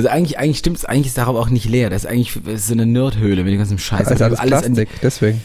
[0.00, 1.90] Also eigentlich, eigentlich stimmt's, eigentlich ist der Raum auch nicht leer.
[1.90, 4.08] Das ist eigentlich das ist so eine Nerdhöhle mit dem ganzen Scheiß.
[4.08, 5.40] Also alles, alles Plastik, an, deswegen.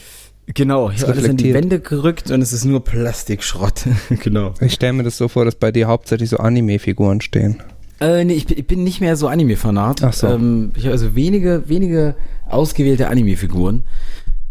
[0.54, 1.54] Genau, ich Es habe alles an die.
[1.54, 3.84] Wände gerückt und es ist nur Plastikschrott.
[4.24, 4.54] genau.
[4.62, 7.62] Ich stelle mir das so vor, dass bei dir hauptsächlich so Anime-Figuren stehen.
[8.00, 10.04] Äh, nee, ich, bin- ich bin nicht mehr so Anime-Fanat.
[10.04, 10.28] Ach so.
[10.28, 12.16] Ähm, ich habe also wenige, wenige
[12.48, 13.84] ausgewählte Anime-Figuren.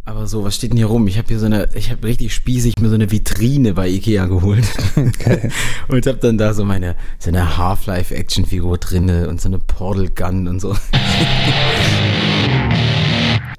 [0.06, 1.08] Aber so, was steht denn hier rum?
[1.08, 4.26] Ich habe hier so eine, ich habe richtig spießig mir so eine Vitrine bei Ikea
[4.26, 4.66] geholt.
[5.18, 5.50] Geil.
[5.88, 10.46] und habe dann da so meine, so eine Half-Life-Action-Figur drinne und so eine Portal Gun
[10.46, 10.76] und so.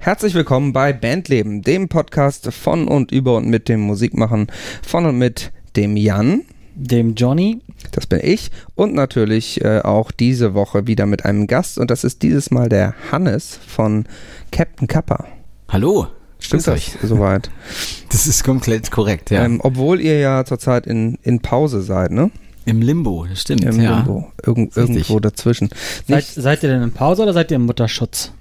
[0.00, 4.46] Herzlich willkommen bei Bandleben, dem Podcast von und über und mit dem Musikmachen
[4.86, 6.42] von und mit dem Jan,
[6.76, 7.60] dem Johnny.
[7.90, 12.04] das bin ich, und natürlich äh, auch diese Woche wieder mit einem Gast und das
[12.04, 14.04] ist dieses Mal der Hannes von
[14.52, 15.24] Captain Kappa.
[15.68, 16.06] Hallo.
[16.46, 16.92] Stimmt das euch.
[17.02, 17.50] soweit?
[18.08, 19.44] Das ist komplett korrekt, ja.
[19.44, 22.30] Ähm, obwohl ihr ja zurzeit in, in Pause seid, ne?
[22.64, 23.64] Im Limbo, das stimmt.
[23.64, 23.98] Im ja.
[23.98, 24.32] Limbo.
[24.44, 25.68] Irgend, irgendwo dazwischen.
[26.08, 28.32] Seid, seid ihr denn in Pause oder seid ihr im Mutterschutz?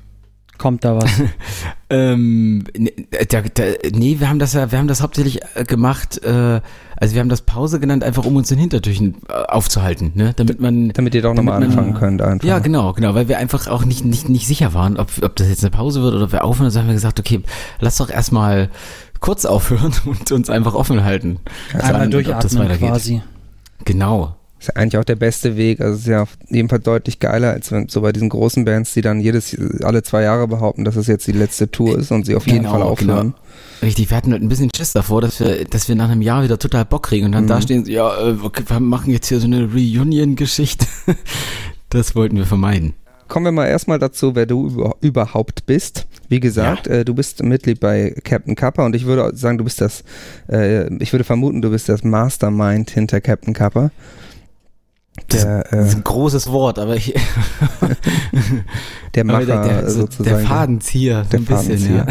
[0.57, 1.09] Kommt da was?
[1.87, 2.91] Ähm, ne,
[3.29, 6.59] da, da, nee, wir haben das ja, wir haben das hauptsächlich äh, gemacht, äh,
[6.97, 10.33] also wir haben das Pause genannt, einfach um uns in Hintertüchen äh, aufzuhalten, ne?
[10.35, 12.45] Damit man damit ihr doch nochmal man- anfangen könnt einfach.
[12.47, 15.47] Ja, genau, genau, weil wir einfach auch nicht, nicht, nicht sicher waren, ob, ob das
[15.47, 16.65] jetzt eine Pause wird oder ob wir aufhören.
[16.65, 17.41] Also haben wir gesagt, okay,
[17.79, 18.69] lass doch erstmal
[19.19, 21.37] kurz aufhören und uns einfach offen halten.
[21.71, 22.89] Einmal Dann, ob das durchatmen weitergeht.
[22.89, 23.21] quasi.
[23.85, 24.35] Genau.
[24.65, 25.79] Ist ja eigentlich auch der beste Weg.
[25.79, 28.65] Also es ist ja auf jeden Fall deutlich geiler, als wenn so bei diesen großen
[28.65, 32.11] Bands, die dann jedes alle zwei Jahre behaupten, dass es jetzt die letzte Tour ist
[32.11, 33.35] und sie auf jeden Genau, Fall aufhören.
[33.83, 36.57] Richtig, wir hatten ein bisschen Schiss davor, dass wir, dass wir nach einem Jahr wieder
[36.57, 37.47] total Bock kriegen und dann Mhm.
[37.49, 40.85] da stehen, ja, äh, okay, wir machen jetzt hier so eine Reunion-Geschichte.
[41.89, 42.93] Das wollten wir vermeiden.
[43.27, 46.07] Kommen wir mal erstmal dazu, wer du über, überhaupt bist.
[46.27, 49.79] Wie gesagt, äh, du bist Mitglied bei Captain Kappa und ich würde sagen, du bist
[49.81, 50.03] das,
[50.51, 53.91] äh, ich würde vermuten, du bist das Mastermind hinter Captain Kappa.
[55.31, 57.13] Der, Das ist äh, ein großes Wort, aber ich,
[59.15, 60.29] der Macher der, der, so sozusagen.
[60.29, 62.07] der Fadenzieher, der ein bisschen, Fadenzieher.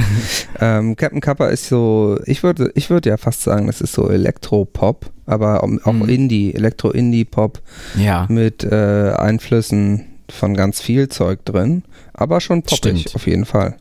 [0.60, 0.78] ja.
[0.78, 4.08] Ähm, Captain Kappa ist so, ich würde, ich würde ja fast sagen, das ist so
[4.08, 6.08] Elektropop, aber auch Mhm.
[6.08, 7.60] Indie, Elektro-Indie-Pop
[7.96, 11.82] Ja, mit äh, Einflüssen von ganz viel Zeug drin,
[12.14, 13.14] aber schon poppig Stimmt.
[13.14, 13.76] auf jeden Fall.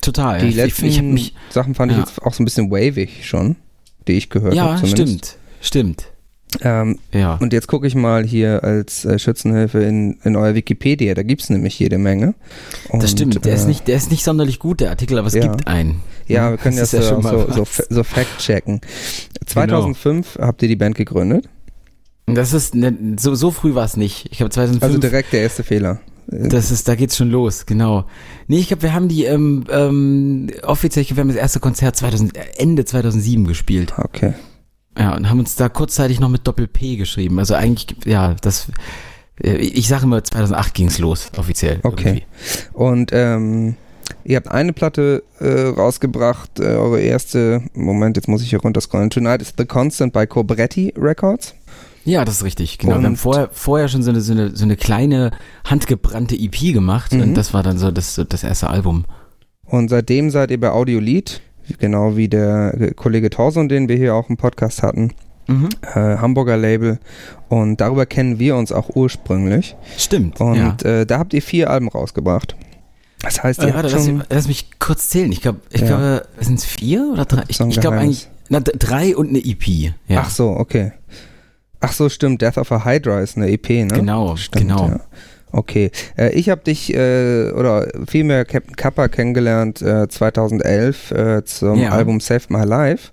[0.00, 0.40] total.
[0.40, 1.98] Die ich, letzten ich hab mich, Sachen fand ja.
[1.98, 3.56] ich jetzt auch so ein bisschen wavig schon,
[4.08, 5.38] die ich gehört ja, habe zumindest.
[5.60, 6.06] stimmt, stimmt,
[6.62, 7.34] Ähm, ja.
[7.36, 11.42] und jetzt gucke ich mal hier als äh, Schützenhilfe in, in euer Wikipedia, da gibt
[11.42, 12.34] es nämlich jede Menge.
[12.90, 15.28] Und, das stimmt, der ist äh, nicht, der ist nicht sonderlich gut, der Artikel, aber
[15.28, 15.42] es Ja.
[15.42, 16.00] gibt einen.
[16.26, 17.44] Ja, wir können das, ist ja so, schon mal so.
[17.44, 17.56] Genau.
[17.56, 18.80] so, fa- so fact-checken.
[19.46, 21.48] 2005 habt ihr die Band gegründet.
[22.26, 24.26] Das ist, ne, so, so früh war es nicht.
[24.30, 24.82] Ich glaube 2005.
[24.82, 26.00] Also direkt der erste Fehler.
[26.26, 28.06] Das ist, da geht's schon los, genau.
[28.46, 31.60] Nee, ich glaube, wir haben die ähm, ähm, offiziell, ich glaub, wir haben das erste
[31.60, 33.92] Konzert 2000, äh, Ende 2007 gespielt.
[33.98, 34.32] Okay.
[34.98, 37.38] Ja, und haben uns da kurzzeitig noch mit Doppel-P geschrieben.
[37.38, 38.68] Also eigentlich, ja, das,
[39.42, 41.80] äh, ich sage immer, 2008 ging's los, offiziell.
[41.82, 42.04] Okay.
[42.06, 42.24] irgendwie.
[42.72, 43.76] Und ähm,
[44.24, 49.10] ihr habt eine Platte äh, rausgebracht, äh, eure erste, Moment, jetzt muss ich hier runterscrollen.
[49.10, 51.54] Tonight is the Constant bei Cobretti Records.
[52.04, 52.92] Ja, das ist richtig, genau.
[52.92, 55.30] wir haben Und- vorher, vorher schon so eine, so eine, so eine kleine,
[55.64, 57.22] handgebrannte EP gemacht Mhm.
[57.22, 59.06] und das war dann so das, das erste Album.
[59.64, 61.40] Und seitdem seid ihr bei Audiolied,
[61.78, 65.12] genau wie der äh, Kollege Torson, den wir hier auch im Podcast hatten,
[65.46, 65.68] Mhm.
[65.82, 66.98] äh, Hamburger Label.
[67.48, 69.76] Und darüber kennen wir uns auch ursprünglich.
[69.98, 70.40] Stimmt.
[70.40, 71.00] Und ja.
[71.00, 72.56] äh, da habt ihr vier Alben rausgebracht.
[73.20, 75.30] Das heißt, ihr Äh, warte, lass, lass mich kurz zählen.
[75.32, 75.86] Ich glaube, ich Ja.
[75.88, 77.42] glaube, sind es vier oder drei?
[77.48, 79.92] Ich, ich glaube eigentlich, na, drei und eine EP.
[80.08, 80.22] Ja.
[80.24, 80.92] Ach so, okay.
[81.80, 82.40] Ach so, stimmt.
[82.40, 83.88] Death of a Hydra ist eine EP, ne?
[83.88, 84.88] Genau, Stimmt, genau.
[84.88, 85.00] Ja.
[85.54, 85.90] Okay.
[86.16, 91.90] Äh, ich habe dich, äh, oder vielmehr Captain Kappa kennengelernt äh, 2011 äh, zum Ja.
[91.90, 93.12] Album Save My Life.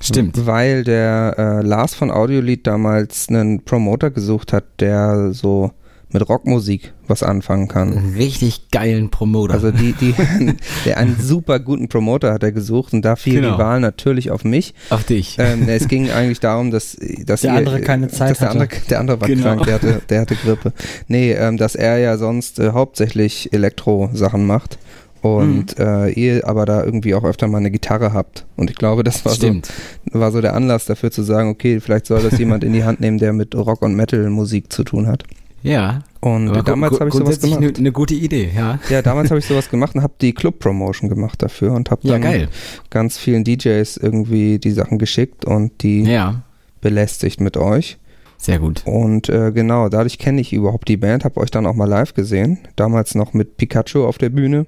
[0.00, 0.46] Stimmt.
[0.46, 5.72] Weil der äh, Lars von Audiolied damals einen Promoter gesucht hat, der so
[6.12, 7.96] mit Rockmusik was anfangen kann.
[7.96, 9.54] Einen richtig geilen Promoter.
[9.54, 10.14] Also die, die,
[10.84, 13.52] der einen super guten Promoter hat er gesucht und da fiel Genau.
[13.54, 14.74] die Wahl natürlich auf mich.
[14.90, 15.36] Auf dich.
[15.38, 16.96] Ähm, es ging eigentlich darum, dass,
[17.26, 18.60] dass Der ihr, andere keine Zeit dass der hatte.
[18.60, 19.42] andere, der andere war Genau.
[19.42, 20.72] krank, der hatte, der hatte Grippe.
[21.08, 24.78] Nee, ähm, dass er ja sonst äh, hauptsächlich Elektro-Sachen macht
[25.22, 25.84] und Mhm.
[25.84, 28.44] äh, ihr aber da irgendwie auch öfter mal eine Gitarre habt.
[28.56, 29.68] Und ich glaube, das war so, Stimmt.
[30.10, 33.00] war so der Anlass dafür zu sagen, okay, vielleicht soll das jemand in die Hand
[33.00, 35.22] nehmen, der mit Rock- und Metal-Musik zu tun hat.
[35.62, 36.00] Ja.
[36.20, 37.58] Und Aber damals habe ich sowas gemacht.
[37.62, 38.78] Eine, eine gute Idee, ja.
[38.90, 42.12] Ja, damals habe ich sowas gemacht und habe die Club-Promotion gemacht dafür und habe Ja,
[42.14, 42.48] dann geil.
[42.90, 46.42] ganz vielen DJs irgendwie die Sachen geschickt und die Ja.
[46.80, 47.98] belästigt mit euch.
[48.38, 48.82] Sehr gut.
[48.86, 52.12] Und äh, genau, dadurch kenne ich überhaupt die Band, habe euch dann auch mal live
[52.14, 52.58] gesehen.
[52.74, 54.66] Damals noch mit Pikachu auf der Bühne.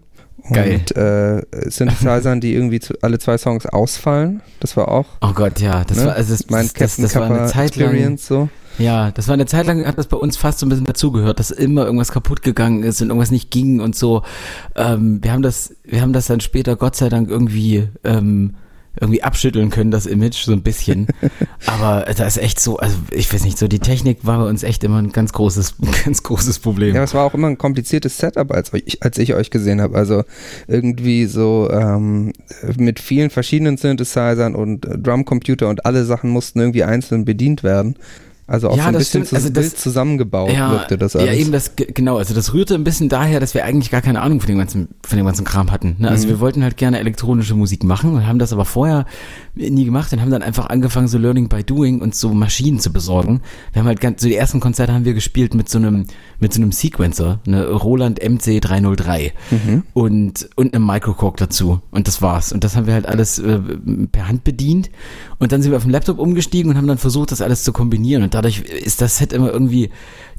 [0.53, 0.75] Geil.
[0.75, 4.43] Und äh, Synthesizern, die irgendwie zu, alle zwei Songs ausfallen.
[4.61, 5.85] Das war auch Oh Gott, ja.
[5.85, 6.07] Das Ne?
[6.07, 7.87] war, also das, mein das, das, das war eine Zeit lang.
[7.89, 8.49] Experience so.
[8.79, 11.39] Ja, das war eine Zeit lang, hat das bei uns fast so ein bisschen dazugehört,
[11.39, 14.23] dass immer irgendwas kaputt gegangen ist und irgendwas nicht ging und so.
[14.75, 18.55] Ähm, wir haben das, wir haben das dann später Gott sei Dank irgendwie ähm,
[19.01, 21.09] irgendwie abschütteln können, das Image, so ein bisschen.
[21.67, 24.63] Aber da ist echt so, also ich weiß nicht, so die Technik war bei uns
[24.63, 25.75] echt immer ein ganz großes,
[26.05, 26.95] ganz großes Problem.
[26.95, 29.97] Ja, es war auch immer ein kompliziertes Setup, als ich, als ich euch gesehen habe.
[29.97, 30.25] Also
[30.69, 32.33] irgendwie so ähm,
[32.77, 37.97] mit vielen verschiedenen Synthesizern und äh, Drumcomputer und alle Sachen mussten irgendwie einzeln bedient werden.
[38.47, 39.35] Also auch Ja, so ein das bisschen stimmt.
[39.43, 41.29] Also das- zusammengebaut ja, wirkte das alles.
[41.29, 44.03] Ja, eben das, ge- genau, also das rührte ein bisschen daher, dass wir eigentlich gar
[44.03, 45.97] keine Ahnung von dem ganzen, von dem ganzen Kram hatten.
[45.99, 46.11] Ne?
[46.11, 46.31] Also Mhm.
[46.33, 49.07] wir wollten halt gerne elektronische Musik machen und haben das aber vorher
[49.55, 52.93] nie gemacht und haben dann einfach angefangen, so Learning by Doing und so Maschinen zu
[52.93, 53.41] besorgen.
[53.73, 56.05] Wir haben halt ganz, so die ersten Konzerte haben wir gespielt mit so einem,
[56.39, 59.83] mit so einem Sequencer, eine Roland MC 303 Mhm.
[59.95, 61.81] und, und einem Microcork dazu.
[61.91, 62.53] Und das war's.
[62.53, 63.59] Und das haben wir halt alles äh,
[64.13, 64.91] per Hand bedient.
[65.39, 67.73] Und dann sind wir auf den Laptop umgestiegen und haben dann versucht, das alles zu
[67.73, 68.23] kombinieren.
[68.23, 69.91] Und dadurch ist das Set immer irgendwie,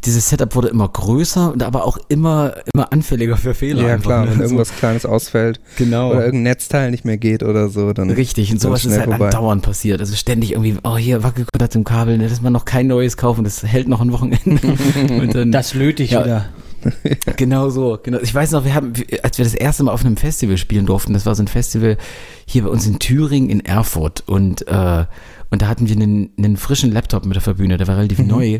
[0.04, 3.82] dieses Setup wurde immer größer und aber auch immer, immer anfälliger für Fehler.
[3.88, 4.32] ja, einfach, klar, ne?
[4.32, 6.12] wenn So- irgendwas Kleines ausfällt Genau.
[6.12, 9.26] oder irgendein Netzteil nicht mehr geht oder so, dann Richtig, und sowas ist halt vorbei.
[9.28, 10.00] andauernd passiert.
[10.02, 13.44] Also ständig irgendwie, oh hier, Wackelkontakt im Kabel, ne, dass man noch kein neues kaufen,
[13.44, 14.60] das hält noch ein Wochenende.
[15.10, 16.24] und dann, Das löte ich Ja.
[16.24, 16.46] wieder.
[17.38, 18.20] Genau so, genau.
[18.22, 18.94] Ich weiß noch, wir haben,
[19.24, 21.98] als wir das erste Mal auf einem Festival spielen durften, das war so ein Festival
[22.46, 25.06] hier bei uns in Thüringen in Erfurt und, äh,
[25.56, 28.19] und da hatten wir einen, einen frischen Laptop mit auf der Bühne, der war relativ
[28.19, 28.60] neu.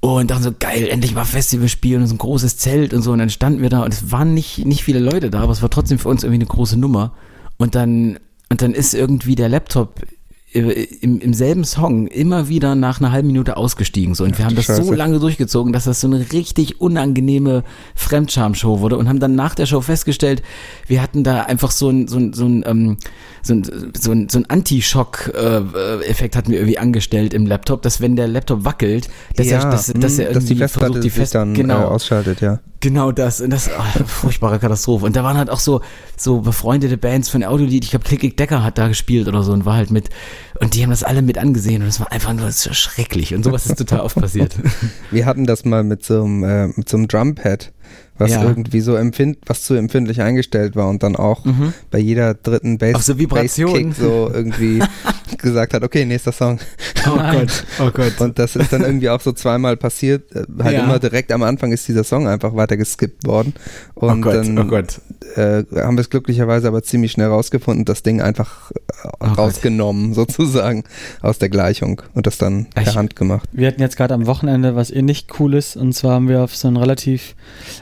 [0.00, 3.12] Und dann so, geil, endlich mal Festival spielen und so ein großes Zelt und so.
[3.12, 5.62] Und dann standen wir da und es waren nicht, nicht viele Leute da, aber es
[5.62, 7.14] war trotzdem für uns irgendwie eine große Nummer.
[7.56, 8.18] Und dann,
[8.50, 10.02] und dann ist irgendwie der Laptop
[10.56, 14.14] im, im selben Song immer wieder nach einer halben Minute ausgestiegen.
[14.14, 14.24] So.
[14.24, 14.94] Und wir haben das so Scheiße.
[14.94, 17.64] lange durchgezogen, dass das so eine richtig unangenehme
[17.94, 20.42] Fremdscham-Show wurde und haben dann nach der Show festgestellt,
[20.86, 22.96] wir hatten da einfach so ein, so ein, so ein, ähm,
[23.42, 28.16] so ein, so ein, so ein Anti-Schock-Effekt hatten wir irgendwie angestellt im Laptop, dass wenn
[28.16, 31.04] der Laptop wackelt, dass ja, er, dass, mh, dass er dass die irgendwie Festplatte versucht,
[31.04, 32.60] die Fest, dann genau, äh, ausschaltet, ja.
[32.80, 33.40] Genau das.
[33.40, 35.06] Und das, ah, furchtbare Katastrophe.
[35.06, 35.80] Und da waren halt auch so,
[36.16, 37.84] so befreundete Bands von Audiolied.
[37.84, 40.10] Ich glaube, Klickig Decker hat da gespielt oder so und war halt mit,
[40.60, 43.34] und die haben das alle mit angesehen und es war einfach nur ist schrecklich.
[43.34, 44.56] Und sowas ist total oft passiert.
[45.10, 47.72] Wir hatten das mal mit so einem, äh, mit so einem Drumpad,
[48.18, 48.42] was Ja.
[48.44, 51.72] irgendwie so empfind, was zu empfindlich eingestellt war und dann auch Mhm.
[51.90, 53.72] bei jeder dritten Bass, Auf so Vibration.
[53.72, 54.82] Bass-Kick so irgendwie
[55.38, 56.58] gesagt hat, okay, nächster Song.
[57.06, 57.16] Oh.
[57.32, 58.20] Gott, oh Gott.
[58.20, 60.34] Und das ist dann irgendwie auch so zweimal passiert.
[60.34, 60.84] Äh, Halt Ja.
[60.84, 63.54] immer direkt am Anfang ist dieser Song einfach weiter geskippt worden.
[63.94, 65.00] oh Und Gott, dann oh Gott.
[65.36, 68.74] Äh, haben wir es glücklicherweise aber ziemlich schnell rausgefunden, das Ding einfach äh,
[69.20, 69.38] Oh Gott.
[69.38, 70.84] rausgenommen, sozusagen,
[71.22, 73.48] aus der Gleichung und das dann per Ich- Hand gemacht.
[73.52, 76.68] Wir hatten jetzt gerade am Wochenende was ähnlich Cooles und zwar haben wir auf so
[76.68, 77.34] einem relativ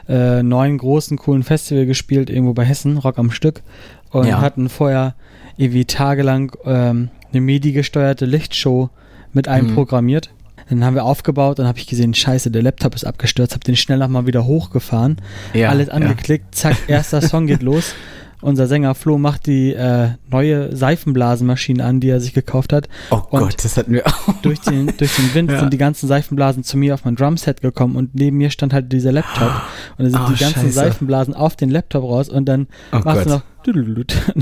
[0.08, 3.62] äh, neuen, großen, coolen Festival gespielt, irgendwo bei Hessen, Rock am Stück
[4.10, 4.40] und Ja.
[4.40, 5.14] hatten vorher
[5.56, 8.90] irgendwie tagelang ähm, eine MIDI-gesteuerte Lichtshow
[9.32, 9.74] mit einem Mhm.
[9.74, 10.30] programmiert.
[10.70, 13.76] Dann haben wir aufgebaut, dann habe ich gesehen, scheiße, der Laptop ist abgestürzt, habe den
[13.76, 15.16] schnell nochmal wieder hochgefahren,
[15.52, 15.92] Ja, alles ja.
[15.94, 17.94] angeklickt, zack, erster Song geht los.
[18.40, 22.88] Unser Sänger Flo macht die äh, neue Seifenblasenmaschine an, die er sich gekauft hat.
[23.10, 24.34] Oh Und Gott, das hatten wir auch.
[24.42, 25.60] durch den, durch den Wind Ja.
[25.60, 28.92] sind die ganzen Seifenblasen zu mir auf mein Drumset gekommen und neben mir stand halt
[28.92, 29.50] dieser Laptop
[29.98, 30.72] und dann sind Oh, die ganzen Scheiße.
[30.72, 33.24] Seifenblasen auf den Laptop raus und dann Oh machst Gott.
[33.26, 33.42] du noch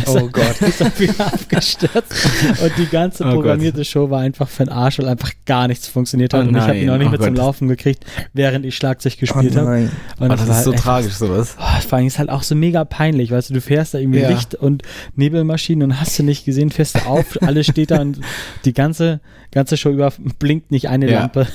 [0.06, 0.60] Oh Gott.
[0.62, 2.28] ist dann wieder abgestürzt
[2.62, 3.34] und die ganze Oh Gott.
[3.34, 6.56] programmierte Show war einfach für den Arsch, weil einfach gar nichts funktioniert hat Oh und
[6.56, 7.38] ich habe ihn auch nicht oh mehr zum Gott.
[7.38, 9.88] Laufen gekriegt, während ich Schlagzeug gespielt habe.
[10.20, 11.56] Oh, das war ist so echt- tragisch, sowas.
[11.88, 14.28] Vor allem ist halt auch so mega peinlich, weißt du, du fährst da irgendwie Ja.
[14.30, 14.82] Licht und
[15.16, 18.20] Nebelmaschinen und hast du nicht gesehen, fährst du auf, alles steht da und
[18.64, 19.20] die ganze,
[19.52, 21.20] ganze Show über blinkt nicht eine Ja.
[21.20, 21.46] Lampe.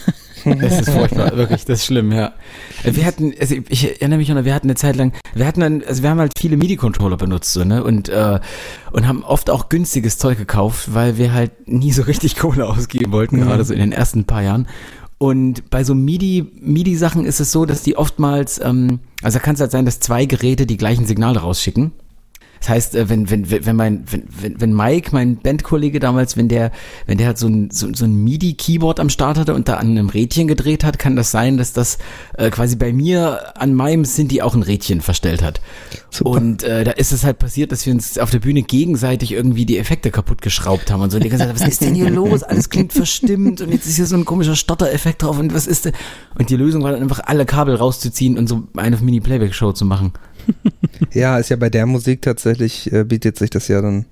[0.60, 2.34] Das ist furchtbar, wirklich, das ist schlimm, ja.
[2.84, 5.84] Wir hatten, also ich erinnere mich noch, wir hatten eine Zeit lang, wir hatten dann,
[5.88, 8.40] also wir haben halt viele MIDI-Controller benutzt, so, ne, und, äh,
[8.92, 13.12] und haben oft auch günstiges Zeug gekauft, weil wir halt nie so richtig Kohle ausgeben
[13.12, 13.42] wollten, Mhm.
[13.44, 14.68] gerade so in den ersten paar Jahren.
[15.20, 19.56] Und bei so MIDI, MIDI-Sachen ist es so, dass die oftmals, ähm, also da kann
[19.56, 21.92] es halt sein, dass zwei Geräte die gleichen Signale rausschicken.
[22.60, 26.48] Das heißt, äh, wenn, wenn, wenn mein, wenn, wenn, wenn Mike, mein Bandkollege damals, wenn
[26.48, 26.72] der,
[27.06, 29.92] wenn der halt so ein, so, so ein MIDI-Keyboard am Start hatte und da an
[29.92, 31.98] einem Rädchen gedreht hat, kann das sein, dass das
[32.38, 35.62] äh, quasi bei mir an meinem Sinti auch ein Rädchen verstellt hat.
[36.10, 36.32] Super.
[36.32, 39.66] Und äh, da ist es halt passiert, dass wir uns auf der Bühne gegenseitig irgendwie
[39.66, 41.18] die Effekte kaputt geschraubt haben und so.
[41.18, 42.44] Und die ganze Zeit, was ist denn hier los?
[42.44, 45.86] Alles klingt verstimmt und jetzt ist hier so ein komischer Stottereffekt drauf und was ist
[45.86, 45.94] denn?
[46.38, 50.14] Und die Lösung war dann einfach alle Kabel rauszuziehen und so eine Mini-Playback-Show zu machen.
[51.14, 54.06] Ja, ist ja bei der Musik tatsächlich, äh, bietet sich das ja dann,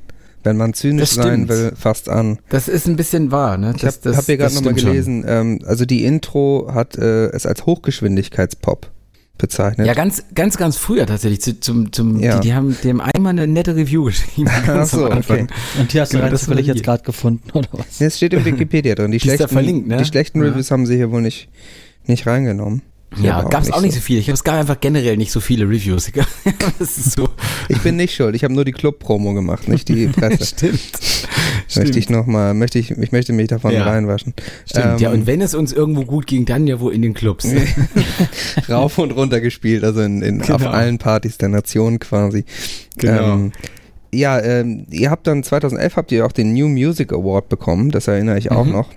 [0.43, 2.39] wenn man zynisch Das sein will, fast an.
[2.49, 3.73] Das ist ein bisschen wahr, ne?
[3.75, 7.65] Ich habe hab hier gerade nochmal gelesen, ähm, also die Intro hat äh, es als
[7.65, 8.91] Hochgeschwindigkeitspop
[9.37, 9.85] bezeichnet.
[9.87, 11.41] Ja, ganz, ganz, ganz früher tatsächlich.
[11.41, 12.35] Zu, zum, zum, Ja.
[12.39, 14.49] die, die haben dem einmal eine nette Review geschrieben.
[14.49, 15.47] Ach ganz so, okay.
[15.77, 17.99] Und die hast du Genau, das zufällig war jetzt gerade gefunden, oder was?
[17.99, 19.11] Nee, Es steht im Wikipedia drin.
[19.11, 19.97] Die Die ist da schlechten, verlinkt, ne?
[19.97, 20.49] die schlechten Ja.
[20.49, 21.49] Reviews haben sie hier wohl nicht,
[22.05, 22.81] nicht reingenommen.
[23.21, 24.19] Ja, gab es auch nicht so viele.
[24.19, 26.11] Ich glaube, es gab einfach generell nicht so viele Reviews.
[26.79, 27.29] so.
[27.69, 28.35] Ich bin nicht schuld.
[28.35, 30.45] Ich habe nur die Club-Promo gemacht, nicht die Presse.
[30.45, 30.81] Stimmt.
[31.77, 33.83] möchte ich noch mal, möchte ich, ich möchte mich davon Ja.
[33.85, 34.33] reinwaschen.
[34.69, 37.13] Stimmt, ja, Ähm, und wenn es uns irgendwo gut ging, dann ja wohl in den
[37.13, 37.47] Clubs.
[38.69, 40.69] rauf und runter gespielt, also in, in, auf Genau.
[40.71, 42.43] allen Partys der Nation quasi.
[42.97, 43.33] Genau.
[43.35, 43.51] Ähm,
[44.13, 48.07] ja, ähm, ihr habt dann 2011 habt ihr auch den New Music Award bekommen, das
[48.07, 48.71] erinnere ich auch Mhm.
[48.71, 48.89] noch,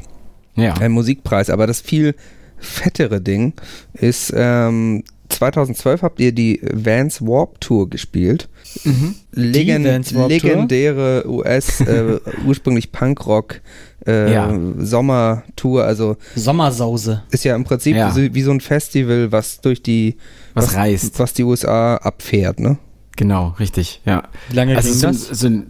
[0.57, 0.75] Ja.
[0.75, 2.15] ein Musikpreis, aber das viel
[2.61, 3.53] fettere Ding
[3.95, 8.49] ist, ähm, 2012 habt ihr die Vans Warp Tour gespielt.
[8.85, 9.15] Mhm.
[9.33, 10.27] Legen, Vans Tour?
[10.29, 13.61] legendäre US, äh, ursprünglich Punkrock
[14.07, 14.59] äh, Ja.
[14.79, 17.23] Sommertour, also Sommersause.
[17.31, 18.11] ist ja im Prinzip Ja.
[18.11, 20.17] so, wie so ein Festival, was durch die
[20.55, 21.19] Was reißt.
[21.19, 22.79] was die USA abfährt, ne?
[23.17, 24.23] Genau, richtig, ja.
[24.49, 25.41] Wie lange Also, ging so, das?
[25.41, 25.67] so ein,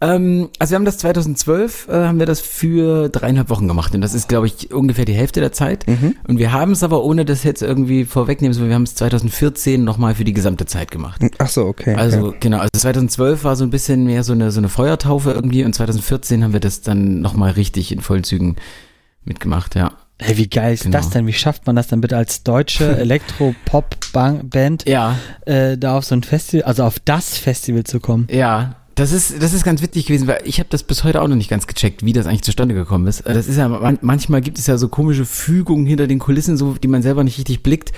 [0.00, 4.00] ähm, also wir haben das 2012, äh, haben wir das für dreieinhalb Wochen gemacht und
[4.00, 5.86] das ist, glaube ich, ungefähr die Hälfte der Zeit.
[5.88, 6.14] Mhm.
[6.26, 8.94] Und wir haben es aber, ohne das jetzt irgendwie vorwegnehmen zu wollen, wir haben es
[8.94, 11.20] 2014 nochmal für die gesamte Zeit gemacht.
[11.38, 11.94] Ach so, okay.
[11.94, 12.36] Also ja.
[12.38, 15.74] genau, also 2012 war so ein bisschen mehr so eine, so eine Feuertaufe irgendwie und
[15.74, 18.56] 2014 haben wir das dann nochmal richtig in vollen Zügen
[19.24, 19.92] mitgemacht, ja.
[20.20, 20.96] Hey, wie geil ist Genau.
[20.98, 21.26] das denn?
[21.28, 26.22] Wie schafft man das denn bitte als deutsche Elektro-Pop-Band Ja, äh, da auf so ein
[26.22, 28.26] Festival, also auf das Festival zu kommen?
[28.30, 31.28] Ja, das ist, das ist ganz witzig gewesen, weil ich habe das bis heute auch
[31.28, 33.24] noch nicht ganz gecheckt, wie das eigentlich zustande gekommen ist.
[33.24, 36.74] Das ist ja, man, manchmal gibt es ja so komische Fügungen hinter den Kulissen, so
[36.74, 37.92] die man selber nicht richtig blickt.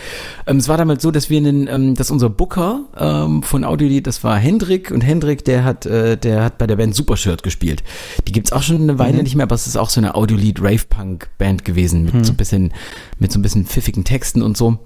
[0.47, 4.07] Ähm, es war damals so, dass wir einen, ähm, dass unser Booker ähm, von Audiolied,
[4.07, 7.83] das war Hendrik und Hendrik, der hat, äh, der hat bei der Band Supershirt gespielt.
[8.28, 10.61] Die gibt's auch schon eine Weile nicht mehr, aber es ist auch so eine Audiolied
[10.61, 12.75] Rave Punk Band gewesen mit so ein bisschen,
[13.19, 14.78] mit so ein bisschen pfiffigen Texten und so.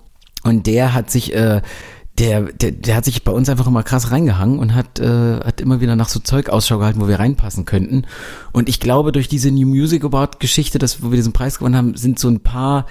[0.44, 1.62] Und der hat sich, äh,
[2.18, 5.60] der, der, der hat sich bei uns einfach immer krass reingehangen und hat, äh, hat
[5.60, 8.04] immer wieder nach so Zeug Ausschau gehalten, wo wir reinpassen könnten.
[8.52, 11.76] Und ich glaube, durch diese New Music Award Geschichte, das, wo wir diesen Preis gewonnen
[11.76, 12.86] haben, sind so ein paar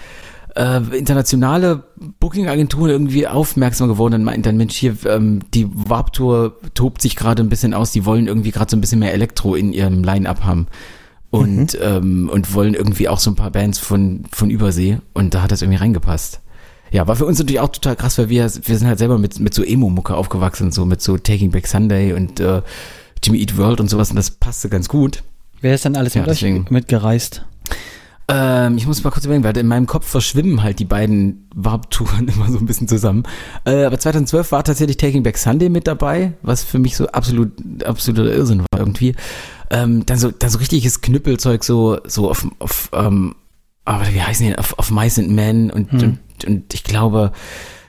[0.56, 1.84] äh, internationale
[2.20, 7.44] Booking-Agenturen irgendwie aufmerksam geworden und meinten dann, Mensch, hier, ähm, die Warp-Tour tobt sich gerade
[7.44, 10.44] ein bisschen aus, die wollen irgendwie gerade so ein bisschen mehr Elektro in ihrem Line-Up
[10.44, 10.68] haben.
[11.32, 15.00] Und, ähm, und wollen irgendwie auch so ein paar Bands von, von Übersee.
[15.14, 16.43] Und da hat das irgendwie reingepasst.
[16.94, 19.40] Ja, war für uns natürlich auch total krass, weil wir, wir sind halt selber mit,
[19.40, 22.62] mit so Emo-Mucke aufgewachsen, so mit so Taking Back Sunday und äh,
[23.24, 25.24] Jimmy Eat World und sowas und das passte ganz gut.
[25.60, 26.68] Wer ist denn alles Ja, mit euch deswegen.
[26.70, 27.46] mitgereist?
[28.28, 32.28] Ähm, ich muss mal kurz überlegen, weil in meinem Kopf verschwimmen halt die beiden Warp-Touren
[32.36, 33.24] immer so ein bisschen zusammen.
[33.66, 37.52] Äh, aber 2012 war tatsächlich Taking Back Sunday mit dabei, was für mich so absolut,
[37.86, 39.16] absoluter Irrsinn war irgendwie.
[39.72, 43.34] Ähm, dann so, dann so richtiges Knüppelzeug, so, so auf, auf, ähm,
[43.86, 46.00] aber wie heißen die, auf, auf Mice and Men und, Hm.
[46.02, 47.32] und, und ich glaube,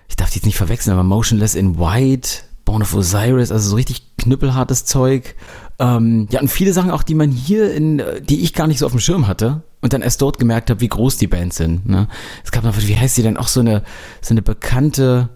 [0.08, 2.28] ich darf die jetzt nicht verwechseln, aber Motionless in White,
[2.64, 5.34] Bone of Osiris, also so richtig knüppelhartes Zeug.
[5.78, 8.78] Ähm, ja, und viele Sachen auch, die man hier in, äh, die ich gar nicht
[8.78, 11.56] so auf dem Schirm hatte und dann erst dort gemerkt habe, wie groß die Bands
[11.56, 11.86] sind.
[11.88, 12.08] Ne?
[12.44, 13.82] Es gab noch, wie heißt die denn, auch so eine,
[14.22, 15.28] so eine bekannte,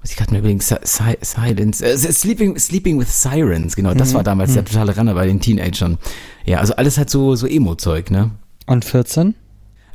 [0.00, 4.14] was ich gerade mir überlegen, Si- Si- Silence, äh, Sleeping, Sleeping with Sirens, genau, das
[4.14, 5.98] war damals der totale Renner bei den Teenagern.
[6.46, 8.30] Ja, also alles halt so, so Emo-Zeug, ne?
[8.66, 9.34] Und 14?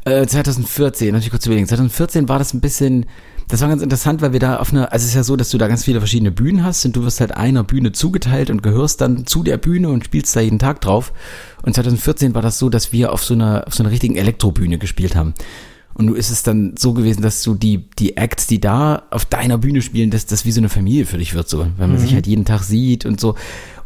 [0.05, 1.67] Äh, 2014, natürlich kurz überlegen.
[1.67, 3.07] 2014 war das ein bisschen,
[3.47, 5.49] das war ganz interessant, weil wir da auf einer, also es ist ja so, dass
[5.49, 8.61] du da ganz viele verschiedene Bühnen hast und du wirst halt einer Bühne zugeteilt und
[8.61, 11.11] gehörst dann zu der Bühne und spielst da jeden Tag drauf.
[11.63, 14.77] Und 2014 war das so, dass wir auf so einer, auf so einer richtigen Elektrobühne
[14.77, 15.33] gespielt haben.
[15.95, 19.25] Und nun ist es dann so gewesen, dass du die, die Acts, die da auf
[19.25, 21.97] deiner Bühne spielen, dass das wie so eine Familie für dich wird, so, weil man
[21.97, 23.35] sich halt jeden Tag sieht und so.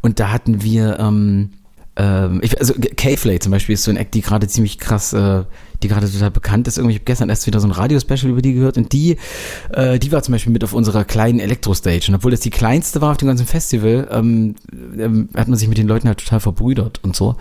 [0.01, 1.51] Und da hatten wir, ähm,
[1.95, 5.43] ähm, ich, also K-Flay zum Beispiel ist so ein Act, die gerade ziemlich krass, äh,
[5.83, 6.77] die gerade total bekannt ist.
[6.77, 9.17] Irgendwie, ich habe gestern erst wieder so ein Radio-Special über die gehört und die,
[9.71, 12.05] äh, die war zum Beispiel mit auf unserer kleinen Elektro-Stage.
[12.09, 14.55] Und obwohl das die kleinste war auf dem ganzen Festival, ähm,
[14.97, 17.35] ähm, hat man sich mit den Leuten halt total verbrüdert und so.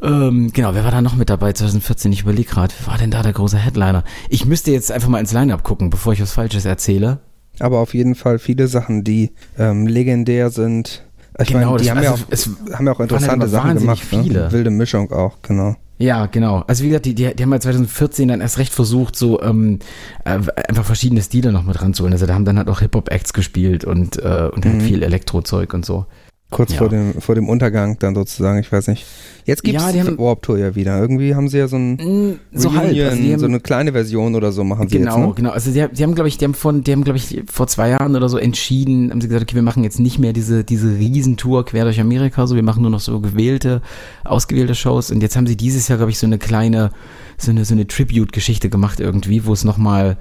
[0.00, 2.12] Ähm, genau, wer war da noch mit dabei 2014?
[2.12, 4.04] Ich überlege gerade, wer war denn da der große Headliner?
[4.28, 7.20] Ich müsste jetzt einfach mal ins Line-Up gucken, bevor ich was Falsches erzähle.
[7.60, 11.04] Aber auf jeden Fall viele Sachen, die ähm, legendär sind.
[11.38, 13.78] Ich Genau, meine, die haben, ja also auch, es haben ja auch halt interessante Sachen
[13.78, 14.00] gemacht.
[14.00, 14.44] viele.
[14.44, 14.52] Ne?
[14.52, 15.76] Wilde Mischung auch, genau.
[16.02, 16.64] Ja, genau.
[16.66, 19.78] Also wie gesagt, die, die, die haben halt 2014 dann erst recht versucht, so ähm,
[20.24, 20.30] äh,
[20.68, 22.12] einfach verschiedene Stile noch mit ranzuholen.
[22.12, 24.80] Also da haben dann halt auch Hip-Hop-Acts gespielt und, äh, und halt Mhm.
[24.80, 26.06] viel Elektrozeug und so.
[26.52, 26.78] Kurz Ja.
[26.78, 29.04] vor, dem, vor dem Untergang dann sozusagen, ich weiß nicht.
[29.44, 31.00] Jetzt gibt es Ja, die Warp Tour ja wieder.
[31.00, 32.68] Irgendwie haben sie ja so ein So.
[32.68, 35.26] Reunion, Also die haben, so eine kleine Version oder so machen sie genau, jetzt.
[35.28, 35.34] Ne?
[35.34, 35.50] genau.
[35.50, 37.66] Also die, haben- die haben, glaube ich, die haben von, die haben, glaube ich, vor
[37.66, 40.62] zwei Jahren oder so entschieden, haben sie gesagt, okay, wir machen jetzt nicht mehr diese,
[40.62, 43.82] diese Riesentour quer durch Amerika, so wir machen nur noch so gewählte,
[44.24, 45.10] ausgewählte Shows.
[45.10, 46.90] Und jetzt haben sie dieses Jahr, glaube ich, so eine kleine,
[47.36, 50.16] so eine, so eine Tribute-Geschichte gemacht irgendwie, wo es nochmal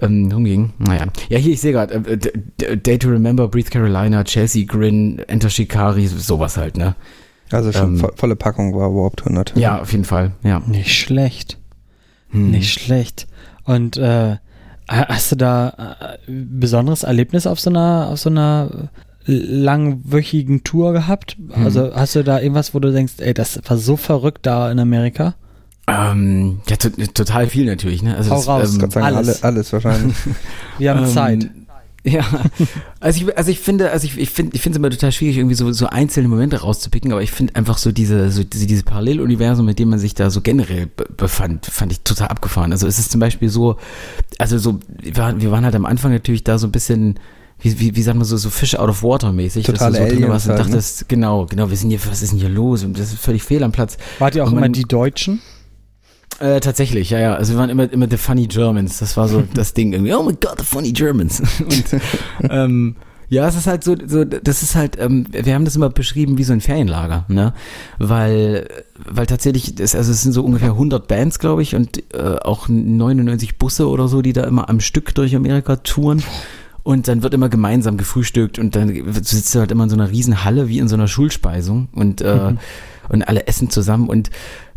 [0.00, 0.72] ähm, rumging.
[0.78, 1.06] Naja.
[1.28, 6.06] Ja, hier, ich sehe gerade, äh, Day to Remember, Breathe Carolina, Chelsea Grin, Enter Shikari,
[6.06, 6.94] sowas halt, ne?
[7.50, 9.62] Also schon Ähm, vo volle Packung war Tour natürlich.
[9.62, 10.60] Ja, auf jeden Fall, ja.
[10.60, 11.58] Nicht schlecht.
[12.30, 12.50] Hm.
[12.50, 13.26] Nicht schlecht.
[13.64, 14.36] Und äh,
[14.88, 18.90] hast du da äh, ein besonderes Erlebnis auf so einer, auf so einer
[19.26, 21.36] äh, langwöchigen Tour gehabt?
[21.36, 21.64] Hm.
[21.64, 24.78] Also hast du da irgendwas, wo du denkst, ey, das war so verrückt da in
[24.78, 25.34] Amerika?
[25.86, 28.16] Ähm, ja, to total viel natürlich, ne?
[28.16, 28.72] Also Hau das, raus.
[28.74, 29.42] ähm, Dank Alles.
[29.42, 30.16] alle, alles wahrscheinlich.
[30.78, 31.50] Wir haben Ähm, Zeit.
[32.06, 32.22] Ja,
[33.00, 35.38] also ich, also ich finde, also ich, ich finde, ich finde es immer total schwierig,
[35.38, 38.82] irgendwie so, so einzelne Momente rauszupicken, aber ich finde einfach so diese, so diese, dieses
[38.82, 42.72] Paralleluniversum, mit dem man sich da so generell be- befand, fand ich total abgefahren.
[42.72, 43.76] Also es ist zum Beispiel so,
[44.38, 47.18] also so, wir waren, wir waren halt am Anfang natürlich da so ein bisschen,
[47.60, 49.64] wie, wie, wie sagt man so, so Fish out of water mäßig.
[49.64, 50.70] dass du Totale so drin Aliens warst und halt, ne?
[50.72, 52.84] dachtest, genau, genau, wir sind hier, was ist denn hier los?
[52.84, 53.96] Und das ist völlig fehl am Platz.
[54.18, 55.40] Wart ihr auch und immer man- die Deutschen?
[56.40, 57.34] Äh, tatsächlich, ja, ja.
[57.34, 58.98] Also wir waren immer, immer the funny Germans.
[58.98, 60.14] Das war so das Ding irgendwie.
[60.14, 61.40] Oh my God, the funny Germans.
[61.60, 61.84] Und
[62.50, 62.96] ähm,
[63.28, 66.38] ja, es ist halt so, so, das ist halt, ähm, wir haben das immer beschrieben
[66.38, 67.54] wie so ein Ferienlager, ne?
[67.98, 68.68] Weil,
[69.08, 72.68] weil tatsächlich, das, also es sind so ungefähr 100 Bands, glaube ich, und äh, auch
[72.68, 76.22] 99 Busse oder so, die da immer am Stück durch Amerika touren.
[76.82, 78.90] Und dann wird immer gemeinsam gefrühstückt und dann
[79.22, 82.20] sitzt du halt immer in so einer riesen Halle wie in so einer Schulspeisung und,
[82.20, 82.52] äh,
[83.08, 84.28] und alle essen zusammen und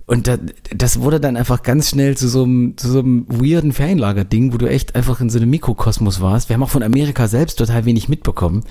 [0.08, 0.38] und da,
[0.74, 4.58] das wurde dann einfach ganz schnell zu so einem, zu so einem weirden Ferienlager-Ding, wo
[4.58, 6.48] du echt einfach in so einem Mikrokosmos warst.
[6.48, 8.64] Wir haben auch von Amerika selbst total wenig mitbekommen,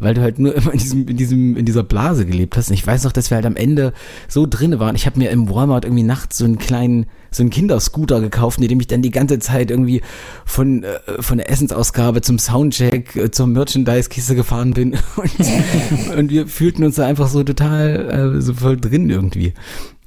[0.00, 2.70] weil du halt nur immer in diesem, in diesem, in dieser Blase gelebt hast.
[2.70, 3.92] Und ich weiß noch, dass wir halt am Ende
[4.26, 4.96] so drinne waren.
[4.96, 8.72] Ich habe mir im Walmart irgendwie nachts so einen kleinen, so einen Kinderscooter gekauft, mit
[8.72, 10.02] dem ich dann die ganze Zeit irgendwie
[10.44, 14.94] von, äh, von der Essensausgabe zum Soundcheck, äh, zur Merchandise-Kiste gefahren bin.
[15.16, 19.54] Und, und wir fühlten uns da einfach so total äh, so voll drin irgendwie.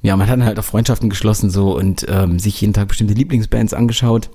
[0.04, 3.72] Ja, man hat halt auch Freundschaften geschlossen so und ähm, sich jeden Tag bestimmte Lieblingsbands
[3.72, 4.28] angeschaut.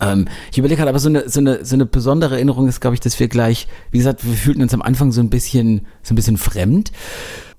[0.00, 2.94] Ähm, ich überlege halt aber so eine, so eine, so eine besondere Erinnerung ist, glaube
[2.94, 6.12] ich, dass wir gleich, wie gesagt, wir fühlten uns am Anfang so ein bisschen, so
[6.12, 6.90] ein bisschen fremd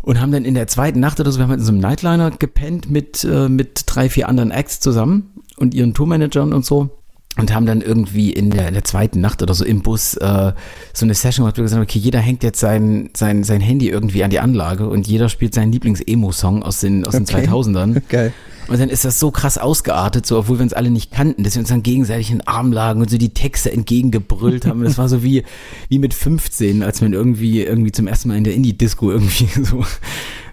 [0.01, 1.79] und haben dann in der zweiten Nacht oder so, wir haben halt in so einem
[1.79, 6.89] Nightliner gepennt mit, äh, mit drei, vier anderen Acts zusammen und ihren Tourmanagern und so
[7.37, 10.53] und haben dann irgendwie in der, in der zweiten Nacht oder so im Bus äh,
[10.93, 13.59] so eine Session gemacht, wo wir gesagt haben, okay, jeder hängt jetzt sein, sein, sein
[13.59, 17.47] Handy irgendwie an die Anlage und jeder spielt seinen Lieblings-Emo-Song aus den, aus den Okay.
[17.47, 18.01] 2000ern.
[18.10, 18.34] Geil.
[18.67, 21.55] Und dann ist das so krass ausgeartet, so obwohl wir uns alle nicht kannten, dass
[21.55, 24.79] wir uns dann gegenseitig in den Arm lagen und so die Texte entgegengebrüllt haben.
[24.79, 25.43] Und das war so wie,
[25.89, 29.84] wie mit 15, als man irgendwie, irgendwie zum ersten Mal in der Indie-Disco irgendwie so.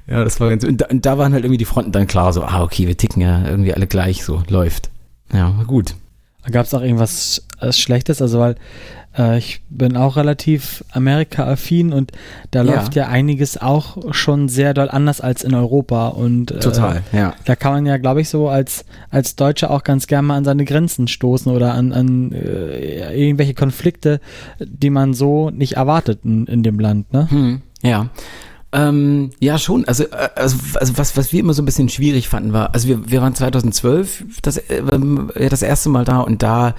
[0.09, 2.33] Ja, das war ganz, und da, und da waren halt irgendwie die Fronten dann klar,
[2.33, 4.91] so, ah, okay, wir ticken ja irgendwie alle gleich, so, läuft.
[5.33, 5.95] Ja, gut.
[6.51, 8.23] Gab es auch irgendwas äh, Schlechtes?
[8.23, 8.55] Also, weil
[9.19, 12.13] äh, ich bin auch relativ Amerika-affin und
[12.51, 12.75] da Ja.
[12.77, 16.09] läuft ja einiges auch schon sehr doll anders als in Europa.
[16.09, 17.35] Und äh, Total, ja.
[17.45, 20.45] da kann man ja, glaube ich, so als, als Deutscher auch ganz gerne mal an
[20.45, 24.21] seine Grenzen stoßen oder an, an äh, irgendwelche Konflikte,
[24.61, 27.31] die man so nicht erwartet in, in dem Land, ne?
[27.31, 28.09] Hm, ja.
[28.73, 29.85] Ähm, ja, schon.
[29.87, 32.87] Also, äh, also, also was, was wir immer so ein bisschen schwierig fanden, war, also
[32.87, 36.75] wir, wir waren 2012 das, äh, ähm, das erste Mal da und da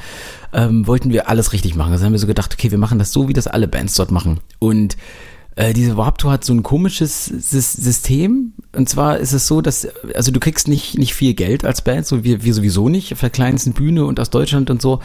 [0.54, 1.91] ähm, wollten wir alles richtig machen.
[1.91, 4.12] Also haben wir so gedacht, okay, wir machen das so, wie das alle Bands dort
[4.12, 4.39] machen.
[4.60, 4.95] Und
[5.56, 8.54] äh, diese Warp Tour hat so ein komisches Sys System.
[8.73, 12.06] Und zwar ist es so, dass, also du kriegst nicht, nicht viel Geld als Band,
[12.06, 15.01] so wir, wir sowieso nicht, auf der kleinsten Bühne und aus Deutschland und so.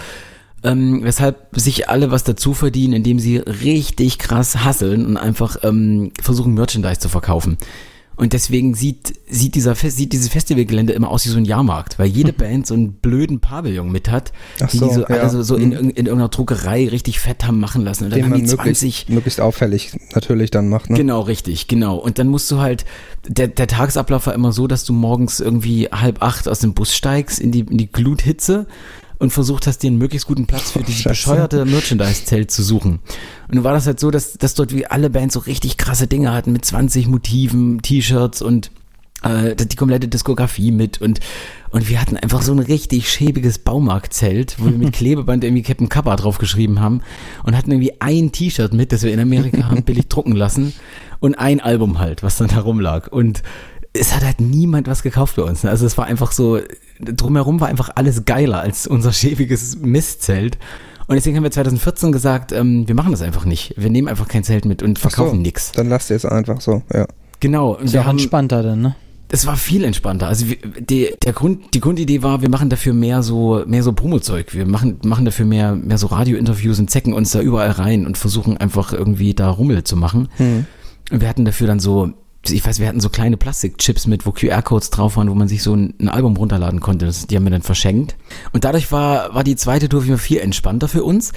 [0.62, 6.10] Ähm, weshalb sich alle was dazu verdienen, indem sie richtig krass hasseln und einfach ähm,
[6.20, 7.58] versuchen, Merchandise zu verkaufen.
[8.18, 11.98] Und deswegen sieht, sieht, dieser Fest, sieht dieses Festivalgelände immer aus wie so ein Jahrmarkt,
[11.98, 15.06] weil jede Band so einen blöden Pavillon mit hat, Ach die so, die so, ja.
[15.08, 15.74] alle so, so in, Mhm.
[15.74, 18.04] in, in irgendeiner Druckerei richtig fett haben machen lassen.
[18.04, 20.88] Und dann Den haben die 20, möglichst, möglichst auffällig natürlich dann macht.
[20.88, 20.96] Ne?
[20.96, 21.96] Genau, richtig, genau.
[21.98, 22.86] Und dann musst du halt,
[23.28, 26.94] der, der Tagesablauf war immer so, dass du morgens irgendwie halb acht aus dem Bus
[26.96, 28.66] steigst in die, in die Gluthitze
[29.18, 31.08] und versucht hast, dir einen möglichst guten Platz für dieses Scheiße.
[31.10, 33.00] bescheuerte Merchandise-Zelt zu suchen.
[33.48, 36.06] Und dann war das halt so, dass, dass dort wie alle Bands so richtig krasse
[36.06, 38.70] Dinge hatten mit 20 Motiven, T-Shirts und
[39.22, 41.20] äh, die komplette Diskografie mit und
[41.70, 45.88] und wir hatten einfach so ein richtig schäbiges Baumarktzelt, wo wir mit Klebeband irgendwie Captain
[45.88, 47.02] Kappa draufgeschrieben haben
[47.44, 50.72] und hatten irgendwie ein T-Shirt mit, das wir in Amerika haben billig drucken lassen
[51.18, 53.42] und ein Album halt, was dann da rumlag und
[53.92, 55.64] es hat halt niemand was gekauft bei uns.
[55.64, 55.70] ne?
[55.70, 56.60] Also es war einfach so,
[57.00, 60.58] drumherum war einfach alles geiler als unser schäbiges Mistzelt.
[61.06, 63.74] Und deswegen haben wir 2014 gesagt, ähm, wir machen das einfach nicht.
[63.76, 65.72] Wir nehmen einfach kein Zelt mit und verkaufen so, nichts.
[65.72, 67.06] Dann lasst ihr es einfach so, ja.
[67.38, 67.76] Genau.
[67.76, 68.96] Ist wir ja haben, entspannter dann, ne?
[69.28, 70.28] es war viel entspannter.
[70.28, 70.46] Also
[70.78, 74.54] die, der Grund, die Grundidee war, wir machen dafür mehr so, mehr so Promo-Zeug.
[74.54, 78.16] Wir machen, machen dafür mehr, mehr so Radio-Interviews und zecken uns da überall rein und
[78.16, 80.28] versuchen einfach irgendwie da Rummel zu machen.
[80.36, 80.66] Hm.
[81.10, 82.12] Und wir hatten dafür dann so,
[82.50, 85.62] ich weiß, wir hatten so kleine Plastikchips mit, wo QR-Codes drauf waren, wo man sich
[85.62, 87.06] so ein, ein Album runterladen konnte.
[87.06, 88.16] Das, die haben wir dann verschenkt.
[88.52, 91.32] Und dadurch war, war die zweite Tour viel entspannter für uns.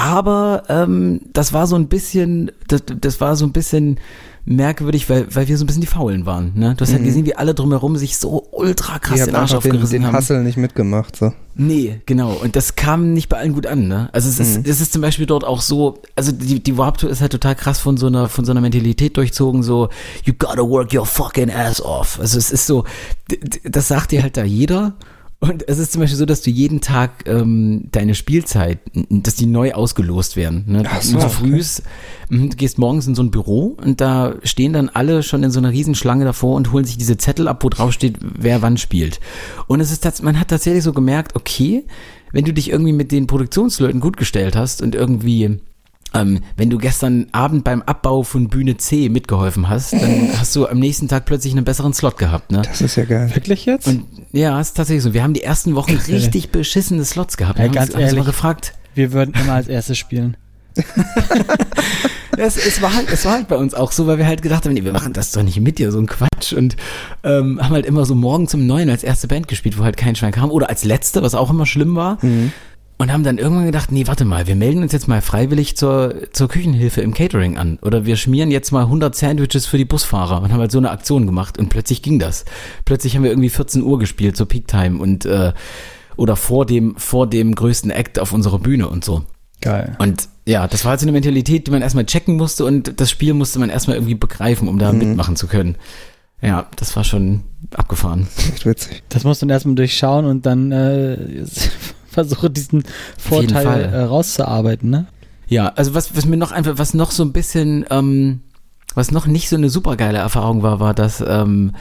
[0.00, 4.00] Aber ähm, das war so ein bisschen, das, das war so ein bisschen
[4.46, 6.52] merkwürdig, weil, weil wir so ein bisschen die Faulen waren.
[6.54, 6.74] Ne?
[6.74, 9.50] Du hast halt gesehen, wie alle drumherum sich so ultra krass Die den haben Arsch
[9.52, 10.16] einfach den, aufgerissen den haben.
[10.16, 11.34] Hustle nicht mitgemacht, so.
[11.54, 12.32] Nee, genau.
[12.32, 14.08] Und das kam nicht bei allen gut an, ne?
[14.12, 17.10] Also es ist, es ist zum Beispiel dort auch so, also die, die Warp Tour
[17.10, 19.90] ist halt total krass von so einer, von so einer Mentalität durchzogen, so,
[20.24, 22.18] you gotta work your fucking ass off.
[22.18, 22.84] Also es ist so,
[23.64, 24.94] das sagt dir halt da jeder.
[25.42, 29.46] Und es ist zum Beispiel so, dass du jeden Tag ähm, deine Spielzeit, dass die
[29.46, 30.64] neu ausgelost werden.
[30.66, 30.82] Ne?
[30.86, 31.34] Ach so, so okay.
[31.34, 31.82] früh ist,
[32.28, 35.50] mhm, du gehst morgens in so ein Büro und da stehen dann alle schon in
[35.50, 38.76] so einer Riesenschlange davor und holen sich diese Zettel ab, wo drauf steht, wer wann
[38.76, 39.18] spielt.
[39.66, 41.84] Und es ist man hat tatsächlich so gemerkt, okay,
[42.32, 45.58] wenn du dich irgendwie mit den Produktionsleuten gut gestellt hast und irgendwie
[46.14, 50.66] ähm, wenn du gestern Abend beim Abbau von Bühne C mitgeholfen hast, dann hast du
[50.66, 52.62] am nächsten Tag plötzlich einen besseren Slot gehabt, ne?
[52.62, 53.30] Das ist ja geil.
[53.34, 53.86] Wirklich jetzt?
[53.86, 55.14] Und ja, ist tatsächlich so.
[55.14, 57.58] Wir haben die ersten Wochen richtig beschissene Slots gehabt.
[57.58, 58.26] Wir Ey, haben ganz uns, haben mal ehrlich.
[58.26, 58.74] gefragt.
[58.94, 60.36] wir würden immer als erstes spielen.
[60.76, 60.84] Ja,
[62.46, 64.64] es, es, war halt, es war halt bei uns auch so, weil wir halt gedacht
[64.64, 66.52] haben, nee, wir machen das doch nicht mit dir, so ein Quatsch.
[66.52, 66.76] Und
[67.24, 70.14] ähm, haben halt immer so morgen zum Neuen als erste Band gespielt, wo halt kein
[70.16, 70.50] Schwein kam.
[70.50, 72.18] Oder als letzte, was auch immer schlimm war.
[73.00, 76.16] Und haben dann irgendwann gedacht, nee, warte mal, wir melden uns jetzt mal freiwillig zur,
[76.32, 77.78] zur Küchenhilfe im Catering an.
[77.80, 80.90] Oder wir schmieren jetzt mal 100 Sandwiches für die Busfahrer und haben halt so eine
[80.90, 81.56] Aktion gemacht.
[81.56, 82.44] Und plötzlich ging das.
[82.84, 85.54] Plötzlich haben wir irgendwie 14 Uhr gespielt zur Peak Time und äh,
[86.16, 89.22] oder vor dem, vor dem größten Act auf unserer Bühne und so.
[89.62, 89.96] Geil.
[89.98, 93.08] Und ja, das war halt so eine Mentalität, die man erstmal checken musste und das
[93.08, 95.76] Spiel musste man erstmal irgendwie begreifen, um da mitmachen zu können.
[96.42, 98.28] Ja, das war schon abgefahren.
[98.52, 99.02] Echt witzig.
[99.08, 101.46] Das musst du dann erstmal durchschauen und dann äh,
[102.24, 102.84] versuche diesen
[103.18, 105.06] Vorteil äh, rauszuarbeiten, ne?
[105.48, 108.40] Ja, also was, was mir noch einfach, was noch so ein bisschen, ähm,
[108.94, 111.72] was noch nicht so eine super geile Erfahrung war, war, dass ähm,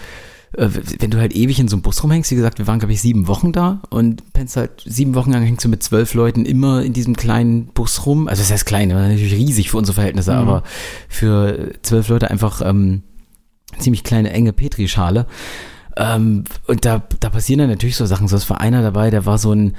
[0.57, 0.67] äh,
[0.99, 3.01] wenn du halt ewig in so einem Bus rumhängst, wie gesagt, wir waren, glaube ich,
[3.01, 6.81] sieben Wochen da und pennst halt sieben Wochen lang hängst du mit zwölf Leuten immer
[6.83, 8.27] in diesem kleinen Bus rum.
[8.27, 10.37] Also das heißt klein, aber natürlich riesig für unsere Verhältnisse, Mhm.
[10.39, 10.63] aber
[11.07, 13.03] für zwölf Leute einfach ähm,
[13.77, 15.27] ziemlich kleine, enge Petrischale.
[15.95, 18.27] Ähm, und da, da passieren dann natürlich so Sachen.
[18.27, 19.75] So, es war einer dabei, der war so ein,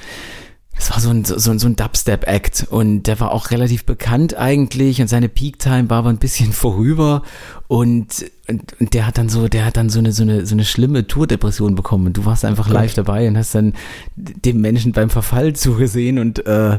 [0.81, 4.35] das war so ein, so, ein- so ein Dubstep-Act und der war auch relativ bekannt
[4.35, 7.21] eigentlich und seine Peak-Time war aber ein bisschen vorüber
[7.69, 10.55] und, und, und der hat dann so, der hat dann so eine, so eine, so
[10.55, 13.75] eine schlimme Tourdepression bekommen und du warst einfach live dabei und hast dann
[14.17, 16.79] dem Menschen beim Verfall zugesehen und äh,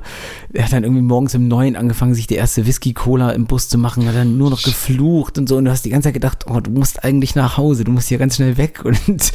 [0.54, 3.78] er hat dann irgendwie morgens im Neuen angefangen, sich die erste Whisky-Cola im Bus zu
[3.78, 6.46] machen, hat dann nur noch geflucht und so und du hast die ganze Zeit gedacht,
[6.50, 9.32] oh, du musst eigentlich nach Hause, du musst hier ganz schnell weg und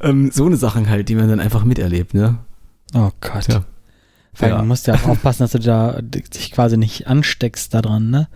[0.00, 2.38] ähm, so eine Sachen halt, die man dann einfach miterlebt, ne?
[2.92, 3.46] Oh Gott.
[3.48, 3.62] Ja.
[4.32, 4.60] Vor allem, Ja.
[4.62, 8.28] du musst ja auch aufpassen, dass du da dich quasi nicht ansteckst daran, ne?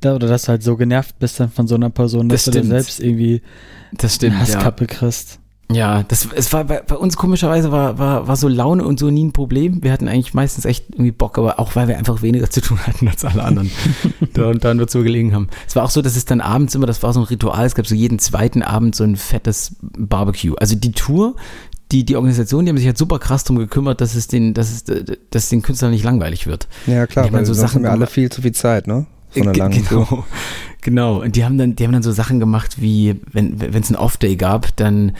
[0.00, 2.52] Da, oder dass du halt so genervt bist dann von so einer Person, dass Das
[2.54, 3.40] du dann selbst irgendwie
[3.92, 4.40] Das eine stimmt, ja.
[4.40, 5.38] Hasskappe kriegst.
[5.72, 9.10] Ja, das, es war bei, bei uns komischerweise war, war, war so Laune und so
[9.10, 9.82] nie ein Problem.
[9.82, 12.78] Wir hatten eigentlich meistens echt irgendwie Bock, aber auch weil wir einfach weniger zu tun
[12.86, 13.72] hatten als alle anderen.
[14.34, 15.48] da und dann nur zu gelegen haben.
[15.66, 17.74] Es war auch so, dass es dann abends immer, das war so ein Ritual, es
[17.74, 20.54] gab so jeden zweiten Abend so ein fettes Barbecue.
[20.54, 21.34] Also die Tour,
[21.92, 24.70] die, die Organisation, die haben sich halt super krass drum gekümmert, dass es den, dass
[24.72, 24.84] es,
[25.30, 26.66] dass den Künstlern nicht langweilig wird.
[26.86, 29.06] Ja, klar, dann weil so Sachen haben wir alle viel zu viel Zeit, ne?
[29.30, 30.06] So eine Ge- lange Tour.
[30.08, 30.24] genau,
[30.82, 31.22] genau.
[31.22, 33.96] Und die haben dann, die haben dann so Sachen gemacht, wie wenn wenn es einen
[33.96, 35.12] Off-Day gab, dann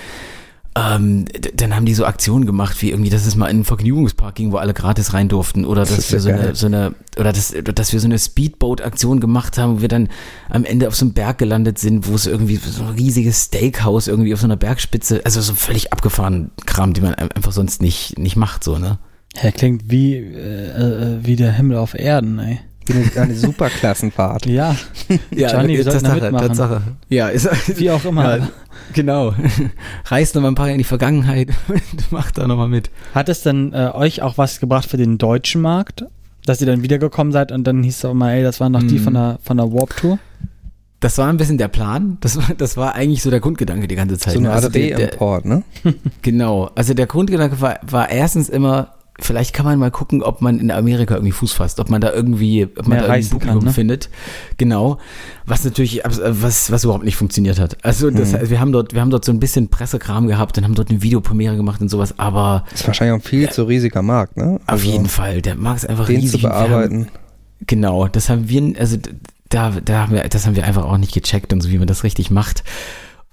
[0.76, 4.34] ähm, dann haben die so Aktionen gemacht, wie irgendwie, dass es mal in einen Vergnügungspark
[4.34, 6.94] ging, wo alle gratis rein durften, oder Das dass wir ja so eine, so eine,
[7.18, 10.08] oder dass, dass wir so eine Speedboat-Aktion gemacht haben, wo wir dann
[10.50, 14.06] am Ende auf so einem Berg gelandet sind, wo es irgendwie so ein riesiges Steakhouse
[14.08, 17.80] irgendwie auf so einer Bergspitze, also so völlig abgefahren Kram, die man ein- einfach sonst
[17.80, 18.98] nicht nicht macht, so ne?
[19.42, 20.68] Ja, klingt wie, äh,
[21.16, 22.58] äh, wie der Himmel auf Erden, ey.
[22.88, 24.46] Eine, eine Superklassenfahrt.
[24.46, 24.76] Ja,
[25.30, 26.48] Johnny, wir sollten da mitmachen.
[26.48, 26.82] Tatsache.
[27.08, 28.38] Ja, ist, wie auch immer.
[28.38, 28.48] Ja,
[28.92, 29.34] genau.
[30.06, 32.90] Reißt noch mal ein paar in die Vergangenheit und macht da noch mal mit.
[33.14, 36.04] Hat es denn äh, euch auch was gebracht für den deutschen Markt?
[36.44, 38.82] Dass ihr dann wiedergekommen seid und dann hieß es auch mal, ey, das waren noch
[38.82, 39.02] die Mhm.
[39.04, 40.18] von der, von der Warp Tour?
[41.00, 42.18] Das war ein bisschen der Plan.
[42.20, 44.34] Das war, das war eigentlich so der Grundgedanke die ganze Zeit.
[44.34, 45.62] So eine Also der- der- Reimport, ne?
[46.22, 46.70] Genau.
[46.74, 50.70] Also der Grundgedanke war, war erstens immer, vielleicht kann man mal gucken, ob man in
[50.70, 53.72] Amerika irgendwie Fuß fasst, ob man da irgendwie, ob man da ein Publikum kann, ne?
[53.72, 54.10] findet.
[54.58, 54.98] Genau.
[55.46, 56.08] Was natürlich, äh,
[56.42, 57.76] was, was überhaupt nicht funktioniert hat.
[57.84, 58.50] Also das, Mhm.
[58.50, 61.02] wir haben dort, wir haben dort so ein bisschen Pressekram gehabt und haben dort eine
[61.02, 64.60] Videopremiere gemacht und sowas, aber Das ist wahrscheinlich auch ein viel zu riesiger Markt, ne?
[64.66, 66.40] auf jeden Fall, der mag es einfach Den riesig.
[66.42, 67.08] zu wir haben- bearbeiten.
[67.66, 68.98] Genau, das haben wir, also
[69.48, 71.86] da, da haben wir, das haben wir einfach auch nicht gecheckt und so, wie man
[71.86, 72.64] das richtig macht.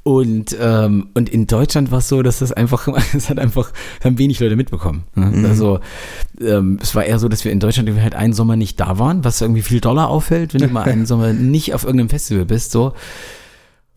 [0.03, 3.71] Und, ähm, und in Deutschland war es so, dass das einfach, es hat einfach,
[4.03, 5.03] haben wenig Leute mitbekommen.
[5.15, 5.25] Ne?
[5.27, 5.45] Mhm.
[5.45, 5.79] Also
[6.41, 9.23] ähm, es war eher so, dass wir in Deutschland halt einen Sommer nicht da waren,
[9.23, 12.71] was irgendwie viel Dollar auffällt, wenn du mal einen Sommer nicht auf irgendeinem Festival bist,
[12.71, 12.93] so.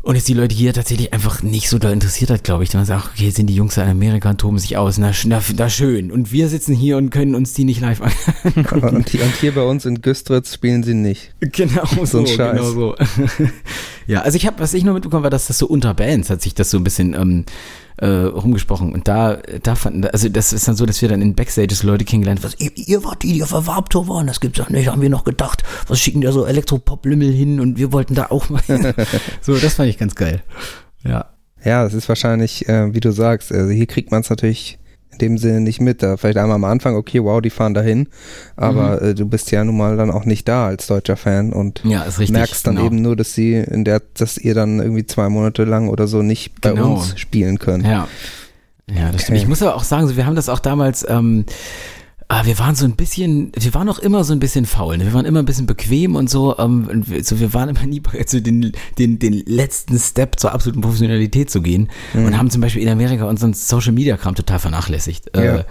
[0.07, 2.71] Und jetzt die Leute hier tatsächlich einfach nicht so da interessiert hat, glaube ich.
[2.71, 4.99] Dann sagt, okay, sind die Jungs in Amerika und toben sich aus.
[4.99, 6.13] Na, na, na schön.
[6.13, 8.13] Und wir sitzen hier und können uns die nicht live an.
[8.95, 11.33] Und, hier- und hier bei uns in Güstritz spielen sie nicht.
[11.41, 12.53] Genau so, So ein Scheiß.
[12.53, 12.95] genau so.
[14.07, 16.41] ja, also ich habe, was ich nur mitbekommen war, dass das so unter Bands hat
[16.41, 17.45] sich das so ein bisschen ähm,
[17.99, 21.35] äh, rumgesprochen und da, da fanden, also das ist dann so, dass wir dann in
[21.35, 24.59] Backstages Leute kennengelernt, was ihr, ihr wart die, die auf der Warptour waren, das gibt's
[24.59, 28.15] doch nicht, haben wir noch gedacht, was schicken da so Elektropop-Lümmel hin und wir wollten
[28.15, 28.63] da auch mal.
[29.41, 30.43] so, das fand ich ganz geil.
[31.05, 31.27] Ja.
[31.65, 34.79] Ja, es ist wahrscheinlich, äh, wie du sagst, also hier kriegt man es natürlich
[35.17, 36.03] in dem Sinne nicht mit.
[36.03, 38.09] Da vielleicht einmal am Anfang, okay, wow, die fahren dahin,
[38.57, 39.09] aber Mhm.
[39.09, 42.03] äh, du bist ja nun mal dann auch nicht da als deutscher Fan und Ja,
[42.03, 42.31] richtig.
[42.31, 42.87] merkst dann genau.
[42.87, 46.23] eben nur, dass sie in der, dass ihr dann irgendwie zwei Monate lang oder so
[46.23, 46.95] nicht bei Genau.
[46.95, 47.85] uns spielen könnt.
[47.87, 48.09] Ja.
[48.89, 49.37] Ja, das stimmt.
[49.37, 49.43] Okay.
[49.43, 51.45] Ich muss aber auch sagen, so, wir haben das auch damals, ähm,
[52.29, 54.99] ah, wir waren so ein bisschen, wir waren auch immer so ein bisschen faul.
[54.99, 55.05] Ne?
[55.05, 56.59] Wir waren immer ein bisschen bequem und so.
[56.59, 60.39] Ähm, und wir, so wir waren immer nie bereit, so den, den, den letzten Step
[60.41, 61.89] zur absoluten Professionalität zu gehen.
[62.15, 62.27] Mhm.
[62.27, 65.31] Und haben zum Beispiel in Amerika unseren Social Media Kram total vernachlässigt.
[65.35, 65.59] Ja.
[65.59, 65.65] Äh,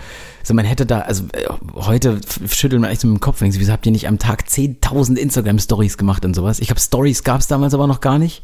[0.43, 3.53] so man hätte da, also äh, heute schüttelt man echt so mit dem Kopf, denkt,
[3.53, 6.59] sich, wieso habt ihr nicht am Tag 10.000 Instagram Stories gemacht und sowas?
[6.59, 8.43] Ich glaube, Stories gab es damals aber noch gar nicht.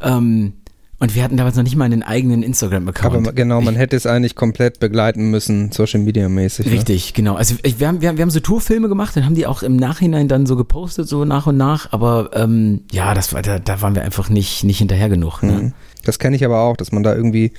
[0.00, 0.54] Ähm,
[0.98, 3.14] und wir hatten damals noch nicht mal einen eigenen Instagram-Account.
[3.14, 6.66] Aber genau, man hätte es eigentlich komplett begleiten müssen, Social Media mäßig.
[6.66, 6.72] Ne?
[6.72, 7.34] Richtig, genau.
[7.34, 9.62] Also ich, wir, haben, wir, haben, wir haben so Tourfilme gemacht und haben die auch
[9.62, 11.92] im Nachhinein dann so gepostet, so nach und nach.
[11.92, 15.42] Aber ähm, ja, das war, da, da waren wir einfach nicht, nicht hinterher genug.
[15.42, 15.52] Ne?
[15.52, 15.72] Mhm.
[16.04, 17.52] Das kenne ich aber auch, dass man da irgendwie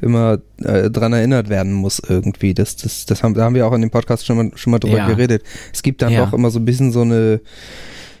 [0.00, 2.54] immer äh, dran erinnert werden muss irgendwie.
[2.54, 4.78] Das, das, das haben, da haben wir auch in dem Podcast schon mal, schon mal
[4.78, 5.08] drüber Ja.
[5.08, 5.42] geredet.
[5.72, 6.26] Es gibt dann Ja.
[6.26, 7.40] doch immer so ein bisschen so eine,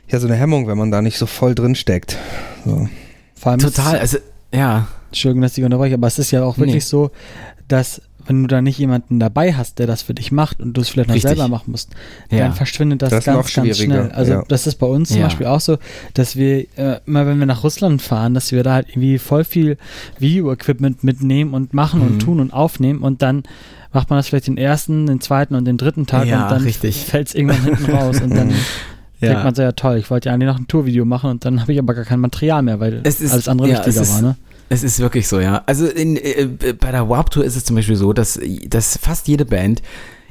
[0.08, 2.16] ja, so eine Hemmung, wenn man da nicht so voll drin steckt.
[2.64, 2.88] So.
[3.42, 4.18] Total, also
[4.54, 6.88] ja, Entschuldigung, dass ich unterbreche, aber es ist ja auch wirklich Nee.
[6.88, 7.10] so,
[7.68, 10.80] dass wenn du da nicht jemanden dabei hast, der das für dich macht und du
[10.80, 11.28] es vielleicht noch Richtig.
[11.36, 11.90] selber machen musst,
[12.30, 12.38] Ja.
[12.38, 14.10] dann verschwindet das, Das ganz, ganz schnell.
[14.12, 14.44] Also ja.
[14.48, 15.24] das ist bei uns zum Ja.
[15.24, 15.76] Beispiel auch so,
[16.14, 19.44] dass wir äh, immer, wenn wir nach Russland fahren, dass wir da halt irgendwie voll
[19.44, 19.76] viel
[20.18, 22.06] Video-Equipment mitnehmen und machen Mhm.
[22.06, 23.42] und tun und aufnehmen und dann
[23.92, 26.62] macht man das vielleicht den ersten, den zweiten und den dritten Tag Ja, und dann
[26.62, 27.04] richtig.
[27.04, 28.52] fällt es irgendwann hinten raus und dann
[29.20, 31.60] denkt man so, ja toll, ich wollte ja eigentlich noch ein Tourvideo machen und dann
[31.60, 34.02] habe ich aber gar kein Material mehr, weil Es ist- alles andere ja, es wichtiger
[34.02, 34.36] ist- war, ne?
[34.70, 35.62] Es ist wirklich so, ja.
[35.66, 36.48] Also in, äh,
[36.80, 39.82] bei der Warp Tour ist es zum Beispiel so, dass, dass fast jede Band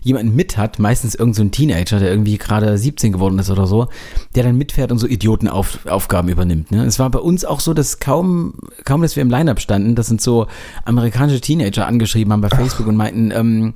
[0.01, 3.67] jemanden mit hat, meistens irgendein so ein Teenager, der irgendwie gerade 17 geworden ist oder
[3.67, 3.87] so,
[4.35, 6.71] der dann mitfährt und so Idiotenaufgaben übernimmt.
[6.71, 6.83] Ne?
[6.83, 10.07] Es war bei uns auch so, dass kaum, kaum, dass wir im Line-Up standen, das
[10.07, 10.47] sind so
[10.83, 13.73] amerikanische Teenager angeschrieben haben bei Facebook und meinten, ähm,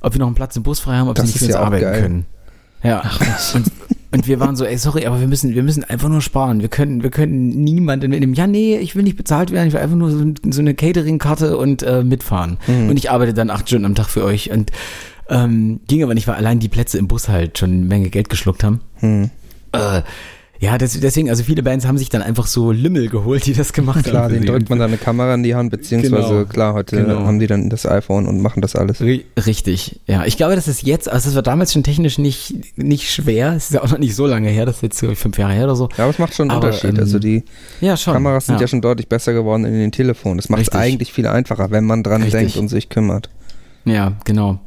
[0.00, 1.54] ob wir noch einen Platz im Bus frei haben, ob Das sie nicht für uns
[1.54, 2.00] ja arbeiten geil.
[2.02, 2.26] können.
[2.82, 3.02] Ja.
[3.54, 3.70] Und,
[4.12, 6.60] und wir waren so, ey, sorry, aber wir müssen, wir müssen einfach nur sparen.
[6.60, 8.34] Wir können, wir können niemanden mitnehmen.
[8.34, 11.56] Ja, nee, ich will nicht bezahlt werden, ich will einfach nur so, so eine Catering-Karte
[11.56, 12.58] und äh, mitfahren.
[12.66, 14.50] Und ich arbeite dann acht Stunden am Tag für euch.
[14.50, 14.72] Und
[15.28, 18.28] ähm, ging aber nicht, weil allein die Plätze im Bus halt schon eine Menge Geld
[18.28, 18.80] geschluckt haben.
[18.96, 19.30] Hm.
[19.72, 20.02] Äh,
[20.62, 23.72] ja, das, deswegen, also viele Bands haben sich dann einfach so Lümmel geholt, die das
[23.72, 24.28] gemacht Klar, haben.
[24.28, 24.48] für den sie.
[24.48, 26.44] drückt man dann eine Kamera in die Hand, beziehungsweise Genau.
[26.44, 27.20] klar, heute Genau.
[27.20, 29.00] haben die dann das iPhone und machen das alles.
[29.00, 30.26] Ri- Richtig, ja.
[30.26, 33.54] Ich glaube, das ist jetzt, also das war damals schon technisch nicht, nicht schwer.
[33.56, 35.54] Es ist ja auch noch nicht so lange her, das ist jetzt ich, fünf Jahre
[35.54, 35.88] her oder so.
[35.96, 36.90] Ja, aber es macht schon einen Aber, Unterschied.
[36.90, 37.42] ähm, also die
[37.80, 38.12] Ja, schon.
[38.12, 38.68] Kameras sind ja.
[38.68, 40.36] schon deutlich besser geworden in den Telefonen.
[40.36, 42.38] Das macht es eigentlich viel einfacher, wenn man dran Richtig.
[42.40, 43.30] denkt und sich kümmert.
[43.86, 44.60] Ja, genau.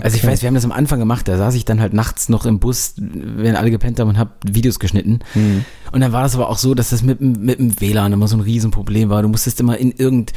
[0.00, 0.32] Also ich Okay.
[0.32, 2.58] weiß, wir haben das am Anfang gemacht, da saß ich dann halt nachts noch im
[2.58, 5.20] Bus, wenn alle gepennt haben und hab Videos geschnitten.
[5.32, 5.64] Hm.
[5.92, 8.28] Und dann war das aber auch so, dass das mit, dem- mit dem WLAN immer
[8.28, 9.22] so ein Riesenproblem war.
[9.22, 10.32] Du musstest immer in irgend,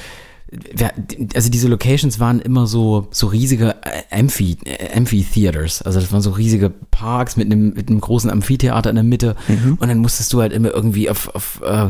[1.35, 5.81] also diese Locations waren immer so, so riesige äh, Amphi, äh, Amphitheaters.
[5.83, 9.35] Also das waren so riesige Parks mit einem, mit einem großen Amphitheater in der Mitte.
[9.79, 11.89] Und dann musstest du halt immer irgendwie auf, auf äh,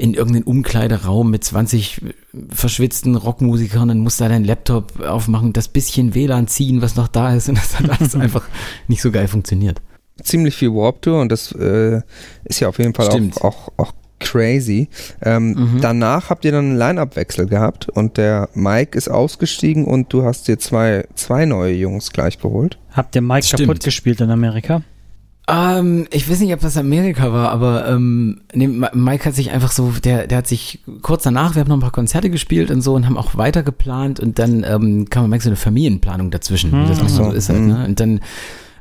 [0.00, 2.00] in irgendeinen Umkleideraum mit 20
[2.48, 7.08] verschwitzten Rockmusikern, dann musst du da deinen Laptop aufmachen, das bisschen WLAN ziehen, was noch
[7.08, 8.44] da ist und das hat alles einfach
[8.88, 9.80] nicht so geil funktioniert.
[10.22, 12.00] Ziemlich viel Warp Tour und das äh,
[12.44, 14.88] ist ja auf jeden Fall auch, auch, auch crazy.
[15.22, 15.80] Ähm, Mhm.
[15.80, 20.46] Danach habt ihr dann einen Line-Up-Wechsel gehabt und der Mike ist ausgestiegen und du hast
[20.48, 22.78] dir zwei, zwei neue Jungs gleich geholt.
[22.92, 23.62] Habt ihr Mike Stimmt.
[23.68, 24.82] kaputt gespielt in Amerika?
[25.50, 29.72] Ähm, ich weiß nicht, ob das Amerika war, aber ähm, nee, Mike hat sich einfach
[29.72, 32.82] so, der, der hat sich kurz danach, wir haben noch ein paar Konzerte gespielt und
[32.82, 36.70] so und haben auch weiter geplant und dann ähm, kam Mike so eine Familienplanung dazwischen,
[36.72, 37.84] wie das Hm, manchmal so, so ist halt, ne?
[37.84, 38.20] Und dann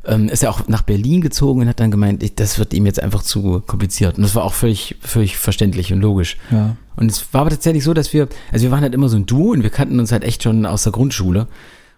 [0.05, 2.85] ähm, ist er auch nach Berlin gezogen und hat dann gemeint, ich, das wird ihm
[2.85, 4.17] jetzt einfach zu kompliziert.
[4.17, 6.37] Und das war auch völlig, völlig verständlich und logisch.
[6.51, 6.75] Ja.
[6.95, 9.25] Und es war aber tatsächlich so, dass wir, also wir waren halt immer so ein
[9.25, 11.47] Duo und wir kannten uns halt echt schon aus der Grundschule.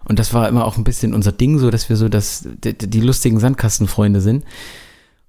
[0.04, 2.76] Und das war immer auch ein bisschen unser Ding, so dass wir so das, die,
[2.76, 4.44] die lustigen Sandkastenfreunde sind.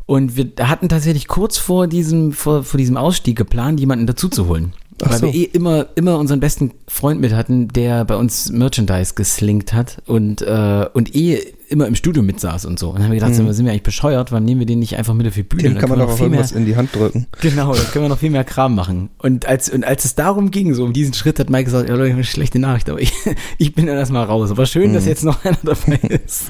[0.06, 4.48] Und wir hatten tatsächlich kurz vor diesem, vor, vor diesem Ausstieg geplant, jemanden dazu zu
[4.48, 4.74] holen.
[4.78, 5.26] Ach Weil so.
[5.28, 10.02] wir eh immer, immer unseren besten Freund mit hatten, der bei uns Merchandise geslinkt hat
[10.06, 12.90] und, äh, und eh immer im Studio mitsaß und so.
[12.90, 14.80] Und dann haben wir gedacht, sind, wir, sind wir eigentlich bescheuert, warum nehmen wir den
[14.80, 15.64] nicht einfach mit auf die Bühne?
[15.64, 17.26] Dem kann man doch noch auch viel mehr- irgendwas in die Hand drücken.
[17.42, 19.10] Genau, da können wir noch viel mehr Kram machen.
[19.18, 21.96] Und als, und als es darum ging, so um diesen Schritt, hat Mike gesagt, ja
[21.96, 23.12] Leute, eine schlechte Nachricht, aber ich,
[23.58, 24.52] ich bin dann erstmal raus.
[24.52, 24.94] Aber schön, Mhm.
[24.94, 26.46] dass jetzt noch einer dabei ist.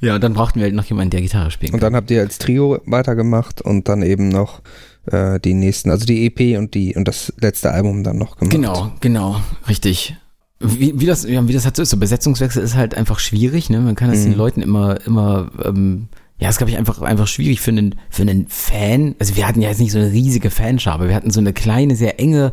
[0.00, 2.20] ja, und dann brauchten wir halt noch jemanden, der Gitarre spielen Und dann habt ihr
[2.20, 4.60] als Trio weitergemacht und dann eben noch
[5.06, 8.52] äh, die nächsten, also die EP und die und das letzte Album dann noch gemacht.
[8.52, 10.16] Genau, genau, richtig.
[10.60, 13.70] Wie, wie das, ja, wie das halt so ist, so Besetzungswechsel ist halt einfach schwierig,
[13.70, 13.80] ne?
[13.80, 14.30] Man kann das Mhm.
[14.30, 18.22] den Leuten immer, immer, ähm, ja, ist glaube ich einfach, einfach schwierig für einen, für
[18.22, 19.14] einen Fan.
[19.18, 21.96] Also wir hatten ja jetzt nicht so eine riesige Fanschar, wir hatten so eine kleine,
[21.96, 22.52] sehr enge,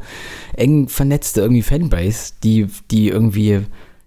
[0.56, 3.62] eng vernetzte irgendwie Fanbase, die, die irgendwie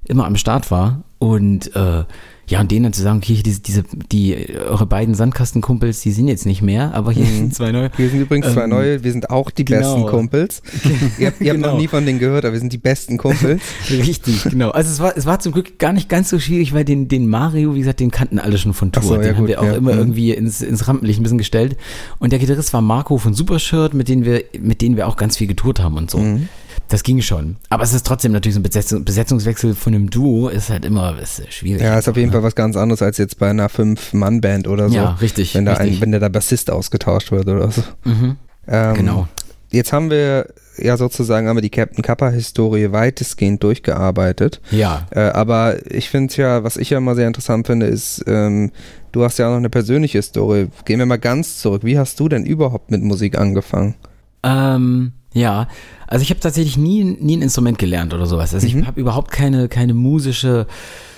[0.06, 1.04] immer am Start war.
[1.18, 2.04] Und äh,
[2.48, 4.36] ja, und denen dann zu sagen, okay, diese, diese, die,
[4.68, 7.36] eure beiden Sandkastenkumpels, die sind jetzt nicht mehr, aber hier Mhm.
[7.36, 7.90] sind zwei neue.
[7.96, 9.80] Wir sind übrigens zwei Ähm, neue, wir sind auch die genau.
[9.96, 10.62] besten Kumpels.
[11.18, 11.72] ihr habt, ihr habt Genau.
[11.72, 13.62] noch nie von denen gehört, aber wir sind die besten Kumpels.
[13.90, 14.70] Richtig, genau.
[14.70, 17.28] Also es war, es war zum Glück gar nicht ganz so schwierig, weil den, den
[17.28, 19.02] Mario, wie gesagt, den kannten alle schon von Tour.
[19.02, 19.74] So, ja, den haben gut, wir auch ja.
[19.74, 19.98] immer Mhm.
[19.98, 21.76] irgendwie ins, ins Rampenlicht ein bisschen gestellt.
[22.18, 25.36] Und der Gitarrist war Marco von Supershirt, mit denen wir, mit denen wir auch ganz
[25.36, 26.18] viel getourt haben und so.
[26.18, 26.48] Mhm.
[26.94, 27.56] Das ging schon.
[27.70, 31.18] Aber es ist trotzdem natürlich so ein Besetzung, Besetzungswechsel von einem Duo ist halt immer
[31.20, 31.82] ist schwierig.
[31.82, 32.30] Ja, ist auf jeden?
[32.30, 34.94] Fall was ganz anderes als jetzt bei einer Fünf-Mann-Band oder so.
[34.94, 35.56] Ja, richtig.
[35.56, 35.96] wenn da richtig.
[35.96, 37.82] ein, wenn da der Bassist ausgetauscht wird oder so.
[38.04, 38.36] mhm,
[38.68, 39.26] Ähm, genau.
[39.72, 40.46] Jetzt haben wir
[40.78, 44.60] ja sozusagen haben wir die Captain Kappa Historie weitestgehend durchgearbeitet.
[44.70, 45.08] Ja.
[45.10, 48.70] Äh, aber ich finde ja, was ich ja immer sehr interessant finde, ist, ähm,
[49.10, 50.68] du hast ja auch noch eine persönliche Story.
[50.84, 51.82] Gehen wir mal ganz zurück.
[51.82, 53.96] Wie hast du denn überhaupt mit Musik angefangen?
[54.44, 55.66] Ähm, ja,
[56.06, 58.54] also ich habe tatsächlich nie, nie ein Instrument gelernt oder sowas.
[58.54, 58.78] Also Mhm.
[58.82, 60.66] ich habe überhaupt keine, keine musische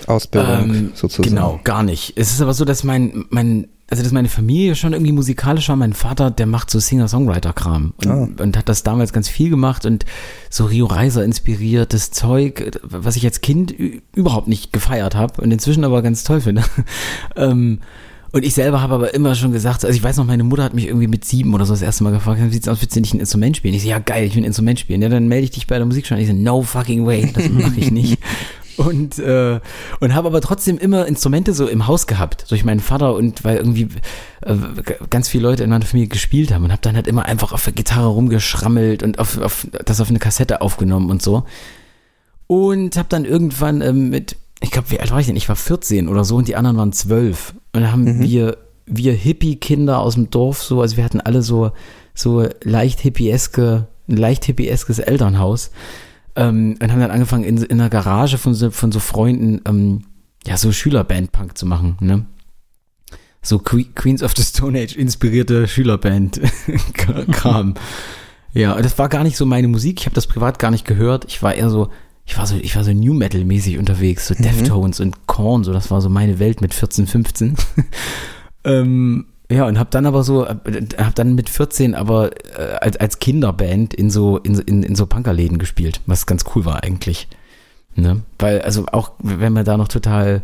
[0.07, 1.29] Ausbildung Ähm, sozusagen.
[1.29, 2.13] Genau, gar nicht.
[2.15, 5.75] Es ist aber so, dass mein, mein, also dass meine Familie schon irgendwie musikalisch war.
[5.75, 8.27] Mein Vater, der macht so Singer-Songwriter-Kram und, Ah.
[8.43, 10.05] und hat das damals ganz viel gemacht und
[10.49, 13.71] so Rio Reiser inspiriertes Zeug, was ich als Kind
[14.15, 16.63] überhaupt nicht gefeiert habe und inzwischen aber ganz toll finde.
[17.35, 17.79] ähm,
[18.37, 20.75] und ich selber habe aber immer schon gesagt, also ich weiß noch, meine Mutter hat
[20.75, 22.99] mich irgendwie mit sieben oder so das erste Mal gefragt, wie sieht's aus, willst du
[22.99, 23.73] nicht ein Instrument spielen?
[23.73, 25.01] Ich so, ja geil, ich will ein Instrument spielen.
[25.01, 26.21] Ja, dann melde ich dich bei der Musikschule.
[26.21, 28.19] Ich so, no fucking way, das mache ich nicht.
[28.77, 29.59] Und, äh,
[30.01, 33.57] und habe aber trotzdem immer Instrumente so im Haus gehabt, durch meinen Vater und weil
[33.57, 33.87] irgendwie
[34.41, 34.55] äh,
[35.09, 37.63] ganz viele Leute in meiner Familie gespielt haben und habe dann halt immer einfach auf
[37.63, 41.43] der Gitarre rumgeschrammelt und auf, auf das auf eine Kassette aufgenommen und so.
[42.45, 45.35] Und habe dann irgendwann ähm, mit, ich glaube, wie alt war ich denn?
[45.35, 47.53] Ich war 14 oder so und die anderen waren 12.
[47.73, 48.23] Und dann haben Mhm.
[48.23, 51.71] wir, wir Hippie-Kinder aus dem Dorf so, also wir hatten alle so,
[52.15, 55.71] so leicht hippieske, ein leicht hippieskes Elternhaus.
[56.35, 60.03] Ähm, und haben dann angefangen, in, in der Garage von so, von so Freunden, ähm,
[60.45, 62.25] ja, so Schülerband-Punk zu machen, ne?
[63.41, 67.73] So Que Queens of the Stone Age inspirierte Schülerband-Kram.
[68.53, 69.99] ja, und das war gar nicht so meine Musik.
[69.99, 71.25] Ich habe das privat gar nicht gehört.
[71.27, 71.89] Ich war eher so,
[72.27, 74.43] ich war so, ich war so New Metal mäßig unterwegs, so Mhm.
[74.43, 77.55] Deftones und Korn, so das war so meine Welt mit 14, 15.
[78.63, 80.55] ähm, ja, und hab dann aber so, äh,
[80.97, 84.95] hab dann mit 14 aber äh, als, als Kinderband in so, in, so- in, in
[84.95, 87.27] so Punkerläden gespielt, was ganz cool war eigentlich.
[87.95, 88.21] Ne?
[88.39, 90.43] Weil, also auch wenn man da noch total,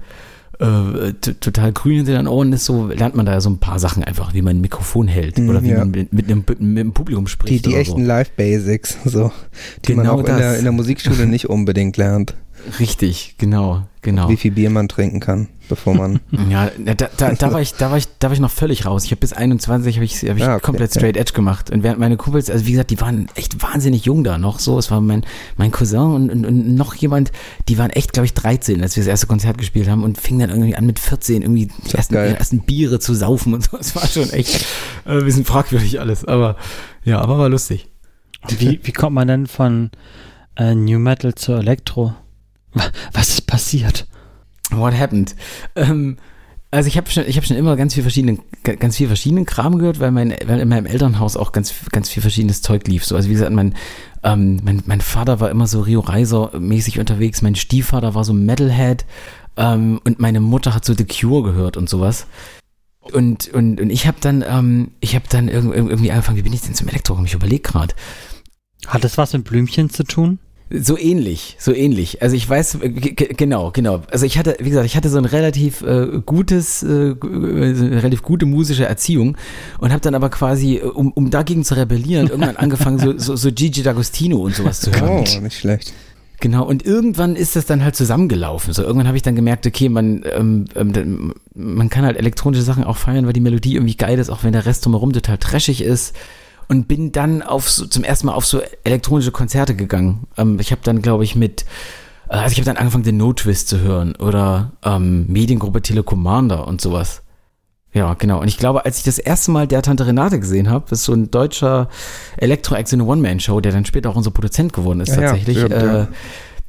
[0.64, 3.80] äh, total grün hinter den Ohren ist, so lernt man da ja so ein paar
[3.80, 5.80] Sachen einfach, wie man ein Mikrofon hält Mhm, oder wie ja.
[5.80, 7.66] man mit, mit, einem, mit einem Publikum Die, spricht.
[7.66, 8.08] die oder echten so.
[8.08, 9.32] Live-Basics, so,
[9.86, 12.36] die man Genau auch in der, in der Musikschule nicht unbedingt lernt.
[12.80, 14.30] Richtig, genau, genau.
[14.30, 16.20] Wie viel Bier man trinken kann, bevor man.
[16.50, 19.06] Ja, da, da, da, war ich, da, war ich, da war ich noch völlig raus.
[19.06, 21.00] Ich habe bis 21 habe ich, hab ich Ah, okay, komplett ja.
[21.00, 21.72] straight edge gemacht.
[21.72, 24.78] Und während meine Kumpels, also wie gesagt, die waren echt wahnsinnig jung da noch so.
[24.78, 25.26] Es war mein,
[25.58, 27.32] mein Cousin und, und, und noch jemand,
[27.70, 30.42] die waren echt, glaube ich, 13, als wir das erste Konzert gespielt haben und fingen
[30.42, 33.78] dann irgendwie an mit 14 irgendwie die ersten, die ersten Biere zu saufen und so.
[33.84, 34.66] Es war schon echt
[35.06, 36.26] äh, ein bisschen fragwürdig alles.
[36.26, 36.58] Aber
[37.04, 37.88] ja, aber war lustig.
[38.50, 39.92] Wie, wie kommt man denn von
[40.56, 42.14] äh, New Metal zu Elektro?
[42.74, 44.08] Wa- Was ist passiert?
[44.72, 45.36] What happened?
[45.76, 46.18] Ähm,
[46.72, 49.46] also ich habe schon, ich habe schon immer ganz viel verschiedenen, ga- ganz viel verschiedenen
[49.46, 53.06] Kram gehört, weil mein, weil in meinem Elternhaus auch ganz, ganz viel verschiedenes Zeug lief.
[53.06, 53.76] So, also wie gesagt, mein,
[54.24, 58.34] ähm, mein, mein Vater war immer so Rio Reiser mäßig unterwegs, mein Stiefvater war so
[58.34, 59.06] Metalhead
[59.56, 62.26] ähm, und meine Mutter hat so The Cure gehört und sowas.
[63.02, 66.62] Und, und, und ich habe dann, ähm, ich habe dann irgendwie angefangen, wie bin ich
[66.62, 67.22] denn zum Elektro?
[67.26, 67.94] Ich überlege gerade.
[68.88, 70.40] Hat das was mit Blümchen zu tun?
[70.70, 72.22] So ähnlich, so ähnlich.
[72.22, 74.02] Also ich weiß, genau, genau.
[74.10, 78.24] Also ich hatte, wie gesagt, ich hatte so ein relativ äh, gutes, äh, äh relativ
[78.24, 79.38] gute musische Erziehung
[79.80, 83.36] und habe dann aber quasi, äh, um, um dagegen zu rebellieren, irgendwann angefangen, so, so,
[83.36, 85.26] so Gigi D'Agostino und sowas zu hören.
[85.28, 85.94] Oh, nicht schlecht.
[86.40, 88.74] Genau, und irgendwann ist das dann halt zusammengelaufen.
[88.74, 92.84] So irgendwann habe ich dann gemerkt, okay, man, ähm, ähm, man kann halt elektronische Sachen
[92.84, 95.82] auch feiern, weil die Melodie irgendwie geil ist, auch wenn der Rest drumherum total trashig
[95.82, 96.14] ist
[96.68, 100.28] und bin dann auf so, zum ersten Mal auf so elektronische Konzerte gegangen.
[100.38, 101.66] Ähm, ich habe dann, glaube ich, mit,
[102.30, 106.68] äh, also ich habe dann angefangen, den No Twist zu hören oder ähm, Mediengruppe Telecommander
[106.68, 107.22] und sowas.
[107.94, 108.42] Ja, genau.
[108.42, 111.06] Und ich glaube, als ich das erste Mal der Tante Renate gesehen habe, das ist
[111.06, 111.90] so ein deutscher
[112.38, 115.58] Elektro-Act in One-Man-Show, der dann später auch unser Produzent geworden ist, ja, tatsächlich.
[115.58, 116.08] Ja, äh, ja.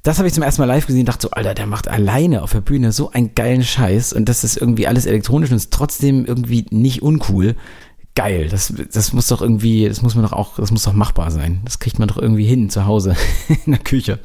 [0.03, 2.43] Das habe ich zum ersten Mal live gesehen und dachte so, Alter, der macht alleine
[2.43, 5.73] auf der Bühne so einen geilen Scheiß und das ist irgendwie alles elektronisch und ist
[5.73, 7.57] trotzdem irgendwie nicht uncool
[8.15, 8.49] geil.
[8.49, 11.61] Das, das muss doch irgendwie, das muss man doch auch, das muss doch machbar sein.
[11.65, 13.17] Das kriegt man doch irgendwie hin zu Hause
[13.67, 14.19] in der Küche.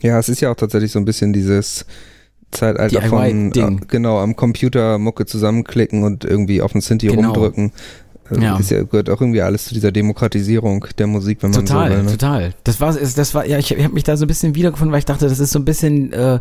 [0.00, 1.86] Ja, es ist ja auch tatsächlich so ein bisschen dieses
[2.50, 3.78] Zeitalter DIY von Ding.
[3.78, 7.28] Äh, genau am Computer Mucke zusammenklicken und irgendwie auf den Synthi genau.
[7.28, 7.72] rumdrücken.
[8.28, 8.56] Also ja.
[8.56, 11.96] Das ja, gehört auch irgendwie alles zu dieser Demokratisierung der Musik, wenn man total, so
[11.96, 12.02] will.
[12.04, 12.10] Ne?
[12.12, 14.92] Total, Das war, das war, ja, ich, ich habe mich da so ein bisschen wiedergefunden,
[14.92, 16.40] weil ich dachte, das ist so ein bisschen äh,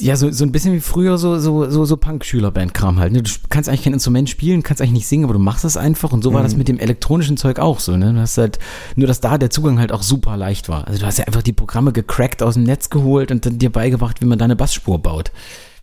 [0.00, 3.12] ja, so, so ein bisschen wie früher so, so, so, so Punk-Schülerband-Kram halt.
[3.12, 3.22] Ne?
[3.22, 6.12] Du kannst eigentlich kein Instrument spielen, kannst eigentlich nicht singen, aber du machst es einfach.
[6.12, 6.44] Und so war mhm.
[6.44, 7.96] das mit dem elektronischen Zeug auch so.
[7.96, 8.12] Ne?
[8.14, 8.58] Du hast halt,
[8.96, 10.86] nur dass da der Zugang halt auch super leicht war.
[10.88, 13.70] Also du hast ja einfach die Programme gecrackt aus dem Netz geholt und dann dir
[13.70, 15.30] beigebracht, wie man da eine Bassspur baut.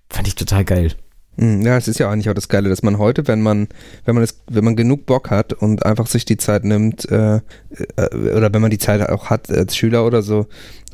[0.09, 0.95] Fand ich total geil.
[1.39, 3.69] Hm, ja, es ist ja eigentlich auch das Geile, dass man heute, wenn man,
[4.03, 7.37] wenn man es, wenn man genug Bock hat und einfach sich die Zeit nimmt, äh,
[7.37, 7.41] äh,
[8.35, 10.47] oder wenn man die Zeit auch hat als Schüler oder so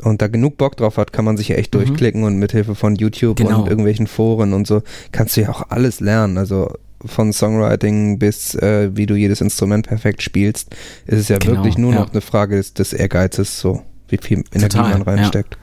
[0.04, 1.80] und da genug Bock drauf hat, kann man sich ja echt mhm.
[1.80, 3.62] durchklicken und mithilfe von YouTube genau.
[3.62, 6.38] und irgendwelchen Foren und so kannst du ja auch alles lernen.
[6.38, 6.72] Also
[7.04, 10.76] von Songwriting bis äh, wie du jedes Instrument perfekt spielst,
[11.08, 12.02] ist es ja genau, wirklich nur ja.
[12.02, 15.58] noch eine Frage des, des, Ehrgeizes, so wie viel Energie Total, man reinsteckt.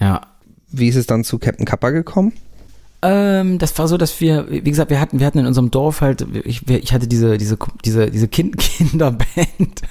[0.00, 0.06] Ja.
[0.06, 0.26] ja.
[0.72, 2.32] Wie ist es dann zu Captain Kappa gekommen?
[3.06, 6.00] Ähm, das war so, dass wir, wie gesagt, wir hatten, wir hatten in unserem Dorf
[6.00, 9.82] halt, ich, ich hatte diese, diese, diese, diese kind Kinderband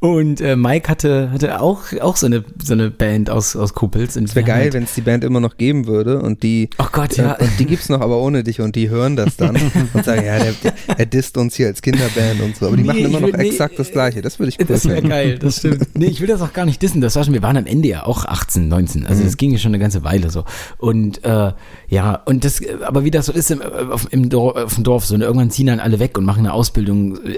[0.00, 4.16] und äh, Mike hatte, hatte auch, auch so eine, so eine Band aus, aus Kuppels.
[4.16, 6.86] Es wäre geil, halt, wenn es die Band immer noch geben würde und die, oh
[6.92, 7.34] Gott, ja.
[7.34, 9.56] Äh, und die gibt's noch, aber ohne dich und die hören das dann
[9.92, 10.54] und sagen, ja, der,
[10.96, 13.40] der disst uns hier als Kinderband und so, aber die nee, machen immer noch will,
[13.40, 14.22] exakt nee, das Gleiche.
[14.22, 15.88] Das würde ich cool Das wäre geil, das stimmt.
[15.94, 17.02] Nee, ich will das auch gar nicht dissen.
[17.02, 19.06] Das war schon, wir waren am Ende ja auch 18, 19.
[19.06, 19.26] Also mhm.
[19.26, 20.44] das ging ja schon eine ganze Weile so.
[20.78, 21.52] Und äh,
[21.88, 25.06] ja, und das, aber wie das so ist im, auf, im Dorf, auf dem Dorf,
[25.06, 27.30] so, ne, irgendwann ziehen dann alle weg und machen eine Ausbildung äh,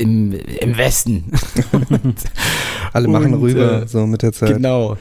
[0.00, 1.32] im, im Westen.
[2.92, 4.54] alle machen und, rüber, äh, so mit der Zeit.
[4.56, 4.96] Genau.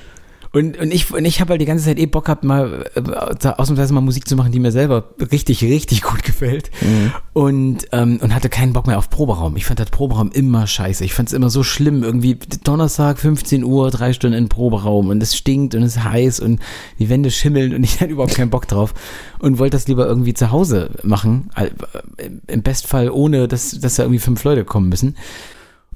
[0.53, 3.47] Und, und ich, und ich habe halt die ganze Zeit eh Bock gehabt, mal äh,
[3.47, 6.71] ausnahmsweise mal Musik zu machen, die mir selber richtig, richtig gut gefällt.
[6.81, 7.11] Mhm.
[7.31, 9.55] Und, ähm, und hatte keinen Bock mehr auf Proberaum.
[9.55, 11.05] Ich fand das Proberaum immer scheiße.
[11.05, 12.03] Ich fand es immer so schlimm.
[12.03, 16.41] Irgendwie Donnerstag, 15 Uhr, drei Stunden in Proberaum und es stinkt und es ist heiß
[16.41, 16.59] und
[16.99, 18.93] die Wände schimmeln und ich hatte überhaupt keinen Bock drauf.
[19.39, 21.49] Und wollte das lieber irgendwie zu Hause machen.
[21.55, 21.69] Äh,
[22.47, 25.15] Im Bestfall ohne, dass, dass da irgendwie fünf Leute kommen müssen.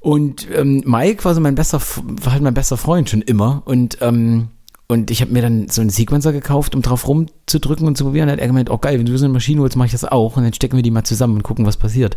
[0.06, 1.80] Und ähm, Mike war so mein bester,
[2.22, 3.62] war halt mein bester Freund schon immer.
[3.64, 4.50] Und ähm,
[4.86, 8.28] und ich habe mir dann so einen Sequencer gekauft, um drauf rumzudrücken und zu probieren.
[8.28, 10.04] Dann hat er gemeint, oh geil, wenn du so eine Maschine holst, mache ich das
[10.04, 10.36] auch.
[10.36, 12.16] Und dann stecken wir die mal zusammen und gucken, was passiert.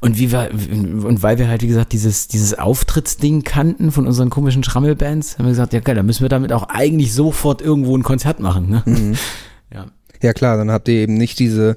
[0.00, 4.30] Und wie wir, und weil wir halt, wie gesagt, dieses, dieses Auftrittsding kannten von unseren
[4.30, 7.96] komischen Schrammelbands, haben wir gesagt, ja geil, dann müssen wir damit auch eigentlich sofort irgendwo
[7.96, 8.68] ein Konzert machen.
[8.68, 8.82] Ne?
[8.84, 9.16] Mhm.
[9.72, 9.84] Ja.
[10.20, 11.76] Ja klar, dann habt ihr eben nicht diese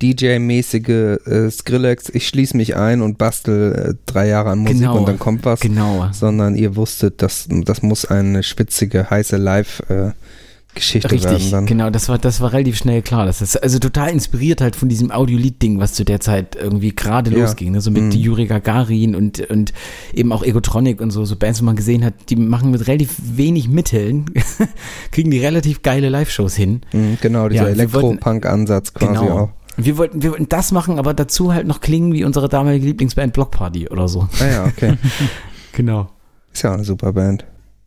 [0.00, 0.88] DJ-mäßige
[1.26, 5.08] äh, Skrillex, ich schließe mich ein und bastel äh, drei Jahre an Musik genau, und
[5.08, 6.08] dann kommt was, genau.
[6.12, 10.10] sondern ihr wusstet, dass das muss eine spitzige, heiße Live- äh,
[10.74, 13.26] Geschichte Richtig, genau, das war, das war relativ schnell klar.
[13.26, 17.30] Das ist also total inspiriert halt von diesem Audiolied-Ding, was zu der Zeit irgendwie gerade
[17.30, 17.38] ja.
[17.38, 17.80] losging, ne?
[17.80, 18.12] so mit mhm.
[18.12, 19.72] Yuri Gagarin und, und
[20.14, 23.16] eben auch Egotronic und so, so Bands, wo man gesehen hat, die machen mit relativ
[23.20, 24.26] wenig Mitteln,
[25.10, 26.82] kriegen die relativ geile Live-Shows hin.
[26.92, 29.38] Mhm, genau, dieser ja, Elektro-Punk-Ansatz quasi genau.
[29.38, 29.48] auch.
[29.76, 33.32] Wir wollten, wir wollten das machen, aber dazu halt noch klingen wie unsere damalige Lieblingsband
[33.32, 34.28] Block Party oder so.
[34.40, 34.94] Ah ja, okay.
[35.72, 36.10] genau.
[36.52, 37.44] Ist ja auch eine super Band.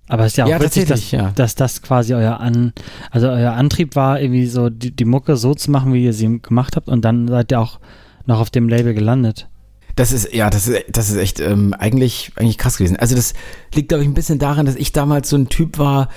[0.07, 1.31] Aber es ist ja auch ja, witzig, dass, ja.
[1.31, 2.73] dass das quasi euer An,
[3.09, 6.39] also euer Antrieb war, irgendwie so die, die Mucke so zu machen, wie ihr sie
[6.41, 7.79] gemacht habt und dann seid ihr auch
[8.25, 9.47] noch auf dem Label gelandet.
[9.95, 12.97] Das ist, ja, das ist, das ist echt ähm, eigentlich, eigentlich krass gewesen.
[12.97, 13.33] Also das
[13.73, 16.09] liegt, glaube ich, ein bisschen daran, dass ich damals so ein Typ war,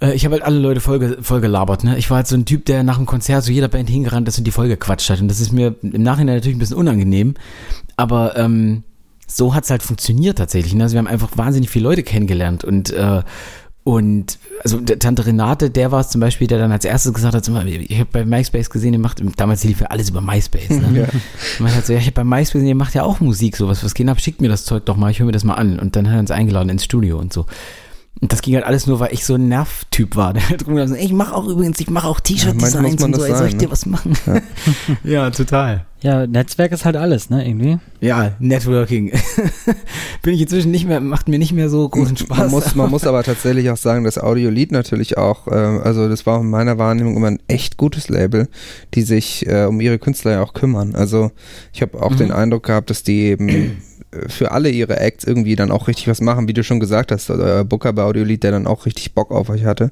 [0.00, 1.96] äh, ich habe halt alle Leute voll, voll gelabert, ne?
[1.98, 4.38] Ich war halt so ein Typ, der nach dem Konzert zu jeder Band hingerannt ist
[4.38, 5.20] und die voll gequatscht hat.
[5.20, 7.34] Und das ist mir im Nachhinein natürlich ein bisschen unangenehm.
[7.96, 8.82] Aber ähm,
[9.26, 10.74] so hat's halt funktioniert tatsächlich.
[10.74, 10.84] Ne?
[10.84, 13.22] Also wir haben einfach wahnsinnig viele Leute kennengelernt und, äh,
[13.84, 17.36] Und also der Tante Renate, der war es zum Beispiel, der dann als erstes gesagt
[17.36, 20.70] hat, ich habe bei MySpace gesehen, ihr macht, damals lief ja alles über MySpace.
[20.70, 20.88] Ne?
[20.92, 21.04] Ja.
[21.04, 23.56] Und man hat so, ja, ich habe bei MySpace gesehen, ihr macht ja auch Musik,
[23.56, 25.54] sowas, was geht ab, schickt mir das Zeug doch mal, ich höre mir das mal
[25.54, 25.78] an.
[25.78, 27.46] Und dann hat er uns eingeladen ins Studio und so.
[28.20, 30.32] Und das ging halt alles nur, weil ich so ein Nervtyp war.
[30.48, 30.64] Halt
[30.98, 33.70] ich mache auch übrigens, ich mache auch T-Shirt-Designs ja, und so, ey, soll ich dir
[33.70, 34.16] was machen?
[34.26, 34.40] Ja.
[35.04, 35.30] ja.
[35.30, 35.84] total.
[36.00, 37.78] Ja, Netzwerk ist halt alles, ne, irgendwie.
[38.00, 39.12] Ja, Networking.
[40.22, 42.38] Bin ich inzwischen nicht mehr, macht mir nicht mehr so großen Spaß.
[42.38, 46.24] Man muss, man muss aber tatsächlich auch sagen, das Audiolied natürlich auch, äh, also das
[46.24, 48.48] war in meiner Wahrnehmung immer ein echt gutes Label,
[48.94, 50.94] die sich äh, um ihre Künstler ja auch kümmern.
[50.94, 51.32] Also
[51.72, 52.18] ich habe auch mhm.
[52.18, 53.82] den Eindruck gehabt, dass die eben
[54.28, 57.30] für alle ihre Acts irgendwie dann auch richtig was machen, wie du schon gesagt hast,
[57.30, 59.90] euer Booker bei Audiolied, der dann auch richtig Bock auf euch hatte.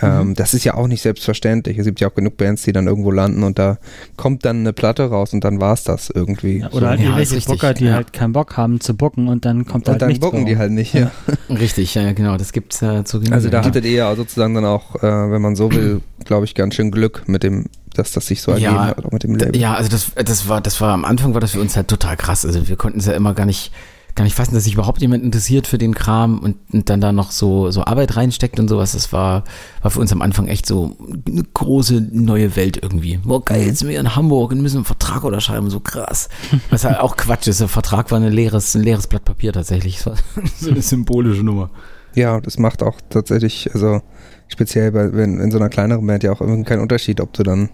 [0.00, 0.34] Ähm, mhm.
[0.36, 1.76] das ist ja auch nicht selbstverständlich.
[1.76, 3.78] Es gibt ja auch genug Bands, die dann irgendwo landen und da
[4.16, 6.58] kommt dann eine Platte raus und dann war es das irgendwie.
[6.58, 7.94] Ja, oder halt ja, irgendwelche Booker, die ja.
[7.94, 10.46] halt keinen Bock haben zu bucken und dann kommt da halt nichts Und dann bucken
[10.46, 11.10] die halt nicht, ja.
[11.50, 14.94] Richtig, ja, genau, das gibt's äh, zu Also da hattet ihr ja sozusagen dann auch,
[14.96, 18.40] äh, wenn man so will, glaube ich, ganz schön Glück mit dem dass das sich
[18.40, 19.60] so ergeben ja, hat, auch mit dem Label.
[19.60, 22.16] Ja, also das, das war, das war am Anfang war das für uns halt total
[22.16, 22.46] krass.
[22.46, 23.72] Also wir konnten es ja immer gar nicht,
[24.20, 27.10] gar nicht fassen, dass sich überhaupt jemand interessiert für den Kram und, und dann da
[27.10, 28.92] noch so, so Arbeit reinsteckt und sowas.
[28.92, 29.44] Das war,
[29.80, 30.94] war für uns am Anfang echt so
[31.26, 33.16] eine große neue Welt irgendwie.
[33.16, 36.28] Boah, geil, jetzt sind wir in Hamburg und müssen einen Vertrag unterschreiben, so krass.
[36.70, 37.60] Was halt auch Quatsch ist.
[37.60, 40.02] Der Vertrag war ein leeres, ein leeres Blatt Papier tatsächlich.
[40.02, 40.16] Das war
[40.58, 41.70] so eine symbolische Nummer.
[42.14, 44.02] Ja, das macht auch tatsächlich, also
[44.48, 47.42] speziell bei, wenn in so einer kleineren Band ja auch irgendwie keinen Unterschied, ob du
[47.42, 47.70] dann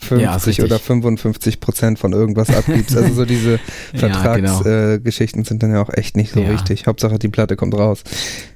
[0.00, 2.96] 50 ja, oder 55 Prozent von irgendwas abgibst.
[2.96, 3.58] Also so diese
[3.94, 5.44] Vertragsgeschichten ja, genau.
[5.44, 6.50] äh, sind dann ja auch echt nicht so ja.
[6.50, 6.86] wichtig.
[6.86, 8.02] Hauptsache die Platte kommt raus.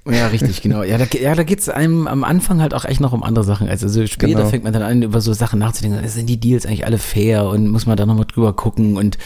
[0.09, 0.83] Ja, richtig, genau.
[0.83, 3.45] Ja, da, ja, da geht es einem am Anfang halt auch echt noch um andere
[3.45, 3.69] Sachen.
[3.69, 4.49] Also, also später genau.
[4.49, 6.07] fängt man dann an, über so Sachen nachzudenken.
[6.09, 9.19] Sind die Deals eigentlich alle fair und muss man da nochmal drüber gucken und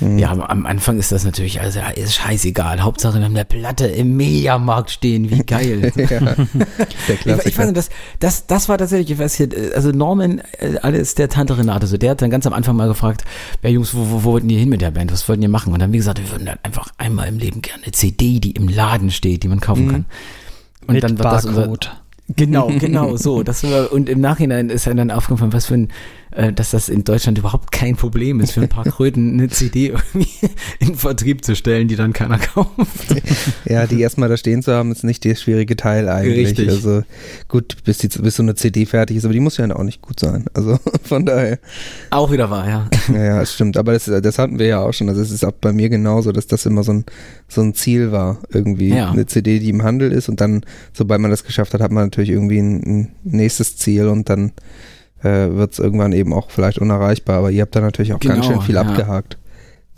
[0.00, 0.18] Mhm.
[0.18, 2.82] Ja, am Anfang ist das natürlich, also ist scheißegal.
[2.82, 5.92] Hauptsache, wir haben eine Platte im Mediamarkt stehen, wie geil.
[5.96, 6.34] ja,
[7.08, 7.38] der Klassiker.
[7.38, 7.88] Ich, ich fand, das,
[8.20, 11.96] das, das war tatsächlich, ich weiß hier, also Norman, äh, alles der Tante Renate, so
[11.96, 13.24] der hat dann ganz am Anfang mal gefragt,
[13.62, 15.12] ja Jungs, wo, wo, wo wollten die hin mit der Band?
[15.12, 15.72] Was wollten die machen?
[15.72, 18.52] Und dann, wie gesagt, wir würden dann einfach einmal im Leben gerne eine CD, die
[18.52, 19.90] im Laden steht, die man kaufen mhm.
[19.90, 20.04] kann.
[20.86, 21.68] Und mit dann wird das unser,
[22.34, 23.42] Genau, genau, so.
[23.42, 25.88] Das war, und im Nachhinein ist dann aufgefallen, was für ein
[26.52, 30.28] dass das in Deutschland überhaupt kein Problem ist, für ein paar Kröten eine CD irgendwie
[30.78, 32.70] in Vertrieb zu stellen, die dann keiner kauft.
[33.64, 36.48] Ja, die erstmal da stehen zu haben, ist nicht der schwierige Teil eigentlich.
[36.48, 36.68] Richtig.
[36.68, 37.02] Also
[37.48, 40.02] gut, bis, die, bis so eine CD fertig ist, aber die muss ja auch nicht
[40.02, 40.46] gut sein.
[40.54, 41.58] Also von daher.
[42.10, 42.90] Auch wieder wahr, ja.
[43.12, 43.76] Ja, ja, das stimmt.
[43.76, 45.08] Aber das, das hatten wir ja auch schon.
[45.08, 47.04] Also es ist auch bei mir genauso, dass das immer so ein,
[47.48, 48.38] so ein Ziel war.
[48.50, 49.10] Irgendwie ja.
[49.10, 50.62] eine CD, die im Handel ist und dann,
[50.92, 54.52] sobald man das geschafft hat, hat man natürlich irgendwie ein, ein nächstes Ziel und dann
[55.22, 57.38] äh, wird es irgendwann eben auch vielleicht unerreichbar.
[57.38, 58.82] Aber ihr habt da natürlich auch genau, ganz schön viel ja.
[58.82, 59.38] abgehakt.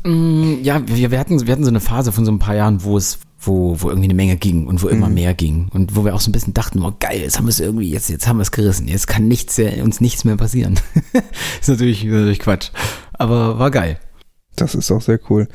[0.04, 2.84] Mm, ja, wir, wir, hatten, wir hatten so eine Phase von so ein paar Jahren,
[2.84, 5.14] wo es, wo, wo irgendwie eine Menge ging und wo immer mhm.
[5.14, 5.68] mehr ging.
[5.72, 7.90] Und wo wir auch so ein bisschen dachten, oh geil, jetzt haben wir es irgendwie,
[7.90, 8.88] jetzt, jetzt haben wir es gerissen.
[8.88, 10.78] Jetzt kann nichts, uns nichts mehr passieren.
[11.60, 12.70] ist natürlich, natürlich Quatsch.
[13.12, 13.98] Aber war geil.
[14.56, 15.48] Das ist auch sehr cool.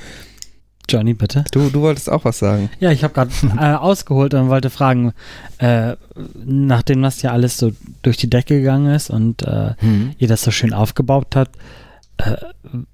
[0.89, 1.45] Johnny, bitte.
[1.51, 2.69] Du, du wolltest auch was sagen.
[2.79, 5.13] Ja, ich habe gerade äh, ausgeholt und wollte fragen,
[5.59, 5.95] äh,
[6.45, 7.71] nachdem das ja alles so
[8.01, 10.13] durch die Decke gegangen ist und äh, mhm.
[10.17, 11.57] ihr das so schön aufgebaut habt,
[12.17, 12.35] äh,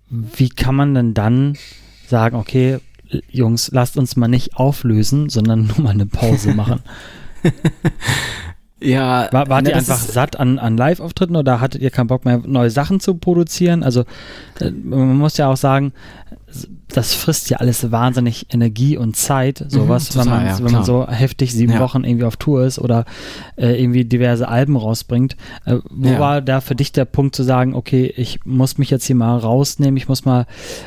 [0.10, 1.58] wie kann man denn dann
[2.08, 2.80] sagen, okay,
[3.30, 6.82] Jungs, lasst uns mal nicht auflösen, sondern nur mal eine Pause machen?
[8.82, 12.42] Ja, war, wart ihr einfach satt an, an Live-Auftritten oder hattet ihr keinen Bock mehr,
[12.46, 13.84] neue Sachen zu produzieren?
[13.84, 14.06] Also,
[14.62, 15.92] äh, man muss ja auch sagen,
[16.94, 20.66] das frisst ja alles wahnsinnig Energie und Zeit, mhm, sowas, mhm, total, wenn, man, ja,
[20.66, 21.80] wenn man so heftig sieben ja.
[21.80, 23.06] Wochen irgendwie auf Tour ist oder
[23.56, 25.36] äh, irgendwie diverse Alben rausbringt.
[25.66, 26.20] Äh, wo ja.
[26.20, 29.38] war da für dich der Punkt zu sagen, okay, ich muss mich jetzt hier mal
[29.38, 30.46] rausnehmen, ich muss mal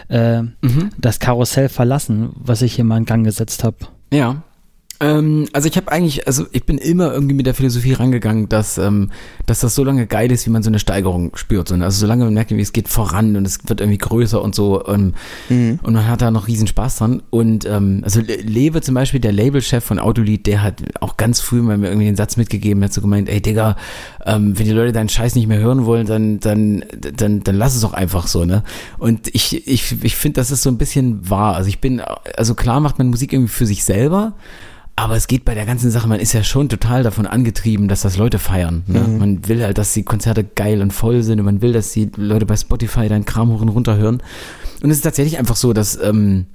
[0.08, 0.90] äh, mhm.
[0.98, 3.76] das Karussell verlassen, was ich hier mal in Gang gesetzt habe?
[4.12, 4.42] Ja,
[5.02, 8.78] ähm, also ich habe eigentlich, also ich bin immer irgendwie mit der Philosophie rangegangen, dass,
[8.78, 9.10] ähm,
[9.46, 11.68] dass das so lange geil ist, wie man so eine Steigerung spürt.
[11.68, 11.84] So, ne?
[11.84, 14.86] Also solange man merkt, wie es geht voran und es wird irgendwie größer und so
[14.86, 15.14] ähm,
[15.48, 15.80] mhm.
[15.82, 17.20] und man hat da noch riesen Spaß dran.
[17.30, 21.62] Und ähm, also Lewe zum Beispiel, der Labelchef von Autolied, der hat auch ganz früh
[21.62, 23.76] mal mir irgendwie den Satz mitgegeben, hat so gemeint, ey Digga,
[24.24, 27.74] ähm, wenn die Leute deinen Scheiß nicht mehr hören wollen, dann, dann, dann, dann lass
[27.74, 28.62] es doch einfach so, ne?
[28.98, 31.56] Und ich, ich, ich finde, das ist so ein bisschen wahr.
[31.56, 32.00] Also ich bin,
[32.36, 34.34] also klar macht man Musik irgendwie für sich selber,
[35.02, 38.02] aber es geht bei der ganzen Sache, man ist ja schon total davon angetrieben, dass
[38.02, 38.84] das Leute feiern.
[38.86, 39.00] Ne?
[39.00, 39.18] Mhm.
[39.18, 42.08] Man will halt, dass die Konzerte geil und voll sind und man will, dass die
[42.14, 44.22] Leute bei Spotify deinen Kram hoch und runter hören.
[44.80, 46.46] Und es ist tatsächlich einfach so, dass, ähm,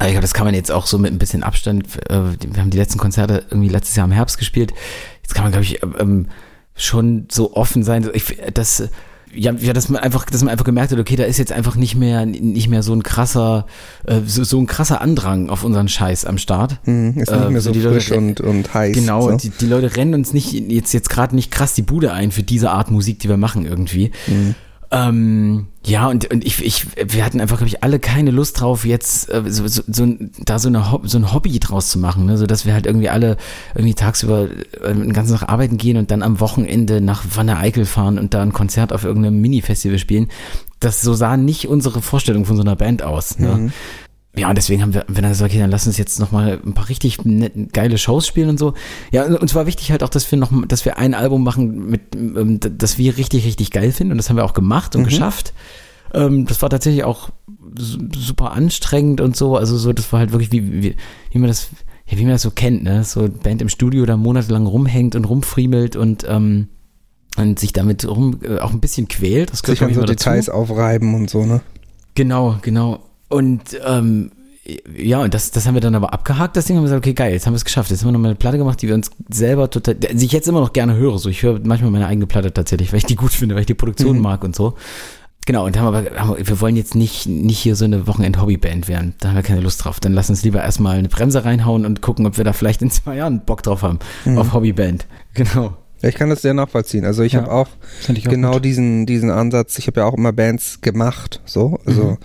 [0.00, 2.70] ich glaube, das kann man jetzt auch so mit ein bisschen Abstand, äh, wir haben
[2.70, 4.72] die letzten Konzerte irgendwie letztes Jahr im Herbst gespielt.
[5.22, 6.28] Jetzt kann man, glaube ich, ähm,
[6.74, 8.08] schon so offen sein.
[8.14, 8.88] Ich, das,
[9.34, 11.76] ja, ja, dass man einfach, dass man einfach gemerkt hat, okay, da ist jetzt einfach
[11.76, 13.66] nicht mehr, nicht mehr so ein krasser,
[14.04, 16.78] äh, so, so ein krasser Andrang auf unseren Scheiß am Start.
[16.86, 18.94] Mhm, ist nicht Äh, mehr so frisch Leute- und, und heiß.
[18.96, 19.36] Genau, so.
[19.36, 22.42] die, die Leute rennen uns nicht jetzt jetzt gerade nicht krass die Bude ein für
[22.42, 24.10] diese Art Musik, die wir machen irgendwie.
[24.26, 24.54] Mhm.
[24.92, 28.84] Ähm, ja, und, und ich, ich, wir hatten einfach, glaube ich, alle keine Lust drauf,
[28.84, 32.36] jetzt äh, so, so, so, da so, eine, so ein Hobby draus zu machen, ne?
[32.36, 33.36] so dass wir halt irgendwie alle
[33.74, 34.48] irgendwie tagsüber
[34.82, 38.34] äh, den ganzen Tag arbeiten gehen und dann am Wochenende nach Wanne Eickel fahren und
[38.34, 40.28] da ein Konzert auf irgendeinem Mini-Festival spielen.
[40.80, 43.38] Das so sah nicht unsere Vorstellung von so einer Band aus.
[43.38, 43.48] Ne?
[43.48, 43.72] Mhm.
[44.36, 46.72] Ja, und deswegen haben wir, wenn er gesagt, okay, dann lass uns jetzt nochmal ein
[46.72, 48.74] paar richtig nette, geile Shows spielen und so.
[49.10, 51.90] Ja, und uns war wichtig halt auch, dass wir noch, dass wir ein Album machen,
[51.90, 54.12] mit, ähm, das wir richtig, richtig geil finden.
[54.12, 55.52] Und das haben wir auch gemacht und geschafft.
[56.14, 57.30] Ähm, das war tatsächlich auch
[57.76, 59.56] su- super anstrengend und so.
[59.56, 60.96] Also so, das war halt wirklich wie, wie,
[61.32, 61.68] wie man das,
[62.06, 63.02] ja, wie man das so kennt, ne?
[63.02, 66.68] So Band im Studio da monatelang rumhängt und rumfriemelt und, ähm,
[67.36, 69.52] und sich damit rum, äh, auch ein bisschen quält.
[69.52, 70.16] Das gehört Sich an so mal dazu.
[70.30, 71.62] Details aufreiben und so, ne?
[72.14, 73.00] Genau, genau.
[73.30, 74.32] Und ähm,
[74.94, 77.14] ja, und das, das haben wir dann aber abgehakt, das Ding haben wir gesagt, okay,
[77.14, 77.90] geil, jetzt haben wir es geschafft.
[77.90, 80.46] Jetzt haben wir nochmal eine Platte gemacht, die wir uns selber total, die ich jetzt
[80.48, 81.18] immer noch gerne höre.
[81.18, 83.66] So, ich höre manchmal meine eigene Platte tatsächlich, weil ich die gut finde, weil ich
[83.66, 84.22] die Produktion Mhm.
[84.22, 84.74] mag und so.
[85.46, 88.86] Genau, und haben aber, haben, wir- wir wollen jetzt nicht, nicht hier so eine Wochenend-Hobby-Band
[88.86, 89.14] werden.
[89.20, 89.98] Da haben wir keine Lust drauf.
[89.98, 92.90] Dann lass uns lieber erstmal eine Bremse reinhauen und gucken, ob wir da vielleicht in
[92.90, 93.98] zwei Jahren Bock drauf haben.
[94.26, 94.36] Mhm.
[94.38, 95.06] Auf Hobbyband.
[95.34, 95.76] Genau.
[96.02, 97.04] Ja, ich kann das sehr nachvollziehen.
[97.04, 97.68] Also ich Ja, habe auch
[98.14, 98.64] ich auch genau gut.
[98.64, 99.78] diesen, diesen Ansatz.
[99.78, 101.78] Ich habe ja auch immer Bands gemacht, so.
[101.86, 102.16] Also äh,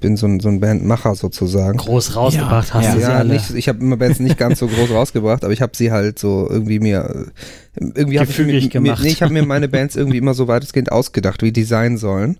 [0.00, 1.78] bin so ein, so ein Bandmacher sozusagen.
[1.78, 2.92] groß rausgebracht Ja, hast ja.
[2.94, 3.34] du sie Ja, alle.
[3.34, 6.18] nicht, ich habe immer Bands nicht ganz so groß rausgebracht, aber ich habe sie halt
[6.18, 7.26] so irgendwie mir
[7.76, 9.02] äh, irgendwie habe ich mir, Gefügig mir, gemacht.
[9.02, 12.38] nee, ich habe mir meine Bands irgendwie immer so weitestgehend ausgedacht, wie die sein sollen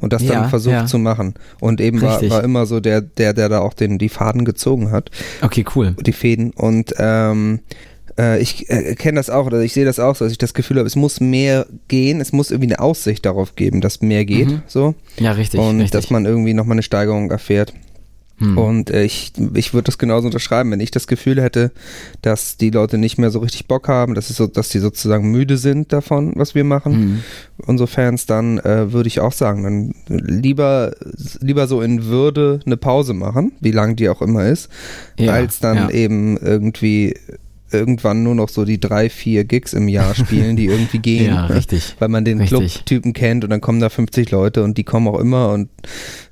[0.00, 0.86] und das Ja, dann versucht ja.
[0.86, 4.08] zu machen und eben war, war immer so der der der da auch den die
[4.08, 5.10] Faden gezogen hat,
[5.42, 5.94] Okay, cool.
[6.04, 7.89] die Fäden und ähm, äh,
[8.40, 10.78] ich äh, kenne das auch oder ich sehe das auch so, dass ich das Gefühl
[10.78, 14.48] habe, es muss mehr gehen, es muss irgendwie eine Aussicht darauf geben, dass mehr geht,
[14.48, 14.62] Mhm.
[14.66, 15.60] so Ja, richtig.
[15.60, 15.90] und richtig.
[15.92, 17.72] dass man irgendwie nochmal eine Steigerung erfährt.
[18.38, 18.56] Hm.
[18.56, 21.72] Und äh, ich, ich würde das genauso unterschreiben, wenn ich das Gefühl hätte,
[22.22, 25.30] dass die Leute nicht mehr so richtig Bock haben, dass, es so, dass die sozusagen
[25.30, 27.20] müde sind davon, was wir machen, Hm.
[27.66, 30.92] unsere Fans, dann äh, würde ich auch sagen, dann lieber,
[31.40, 34.70] lieber so in Würde eine Pause machen, wie lang die auch immer ist,
[35.18, 35.90] Ja, als dann ja.
[35.90, 37.14] eben irgendwie
[37.72, 41.26] irgendwann nur noch so die drei, vier Gigs im Jahr spielen, die irgendwie gehen.
[41.34, 41.96] Ja, richtig.
[41.98, 42.40] Weil man den.
[42.44, 45.68] Clubtypen kennt und dann kommen da 50 Leute und die kommen auch immer und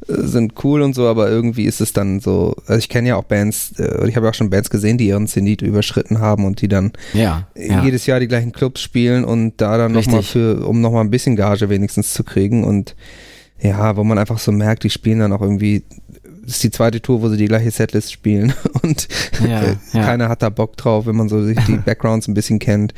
[0.09, 3.16] äh, sind cool und so, aber irgendwie ist es dann so, also ich kenne ja
[3.16, 6.45] auch Bands, äh, ich habe ja auch schon Bands gesehen, die ihren Zenit überschritten haben
[6.45, 7.47] und die dann Ja.
[7.57, 7.84] ja.
[7.84, 11.36] jedes Jahr die gleichen Clubs spielen und da dann nochmal für, um nochmal ein bisschen
[11.36, 12.97] Gage wenigstens zu kriegen und
[13.61, 15.82] ja, wo man einfach so merkt, die spielen dann auch irgendwie,
[16.55, 19.09] ist die zweite Tour, wo sie die gleiche Setlist spielen und
[19.42, 20.05] Ja, äh, ja.
[20.05, 22.94] keiner hat da Bock drauf, wenn man so sich die Backgrounds ein bisschen kennt.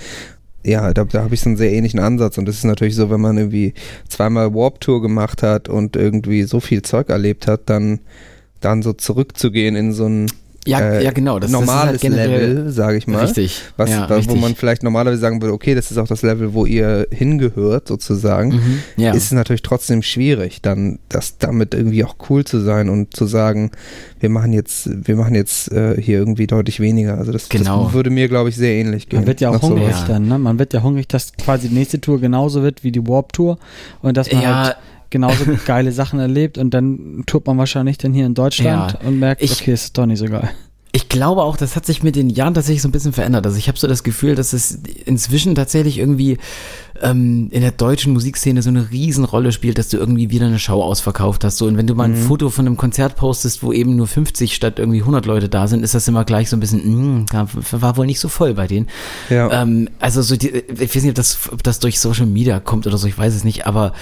[0.62, 3.09] Ja, da, da habe ich so einen sehr ähnlichen Ansatz und das ist natürlich so,
[3.11, 3.72] wenn man irgendwie
[4.09, 8.01] zweimal Warp Tour gemacht hat und irgendwie so viel Zeug erlebt hat, dann
[8.61, 10.26] dann so zurückzugehen in so ein
[10.66, 11.38] Ja, äh, ja, genau.
[11.38, 13.20] Das, normales das ist halt Level, sage ich mal.
[13.24, 13.62] Richtig.
[13.78, 14.40] Was, ja, da, wo richtig.
[14.40, 18.50] man vielleicht normalerweise sagen würde, okay, das ist auch das Level, wo ihr hingehört, sozusagen,
[18.50, 19.12] Mhm, ja.
[19.12, 23.24] ist es natürlich trotzdem schwierig, dann das damit irgendwie auch cool zu sein und zu
[23.26, 23.70] sagen,
[24.20, 27.16] wir machen jetzt, wir machen jetzt äh, hier irgendwie deutlich weniger.
[27.16, 27.84] Also das, Genau.
[27.84, 29.20] das würde mir, glaube ich, sehr ähnlich gehen.
[29.20, 29.70] Man wird ja auch sowas.
[29.70, 30.04] hungrig Ja.
[30.08, 30.38] dann, ne?
[30.38, 33.58] Man wird ja hungrig, dass quasi die nächste Tour genauso wird wie die Warp Tour
[34.02, 34.64] und dass man Ja.
[34.64, 34.76] halt
[35.11, 39.06] genauso geile Sachen erlebt und dann tourt man wahrscheinlich dann hier in Deutschland Ja.
[39.08, 40.50] und merkt, Ich- okay, ist doch nicht so geil.
[40.92, 43.46] Ich glaube auch, das hat sich mit den Jahren tatsächlich so ein bisschen verändert.
[43.46, 44.72] Also ich habe so das Gefühl, dass es
[45.04, 46.36] inzwischen tatsächlich irgendwie
[47.00, 50.82] ähm, in der deutschen Musikszene so eine Riesenrolle spielt, dass du irgendwie wieder eine Show
[50.82, 51.58] ausverkauft hast.
[51.58, 54.52] So, und wenn du mal ein Foto von einem Konzert postest, wo eben nur 50
[54.52, 57.26] statt irgendwie 100 Leute da sind, ist das immer gleich so ein bisschen, mh,
[57.70, 58.88] war wohl nicht so voll bei denen.
[59.28, 59.62] Ja.
[59.62, 62.88] Ähm, also so die, ich weiß nicht, ob das, ob das durch Social Media kommt
[62.88, 63.92] oder so, ich weiß es nicht, aber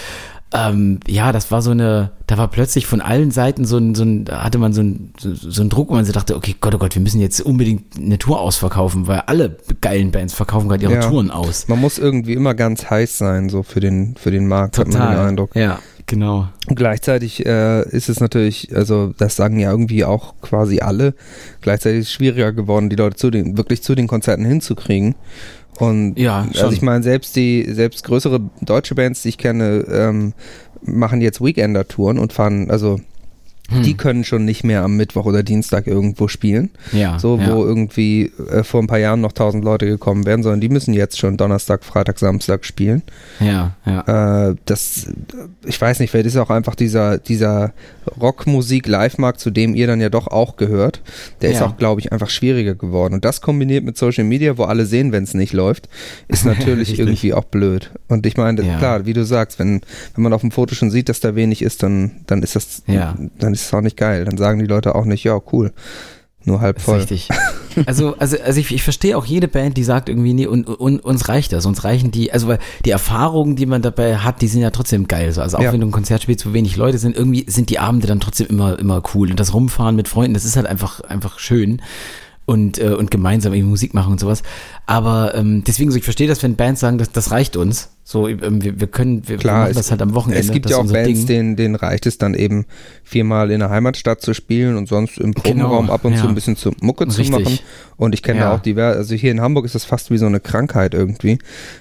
[0.53, 4.03] ähm, ja, das war so eine, da war plötzlich von allen Seiten so ein, so
[4.03, 6.55] ein da hatte man so ein, so, so ein Druck, wo man sich dachte, okay,
[6.59, 10.69] Gott, oh Gott, wir müssen jetzt unbedingt eine Tour ausverkaufen, weil alle geilen Bands verkaufen
[10.69, 11.01] gerade ihre Ja.
[11.01, 11.69] Touren aus.
[11.69, 15.11] Man muss irgendwie immer ganz heiß sein, so für den, für den Markt, hat man
[15.11, 15.55] den Eindruck.
[15.55, 16.49] Ja, genau.
[16.67, 21.15] Und gleichzeitig äh, ist es natürlich, also das sagen ja irgendwie auch quasi alle,
[21.61, 25.15] gleichzeitig ist es schwieriger geworden, die Leute zu den, wirklich zu den Konzerten hinzukriegen.
[25.79, 26.73] Und Ja, also schon.
[26.73, 30.35] ich meine, selbst die, selbst größere deutsche Bands, die ich kenne, ähm,
[30.83, 33.01] machen jetzt Weekender-Touren und fahren, also
[33.69, 33.83] hm.
[33.83, 36.71] die können schon nicht mehr am Mittwoch oder Dienstag irgendwo spielen.
[36.93, 37.19] Ja.
[37.19, 37.69] So, wo ja.
[37.69, 41.19] irgendwie äh, vor ein paar Jahren noch tausend Leute gekommen wären, sondern die müssen jetzt
[41.19, 43.03] schon Donnerstag, Freitag, Samstag spielen.
[43.41, 44.49] Ja, ja.
[44.49, 45.09] Äh, das,
[45.67, 47.75] ich weiß nicht, vielleicht ist auch einfach dieser, dieser
[48.19, 51.03] Rockmusik-Live-Markt, zu dem ihr dann ja doch auch gehört,
[51.43, 51.57] der ja.
[51.57, 53.13] ist auch, glaube ich, einfach schwieriger geworden.
[53.15, 55.91] Und das kombiniert mit Social Media, wo alle sehen, wenn es nicht läuft,
[56.29, 57.91] ist natürlich irgendwie auch blöd.
[58.09, 58.79] Und ich meine, ja.
[58.79, 59.83] klar, wie du sagst, wenn,
[60.15, 62.83] wenn man auf dem Foto schon sieht, dass da wenig ist, dann, dann ist das,
[62.87, 63.15] ja.
[63.39, 64.25] dann ist es auch nicht geil.
[64.25, 65.73] Dann sagen die Leute auch nicht, ja, cool.
[66.45, 66.99] Nur halb voll.
[66.99, 67.29] Richtig.
[67.87, 70.99] Also, also, also ich, ich verstehe auch jede Band, die sagt irgendwie, nee, und, und,
[71.05, 74.49] uns reicht das, uns reichen die, also weil die Erfahrungen, die man dabei hat, die
[74.49, 75.33] sind ja trotzdem geil.
[75.33, 75.43] So.
[75.43, 75.73] Also auch ja.
[75.73, 78.49] wenn du ein Konzert spielst, wo wenig Leute sind, irgendwie sind die Abende dann trotzdem
[78.49, 79.31] immer, immer cool.
[79.31, 81.81] Und das Rumfahren mit Freunden, das ist halt einfach, einfach schön
[82.49, 84.43] und, äh, und gemeinsam irgendwie Musik machen und sowas.
[84.87, 87.91] Aber ähm, deswegen so, ich verstehe das, wenn Bands sagen, das, das reicht uns.
[88.05, 90.41] So, ähm, wir, wir können, wir, Klar, machen es, das halt am Wochenende.
[90.41, 92.65] Es gibt ja auch Bands, denen, denen reicht es dann eben
[93.05, 96.23] viermal in der Heimatstadt zu spielen und sonst im Probenraum Genau, ab und ja.
[96.23, 97.39] zu ein bisschen zu Mucke zu Richtig.
[97.45, 97.59] machen.
[97.99, 98.49] Und ich kenne Ja.
[98.49, 101.39] da auch diverse, also hier in Hamburg ist das fast wie so eine Krankheit irgendwie.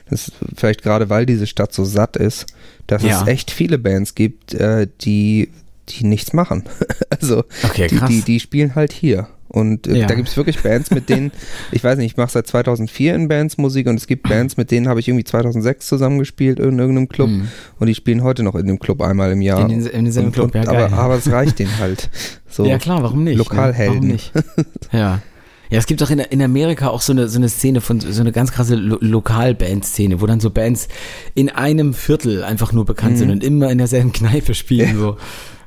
[0.09, 2.45] Das ist vielleicht gerade, weil diese Stadt so satt ist,
[2.87, 3.21] dass Ja.
[3.21, 5.49] es echt viele Bands gibt, äh, die,
[5.89, 6.63] die nichts machen.
[7.09, 9.27] also Okay, die, die, die spielen halt hier.
[9.49, 10.07] Und äh, Ja.
[10.07, 11.31] da gibt es wirklich Bands, mit denen,
[11.71, 14.71] ich weiß nicht, ich mache seit 2004 in Bands Musik und es gibt Bands, mit
[14.71, 17.47] denen habe ich irgendwie 2006 zusammengespielt in irgendeinem Club Mhm.
[17.79, 19.61] und die spielen heute noch in dem Club einmal im Jahr.
[19.61, 20.83] In den- in denselben und, Club, und, ja, geil.
[20.91, 22.09] aber, aber es reicht denen halt.
[22.49, 22.65] So.
[22.65, 23.37] ja klar, warum nicht?
[23.37, 23.99] Lokalhelden.
[24.09, 24.19] Ne?
[24.33, 24.73] Warum nicht?
[24.91, 25.21] Ja.
[25.69, 28.21] Ja, es gibt auch in, in Amerika auch so eine, so eine Szene von, so
[28.21, 30.87] eine ganz krasse Lo Lokalband-Szene, wo dann so Bands
[31.35, 33.17] in einem Viertel einfach nur bekannt Mhm.
[33.17, 34.97] sind und immer in derselben Kneipe spielen.
[34.97, 35.17] So.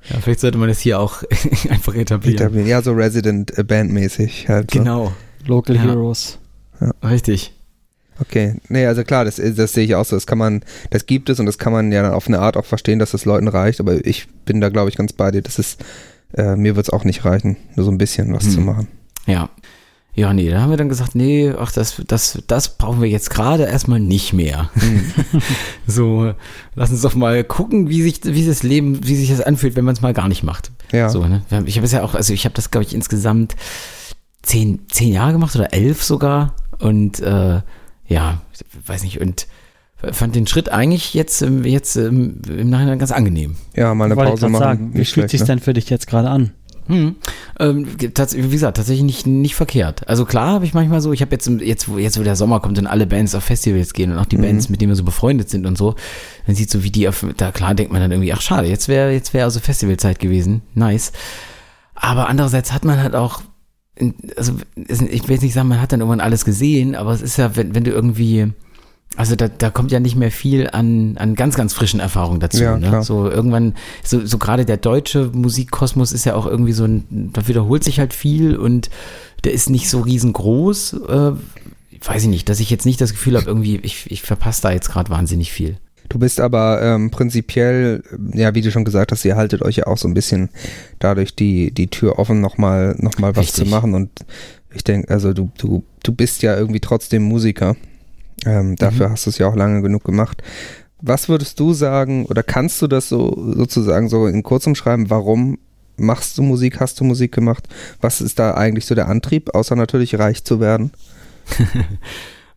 [0.09, 1.23] Ja, vielleicht sollte man das hier auch
[1.71, 2.37] einfach etablieren.
[2.39, 2.67] Etablieren.
[2.69, 4.71] Ja, so Resident äh, Bandmäßig halt.
[4.71, 4.79] So.
[4.79, 5.13] Genau,
[5.47, 5.83] Local Ja.
[5.83, 6.39] Heroes.
[7.05, 7.55] richtig.
[8.21, 8.57] Okay.
[8.69, 10.15] Nee, also klar, das, das sehe ich auch so.
[10.17, 12.57] Das kann man, das gibt es und das kann man ja dann auf eine Art
[12.57, 15.41] auch verstehen, dass das Leuten reicht, aber ich bin da, glaube ich, ganz bei dir.
[15.43, 15.83] Das ist,
[16.35, 18.51] äh, mir wird es auch nicht reichen, nur so ein bisschen was Hm.
[18.51, 18.89] zu machen.
[19.27, 19.49] Ja.
[20.15, 23.31] Ja, nee, da haben wir dann gesagt, nee, ach, das, das, das brauchen wir jetzt
[23.31, 24.71] gerade erstmal nicht mehr.
[25.87, 26.35] so,
[26.75, 29.85] lass uns doch mal gucken, wie sich, wie das Leben, wie sich das anfühlt, wenn
[29.85, 30.73] man es mal gar nicht macht.
[30.91, 31.09] Ja.
[31.09, 31.43] So, ne?
[31.67, 33.55] Ich habe es ja auch, also ich habe das, glaube ich, insgesamt
[34.43, 36.55] zehn, zehn Jahre gemacht oder elf sogar.
[36.81, 37.61] Und äh,
[38.09, 39.47] ja, ich weiß nicht, und
[40.13, 43.57] fand den Schritt eigentlich jetzt, ähm, jetzt ähm, im Nachhinein ganz angenehm.
[43.77, 44.63] Ja, mal eine Pause machen.
[44.63, 45.47] sagen, wie fühlt sich ne?
[45.47, 46.53] denn für dich jetzt gerade an?
[46.91, 47.15] Hm.
[47.61, 50.09] Ähm, wie gesagt, tatsächlich nicht, nicht verkehrt.
[50.09, 52.59] Also klar habe ich manchmal so, ich habe jetzt, jetzt, wo, jetzt wo der Sommer
[52.59, 54.43] kommt und alle Bands auf Festivals gehen und auch die Mhm.
[54.43, 55.95] Bands, mit denen wir so befreundet sind und so,
[56.47, 58.89] dann sieht so wie die auf, da klar denkt man dann irgendwie, ach schade, jetzt
[58.89, 61.13] wäre jetzt wäre also Festivalzeit gewesen, nice.
[61.95, 63.43] Aber andererseits hat man halt auch,
[64.37, 67.37] also ich will jetzt nicht sagen, man hat dann irgendwann alles gesehen, aber es ist
[67.37, 68.53] ja, wenn, wenn du irgendwie,
[69.17, 72.63] also da, da kommt ja nicht mehr viel an, an ganz, ganz frischen Erfahrungen dazu.
[72.63, 73.03] Ja, ne?
[73.03, 77.49] So irgendwann, so, so gerade der deutsche Musikkosmos ist ja auch irgendwie so ein, da
[77.49, 78.89] wiederholt sich halt viel und
[79.45, 80.93] der ist nicht so riesengroß.
[81.09, 81.33] Äh,
[82.03, 84.73] weiß ich nicht, dass ich jetzt nicht das Gefühl habe, irgendwie, ich, ich verpasse da
[84.73, 85.77] jetzt gerade wahnsinnig viel.
[86.09, 88.03] Du bist aber ähm, prinzipiell,
[88.35, 90.51] ja, wie du schon gesagt hast, ihr haltet euch ja auch so ein bisschen
[90.99, 93.65] dadurch die, die Tür offen, nochmal noch mal was Richtig.
[93.65, 93.95] zu machen.
[93.95, 94.11] Und
[94.75, 97.77] ich denke, also du, du, du bist ja irgendwie trotzdem Musiker.
[98.47, 100.43] Ähm, dafür hast du es ja auch lange genug gemacht.
[101.03, 105.59] Was würdest du sagen, oder kannst du das so sozusagen so in kurzem schreiben, warum
[105.97, 107.69] machst du Musik, hast du Musik gemacht?
[108.01, 110.93] Was ist da eigentlich so der Antrieb, außer natürlich reich zu werden?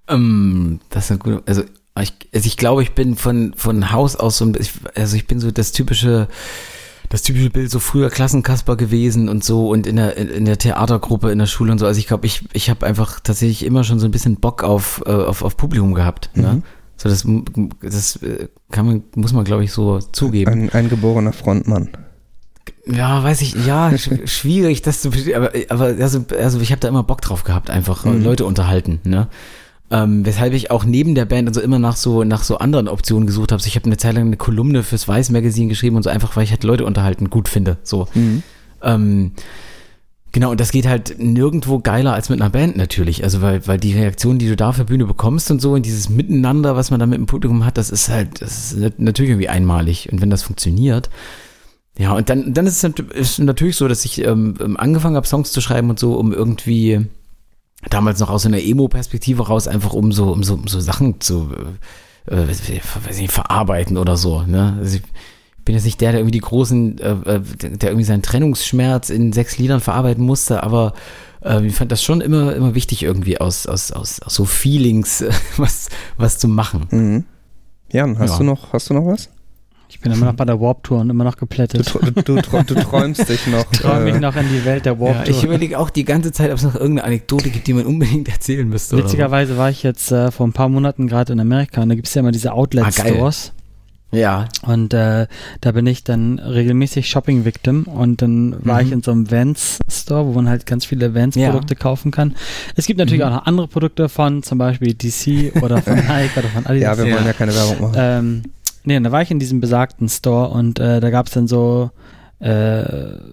[0.07, 1.63] Ähm, das ist eine gute, also
[1.99, 5.27] ich, also ich glaube, ich bin von, von Haus aus so ein bisschen, also ich
[5.27, 6.27] bin so das typische,
[7.13, 11.31] das typische Bild, so früher Klassenkasper gewesen und so und in der, in der Theatergruppe
[11.31, 11.85] in der Schule und so.
[11.85, 15.03] Also ich glaube, ich, ich habe einfach tatsächlich immer schon so ein bisschen Bock auf,
[15.05, 16.31] äh, auf, auf Publikum gehabt.
[16.33, 16.53] Ne?
[16.53, 16.63] Mhm.
[16.97, 17.23] So das,
[17.83, 20.51] das äh, kann man, muss man, glaube ich, so zugeben.
[20.51, 21.89] Ein, ein geborener Frontmann.
[22.87, 26.87] Ja, weiß ich, ja, sch schwierig, das zu, aber, aber also, also ich habe da
[26.87, 28.23] immer Bock drauf gehabt, einfach Mhm.
[28.23, 29.27] Leute unterhalten, ne?
[29.95, 33.27] Ähm, weshalb ich auch neben der Band also immer nach so nach so anderen Optionen
[33.27, 33.61] gesucht habe.
[33.61, 36.35] So, ich habe eine Zeit lang eine Kolumne fürs Weiß Magazine geschrieben und so einfach,
[36.35, 37.77] weil ich halt Leute unterhalten gut finde.
[37.83, 38.07] So.
[38.15, 38.41] Mhm.
[38.81, 39.33] Ähm,
[40.31, 43.23] genau, und das geht halt nirgendwo geiler als mit einer Band natürlich.
[43.23, 46.09] Also weil, weil die Reaktion, die du da für Bühne bekommst und so und dieses
[46.09, 49.29] Miteinander, was man da mit dem Publikum hat, das ist halt, das ist nat- natürlich
[49.29, 50.09] irgendwie einmalig.
[50.11, 51.11] Und wenn das funktioniert,
[51.99, 55.61] ja, und dann, dann ist es natürlich so, dass ich ähm, angefangen habe, Songs zu
[55.61, 57.05] schreiben und so, um irgendwie
[57.89, 61.19] damals noch aus so einer Emo-Perspektive raus, einfach um so, um so, um so Sachen
[61.21, 61.49] zu
[62.29, 62.69] äh, äh, weiß
[63.15, 64.41] ich nicht, verarbeiten oder so.
[64.43, 64.77] Ne?
[64.79, 65.03] Also ich
[65.65, 69.33] bin jetzt nicht der, der irgendwie die großen, äh, äh, der irgendwie seinen Trennungsschmerz in
[69.33, 70.93] sechs Liedern verarbeiten musste, aber
[71.43, 75.21] äh, ich fand das schon immer, immer wichtig, irgendwie aus, aus, aus, aus so Feelings
[75.21, 76.87] äh, was, was zu machen.
[76.91, 77.23] Mhm.
[77.91, 78.37] Jan, hast Ja.
[78.39, 79.29] du noch, hast du noch was?
[79.93, 81.93] Ich bin immer noch bei der Warp Tour und immer noch Du, geplättet.
[81.93, 83.63] du, du, tr- du träumst dich noch.
[83.71, 85.35] Träume mich äh, noch in die Welt der Warp Ja, Tour.
[85.37, 88.27] ich überlege auch die ganze Zeit, ob es noch irgendeine Anekdote gibt, die man unbedingt
[88.27, 88.97] erzählen müsste.
[88.97, 92.07] Witzigerweise war ich jetzt äh, vor ein paar Monaten gerade in Amerika und da gibt
[92.07, 92.59] es ja immer diese Ah, geil.
[92.61, 93.53] Outlet-Stores.
[94.11, 94.47] Ja.
[94.63, 95.27] Und äh,
[95.61, 98.87] da bin ich dann regelmäßig Shopping-Victim und dann war Mhm.
[98.87, 102.35] ich in so einem Vans-Store, wo man halt ganz viele Vans-Produkte kaufen kann.
[102.75, 103.27] Es gibt natürlich Mhm.
[103.27, 106.97] auch noch andere Produkte von zum Beispiel DC oder von Nike oder von Adidas.
[106.97, 107.15] ja, wir Ja.
[107.15, 107.93] wollen ja keine Werbung machen.
[107.97, 108.41] Ähm,
[108.83, 111.91] nee, da war ich in diesem besagten Store und äh, da gab es dann so
[112.43, 112.83] äh,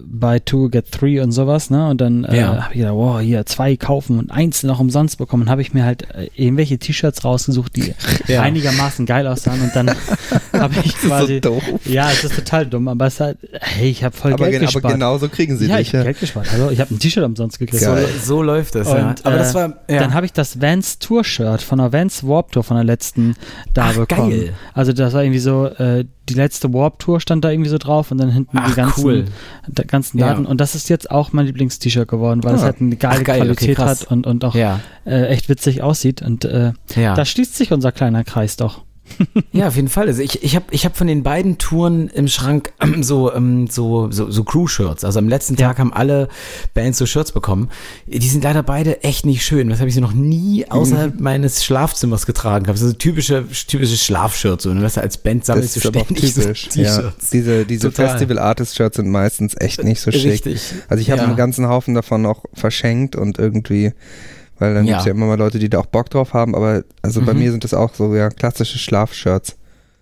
[0.05, 1.89] Buy Two, Get Three und sowas, ne?
[1.89, 2.47] Und dann äh, Ja.
[2.63, 5.49] habe ich gedacht, wow, hier zwei kaufen und eins noch umsonst bekommen.
[5.49, 7.93] Habe ich mir halt äh, irgendwelche T-Shirts rausgesucht, die
[8.27, 8.41] Ja.
[8.41, 9.89] einigermaßen geil aussahen und dann
[10.53, 11.41] habe ich Das ist so quasi.
[11.41, 11.63] doof.
[11.85, 14.59] ja, es ist total dumm, aber es ist halt, hey, ich habe voll Aber, Geld
[14.61, 14.93] gen aber gespart.
[14.93, 15.87] genau so kriegen sie ja, dich.
[15.87, 16.03] ich habe Ja.
[16.05, 16.47] Geld gespart.
[16.53, 17.83] Also ich habe ein T-Shirt umsonst gekriegt.
[17.83, 19.09] So, so läuft das, ja.
[19.09, 19.99] Und, Aber äh, das war, ja.
[19.99, 23.35] Dann habe ich das Vans Tour Shirt von der Vans Warp Tour von der letzten
[23.73, 24.29] da Ach, bekommen.
[24.29, 24.53] geil.
[24.73, 28.11] Also das war irgendwie so, äh, die letzte Warp Tour stand da irgendwie so drauf
[28.11, 29.25] und dann hinten Ach, die ganzen, cool.
[29.67, 30.29] da- ganzen Ja.
[30.29, 30.45] Daten.
[30.45, 32.65] Und das ist jetzt auch mein Lieblings-T-Shirt geworden, weil es Ah.
[32.65, 34.01] halt eine geile Ach, geil, okay, Qualität krass.
[34.01, 36.21] hat und, und auch ja, äh, echt witzig aussieht.
[36.21, 37.15] Und äh, ja.
[37.15, 38.83] da schließt sich unser kleiner Kreis doch.
[39.53, 40.07] Ja, auf jeden Fall.
[40.07, 43.67] Also ich, ich habe ich hab von den beiden Touren im Schrank ähm, so, ähm,
[43.67, 45.03] so, so, so Crew-Shirts.
[45.03, 45.67] Also am letzten Ja.
[45.67, 46.29] Tag haben alle
[46.73, 47.69] Bands so Shirts bekommen.
[48.07, 49.69] Die sind leider beide echt nicht schön.
[49.69, 52.63] Das habe ich sie noch nie außerhalb meines Schlafzimmers getragen.
[52.65, 52.79] gehabt.
[52.79, 54.63] so typische, typische Schlafshirts.
[54.63, 54.87] So, ne?
[54.87, 56.69] Du, als Band Das sammelst du aber auch ständig typisch.
[56.71, 57.13] so ja.
[57.31, 57.91] Diese, diese.
[57.91, 60.31] Festival-Artist-Shirts sind meistens echt nicht so schick.
[60.31, 60.61] Richtig.
[60.87, 61.27] Also ich habe Ja.
[61.27, 63.93] einen ganzen Haufen davon auch verschenkt und irgendwie,
[64.61, 64.93] weil dann Ja.
[64.93, 67.39] gibt's ja immer mal Leute, die da auch Bock drauf haben, aber also bei Mhm.
[67.39, 69.57] mir sind das auch so ja klassische Schlafshirts.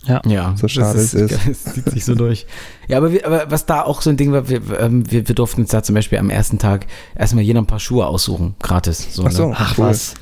[0.06, 1.48] Ja, So schade das es ist.
[1.48, 2.48] Es zieht sich so durch.
[2.88, 5.36] Ja, aber, wir, aber was da auch so ein Ding war, wir, ähm, wir, wir
[5.36, 6.86] durften uns da zum Beispiel am ersten Tag
[7.18, 9.08] erstmal jeder ein paar Schuhe aussuchen, gratis.
[9.14, 9.50] So, Ach so.
[9.50, 9.56] Ne?
[9.58, 9.86] Ach cool.
[9.88, 10.14] was.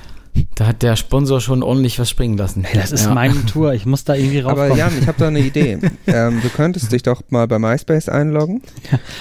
[0.55, 2.63] Da hat der Sponsor schon ordentlich was springen lassen.
[2.63, 3.13] Hey, das ist ja.
[3.13, 3.73] meine Tour.
[3.73, 4.71] Ich muss da irgendwie raufkommen.
[4.71, 5.77] Aber Jan, ich habe da eine Idee.
[6.07, 8.61] ähm, du könntest dich doch mal bei MySpace einloggen.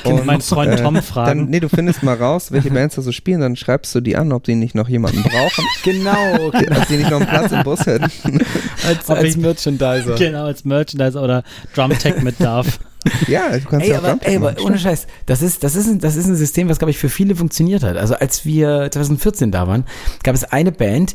[0.04, 1.40] Und meinen Freund äh, Tom fragen.
[1.40, 4.16] Dann, nee, du findest mal raus, welche Bands da so spielen, dann schreibst du die
[4.16, 6.80] an, ob die nicht noch jemanden brauchen, Genau, genau.
[6.80, 8.04] ob die nicht noch einen Platz im Bus hätten.
[8.86, 10.14] als, als ich- Merchandiser.
[10.16, 11.42] Genau, als Merchandise oder
[11.74, 12.78] Drumtech mit darf.
[13.26, 15.74] Ja, du kannst Ey, ja auch aber, Drumtech ey, aber ohne Scheiß, das ist, das,
[15.74, 17.96] ist ein, das ist ein System, was, glaube ich, für viele funktioniert hat.
[17.96, 19.84] Also als wir 2014 da waren,
[20.22, 21.14] gab es eine Band,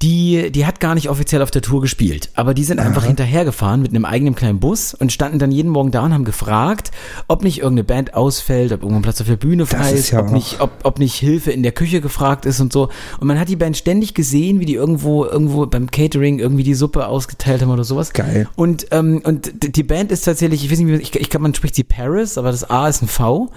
[0.00, 3.82] die, die hat gar nicht offiziell auf der Tour gespielt, aber die sind einfach hinterhergefahren
[3.82, 6.92] mit einem eigenen kleinen Bus und standen dann jeden Morgen da und haben gefragt,
[7.26, 10.10] ob nicht irgendeine Band ausfällt, ob irgendwo ein Platz auf der Bühne frei ist ist,
[10.12, 12.90] ja ob, nicht, ob, ob nicht Hilfe in der Küche gefragt ist und so.
[13.18, 16.74] Und man hat die Band ständig gesehen, wie die irgendwo, irgendwo beim Catering irgendwie die
[16.74, 18.12] Suppe ausgeteilt haben oder sowas.
[18.12, 18.48] Geil.
[18.54, 21.74] Und, ähm, und die Band ist tatsächlich, ich weiß nicht, ich, ich glaube, man spricht
[21.74, 23.50] sie Paris, aber das A ist ein V.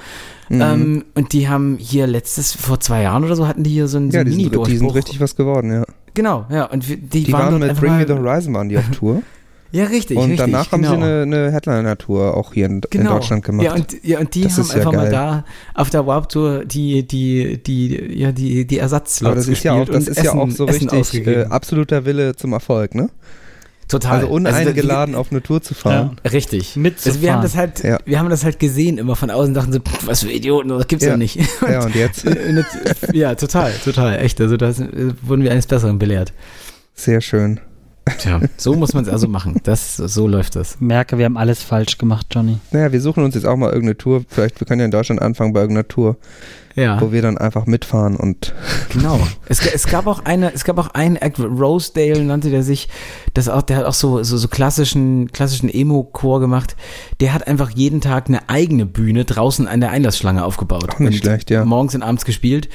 [0.49, 0.61] Mhm.
[0.61, 3.97] Ähm, und die haben hier letztes, vor zwei Jahren oder so, hatten die hier so
[3.97, 5.83] einen, so Ja, einen die sind, die sind richtig was geworden, ja.
[6.13, 6.65] Genau, ja.
[6.65, 8.89] Und wir, die, Die waren, waren mit einfach Bring Me the Horizon waren die auf
[8.91, 9.21] Tour.
[9.73, 10.51] Ja, richtig, und richtig.
[10.51, 10.95] danach haben genau.
[10.95, 13.13] sie eine, eine Headliner-Tour auch hier in, in genau.
[13.13, 13.63] Deutschland gemacht.
[13.63, 15.45] Ja, und, ja, und die Das haben ist ja einfach mal da
[15.75, 19.71] auf der Warp Tour die, die, die, ja, die, die Ersatzslots Aber das ist ja
[19.71, 23.09] auch, das ist ja Essen- auch so Essen richtig äh, absoluter Wille zum Erfolg, ne?
[23.91, 24.15] Total.
[24.21, 26.17] Also uneingeladen auf eine Tour zu fahren.
[26.31, 26.75] Richtig.
[26.75, 27.11] Mitzufahren.
[27.13, 27.97] Also wir haben das halt, Ja.
[28.05, 30.87] wir haben das halt gesehen, immer von außen dachten so, pff, was für Idioten, das
[30.87, 31.17] gibt's ja, Ja.
[31.17, 31.37] nicht.
[31.67, 32.25] Ja, Und jetzt-
[33.13, 34.39] ja, total, total, echt.
[34.41, 34.73] Also da
[35.21, 36.33] wurden wir eines Besseren belehrt.
[36.95, 37.59] sehr schön.
[38.19, 39.59] Tja, so muss man es also machen.
[39.63, 40.77] Das, so läuft das.
[40.79, 42.57] Merke, wir haben alles falsch gemacht, Johnny.
[42.71, 44.23] Naja, wir suchen uns jetzt auch mal irgendeine Tour.
[44.27, 46.17] Vielleicht, wir können ja in Deutschland anfangen bei irgendeiner Tour,
[46.75, 48.53] Ja, wo wir dann einfach mitfahren und
[48.91, 49.19] genau.
[49.47, 52.87] Es, es gab auch eine, es gab auch einen Act, Rosedale nannte der sich,
[53.33, 56.75] das auch, der hat auch so, so, so klassischen, klassischen Emo-Chor gemacht.
[57.19, 60.89] Der hat einfach jeden Tag eine eigene Bühne draußen an der Einlassschlange aufgebaut.
[60.89, 61.65] Auch nicht und schlecht, ja.
[61.65, 62.69] Morgens und abends gespielt.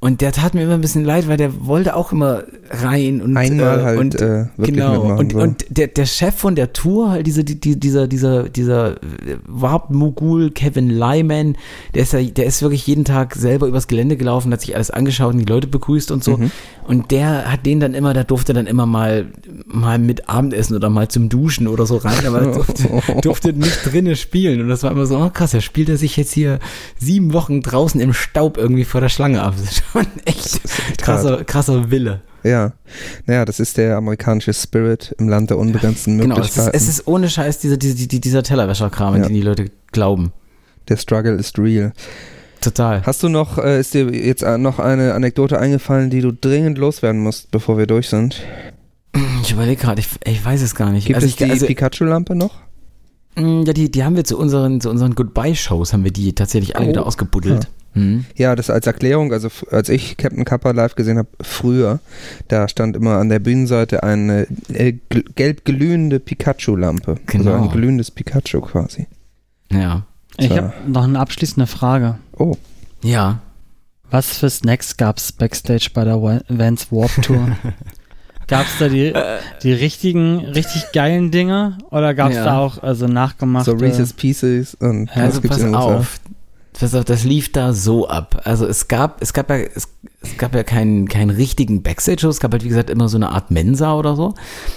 [0.00, 3.36] Und der tat mir immer ein bisschen leid, weil der wollte auch immer rein und
[3.36, 4.92] einmal äh, halt und, äh, wirklich genau.
[4.92, 5.18] mitmachen.
[5.18, 5.38] Und, so.
[5.40, 9.38] und der, der Chef von der Tour, halt diese, die, die, dieser, dieser, dieser äh,
[9.46, 11.56] Warp-Mogul Kevin Lyman,
[11.94, 14.92] der ist ja, der ist wirklich jeden Tag selber übers Gelände gelaufen, hat sich alles
[14.92, 16.36] angeschaut und die Leute begrüßt und so.
[16.36, 16.52] Mhm.
[16.86, 19.26] Und der hat den dann immer, da durfte dann immer mal,
[19.66, 23.84] mal mit Abendessen oder mal zum Duschen oder so rein, aber er durfte, durfte nicht
[23.84, 24.60] drinnen spielen.
[24.60, 26.60] Und das war immer so, oh krass, er spielt er sich jetzt hier
[26.98, 29.54] sieben Wochen draußen im Staub irgendwie vor der Schlange ab.
[29.58, 32.20] Das schon echt echt krasser, krasser Wille.
[32.42, 32.72] ja,
[33.26, 36.76] naja, das ist der amerikanische Spirit im Land der unbegrenzten Genau, es ist, Möglichkeiten.
[36.76, 39.26] es ist ohne Scheiß dieser, dieser, dieser, Tellerwäscherkram, an Ja.
[39.28, 40.32] den die Leute glauben.
[40.88, 41.92] der Struggle ist real.
[42.60, 43.02] Total.
[43.06, 46.76] Hast du noch, äh, ist dir jetzt äh, noch eine Anekdote eingefallen, die du dringend
[46.78, 48.42] loswerden musst, bevor wir durch sind?
[49.42, 51.06] Ich überlege gerade, ich, ich weiß es gar nicht.
[51.06, 52.54] Gibt also es ich, die also, Pikachu-Lampe noch?
[53.36, 56.76] mh, ja, die, die haben wir zu unseren, zu unseren Goodbye-Shows, haben wir die tatsächlich
[56.76, 56.88] alle Oh.
[56.90, 57.68] wieder ausgebuddelt.
[57.98, 58.24] Hm?
[58.36, 62.00] Ja, das als Erklärung, also als ich Captain Kappa live gesehen habe, früher,
[62.48, 64.94] da stand immer an der Bühnenseite eine äh,
[65.34, 67.16] gelb glühende Pikachu-Lampe.
[67.26, 67.52] Genau.
[67.52, 69.06] Also ein glühendes Pikachu quasi.
[69.70, 70.04] Ja.
[70.36, 70.56] Ich So.
[70.56, 72.18] habe noch eine abschließende Frage.
[72.36, 72.56] Oh,
[73.02, 73.40] Ja.
[74.10, 76.16] Was für Snacks gab es Backstage bei der
[76.48, 77.48] Vans Warp Tour?
[78.46, 79.12] gab es da die,
[79.62, 81.76] die richtigen, richtig geilen Dinge?
[81.90, 82.44] Oder gab es Ja.
[82.44, 83.70] da auch also nachgemachte?
[83.72, 85.96] so Reese's Pieces und Ja, Also gibt's pass in den USA?
[85.98, 86.20] auf.
[86.78, 88.42] Pass auf, das lief da so ab.
[88.44, 89.88] Also es gab, es gab ja, es,
[90.20, 92.28] es gab ja keinen, keinen richtigen Backstage-Show.
[92.28, 94.34] Es gab halt, wie gesagt, immer so eine Art Mensa oder so.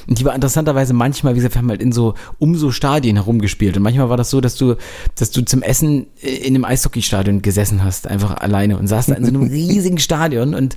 [0.08, 3.18] Und die war interessanterweise manchmal, wie gesagt, wir haben halt in so, um so Stadien
[3.18, 3.78] herumgespielt.
[3.78, 4.76] Und manchmal war das so, dass du,
[5.16, 9.26] dass du zum Essen in einem Eishockeystadion gesessen hast, einfach alleine und saß da in
[9.26, 10.76] so einem riesigen Stadion und,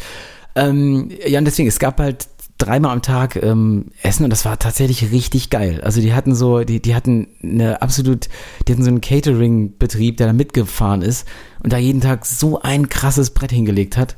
[0.57, 2.29] ähm, ja, und deswegen, es gab halt
[2.59, 5.81] dreimal am Tag ähm, Essen und das war tatsächlich richtig geil.
[5.83, 8.29] Also die hatten so, die, die hatten eine absolut,
[8.67, 11.27] die hatten so einen Catering-Betrieb, der da mitgefahren ist
[11.63, 14.17] und da jeden Tag so ein krasses Brett hingelegt hat.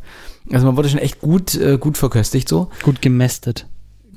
[0.52, 2.68] Also man wurde schon echt gut, äh, gut verköstigt so.
[2.82, 3.66] Gut gemästet.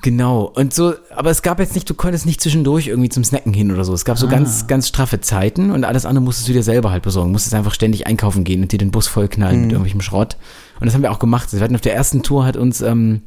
[0.02, 0.44] Genau.
[0.44, 3.72] Und so, aber es gab jetzt nicht, du konntest nicht zwischendurch irgendwie zum Snacken hin
[3.72, 3.94] oder so.
[3.94, 4.30] Es gab so Ah.
[4.30, 7.32] ganz, ganz straffe Zeiten und alles andere musstest du dir selber halt besorgen.
[7.32, 10.38] Musstest einfach ständig einkaufen gehen und dir den Bus vollknallen mit irgendwelchem Schrott.
[10.80, 11.52] Und das haben wir auch gemacht.
[11.52, 13.24] Wir hatten auf der ersten Tour hat uns ähm,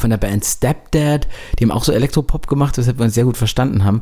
[0.00, 1.28] von der Band Stepdad,
[1.58, 4.00] die haben auch so Elektropop gemacht, weshalb wir uns sehr gut verstanden haben.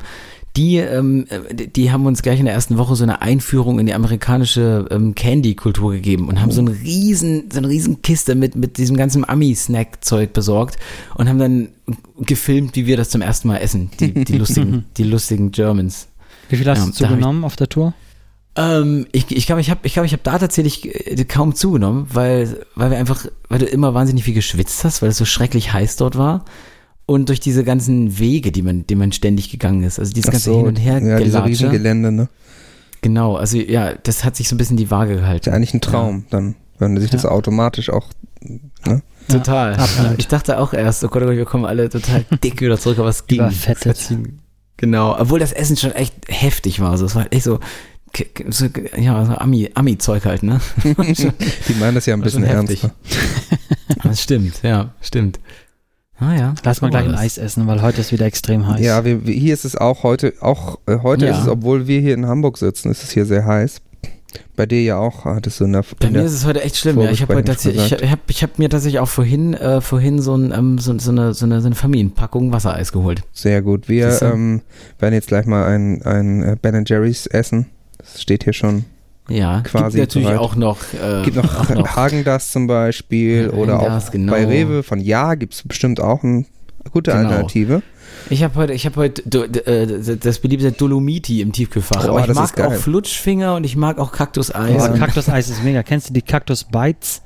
[0.56, 3.86] Die, ähm, äh, die- haben uns gleich in der ersten Woche so eine Einführung in
[3.86, 8.56] die amerikanische ähm, Candy-Kultur gegeben und haben so eine riesen, so eine riesen Kiste mit,
[8.56, 10.76] mit diesem ganzen Ami-Snack-Zeug besorgt
[11.14, 11.68] und haben dann
[12.20, 13.90] gefilmt, wie wir das zum ersten Mal essen.
[14.00, 16.08] Die, die lustigen, die lustigen Germans.
[16.48, 17.92] Wie viel hast Ja, du zugenommen auf der Tour?
[18.60, 22.08] Ähm, ich ich glaube, ich habe ich glaub, ich hab da tatsächlich äh, kaum zugenommen,
[22.12, 25.72] weil, weil wir einfach, weil du immer wahnsinnig viel geschwitzt hast, weil es so schrecklich
[25.72, 26.44] heiß dort war.
[27.06, 29.98] Und durch diese ganzen Wege, die man, die man ständig gegangen ist.
[30.00, 31.44] Also dieses Ach ganze so, Hin und Her ja, diese Gelatsche.
[31.48, 32.28] Riesengelände, ne?
[33.00, 35.48] Genau, also ja, das hat sich so ein bisschen die Waage Ist gehalten.
[35.48, 37.30] ja eigentlich ein Traum, dann, wenn sich das Ja.
[37.30, 38.08] automatisch auch,
[38.42, 39.02] ne?
[39.30, 39.74] Total.
[39.74, 40.18] absolut.
[40.18, 42.98] Ich dachte auch erst, oh Gott, oh Gott, wir kommen alle total dick wieder zurück,
[42.98, 43.38] aber es ging.
[43.38, 44.14] Überfettet.
[44.78, 46.90] Genau, obwohl das Essen schon echt heftig war.
[46.90, 47.58] Also es war echt so
[48.96, 50.60] ja, so Ami- Ami-Zeug halt, ne?
[50.84, 52.82] Die meinen das ja ein bisschen heftig.
[52.84, 52.90] ernster.
[54.02, 55.40] Das stimmt, ja, stimmt.
[56.20, 56.54] Ah ja.
[56.64, 57.14] Lass mal gleich ein.
[57.14, 58.84] Eis essen, weil heute ist wieder extrem heiß.
[58.84, 61.32] Ja, wir, wir, hier ist es auch heute, auch äh, heute Ja.
[61.36, 63.80] ist es, obwohl wir hier in Hamburg sitzen, ist es hier sehr heiß.
[64.56, 67.00] Bei dir ja auch, hattest du in der, Bei mir ist es heute echt schlimm.
[67.00, 67.10] Ja.
[67.10, 70.52] Ich habe tatsächlich, ich habe ich hab mir tatsächlich auch vorhin, äh, vorhin so, ein,
[70.52, 73.22] ähm, so, so, eine, so, eine, so eine Familienpackung Wassereis geholt.
[73.32, 73.88] sehr gut.
[73.88, 74.60] Wir ähm,
[74.98, 77.66] werden jetzt gleich mal ein, ein äh, Ben Jerry's essen.
[78.12, 78.84] Das steht hier schon.
[79.30, 80.40] Ja, Quasi gibt natürlich bereit.
[80.40, 84.32] auch noch, äh, Gibt noch, auch noch Hagendas zum Beispiel Ja, oder Häagen-Dazs, auch genau.
[84.32, 86.46] bei Rewe von Ja gibt es bestimmt auch eine
[86.92, 87.24] gute Genau.
[87.28, 87.82] Alternative.
[88.30, 92.06] Ich habe heute, ich habe heute do, d- äh, das beliebte Dolomiti im Tiefkühlfach.
[92.06, 92.72] Oh, aber ich das mag auch.
[92.74, 94.82] Flutschfinger und ich mag auch Kaktuseis.
[94.82, 95.82] Aber und- Kaktuseis ist mega.
[95.82, 97.20] Kennst du die Kaktus Bites?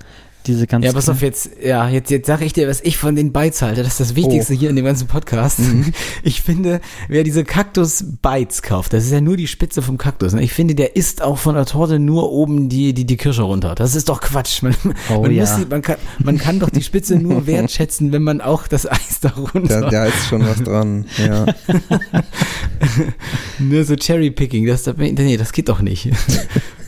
[0.46, 3.14] Diese ganz Ja, pass auf jetzt, ja, jetzt, jetzt sage ich dir, was ich von
[3.14, 3.82] den Bites halte.
[3.82, 4.56] Das ist das Wichtigste Oh.
[4.56, 5.60] hier in dem ganzen Podcast.
[5.60, 5.92] Mhm.
[6.24, 10.32] Ich finde, wer diese Kaktus Bites kauft, das ist ja nur die Spitze vom Kaktus.
[10.32, 10.42] ne?
[10.42, 13.74] Ich finde, der isst auch von der Torte nur oben die, die, die Kirsche runter.
[13.74, 14.62] Das ist doch Quatsch.
[14.62, 14.74] Man,
[15.10, 15.42] Oh man, ja.
[15.42, 19.20] müsste, man, kann, man kann doch die Spitze nur wertschätzen, wenn man auch das Eis
[19.20, 19.80] da runter.
[19.82, 21.06] Da, da ist schon was dran.
[21.18, 21.46] Ja.
[23.58, 26.08] Nur so Cherry-Picking, das, nee, das geht doch nicht.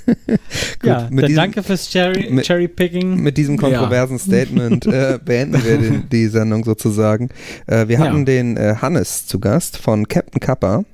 [0.83, 3.17] ja, mit dann diesem- danke fürs Cherry, mit- Cherry Picking.
[3.23, 7.29] Mit diesem kontroversen Statement äh, beenden wir den, die Sendung sozusagen.
[7.67, 8.01] Äh, wir Ja.
[8.05, 10.85] hatten den äh, Hannes zu Gast von Captain Kappa.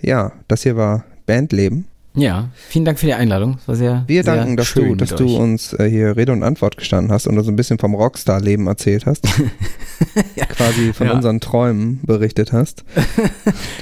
[0.00, 1.86] Ja, das hier war Bandleben.
[2.14, 3.54] Ja, vielen Dank für die Einladung.
[3.58, 5.18] Das war sehr, Wir sehr danken, dass schön du, dass euch.
[5.18, 8.66] du uns äh, hier Rede und Antwort gestanden hast und uns ein bisschen vom Rockstar-Leben
[8.66, 9.24] erzählt hast.
[10.56, 11.12] Quasi von Ja.
[11.14, 12.84] unseren Träumen berichtet hast.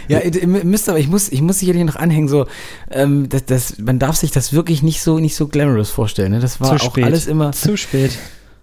[0.09, 2.47] Ja, ihr, ihr müsst aber, ich muss, ich muss sicherlich noch anhängen, so,
[2.91, 6.33] ähm, das, das, man darf sich das wirklich nicht so, nicht so glamorous vorstellen.
[6.33, 6.41] Ne?
[6.41, 7.05] Das war Zu auch spät.
[7.05, 7.53] alles immer.
[7.53, 8.13] Zu spät.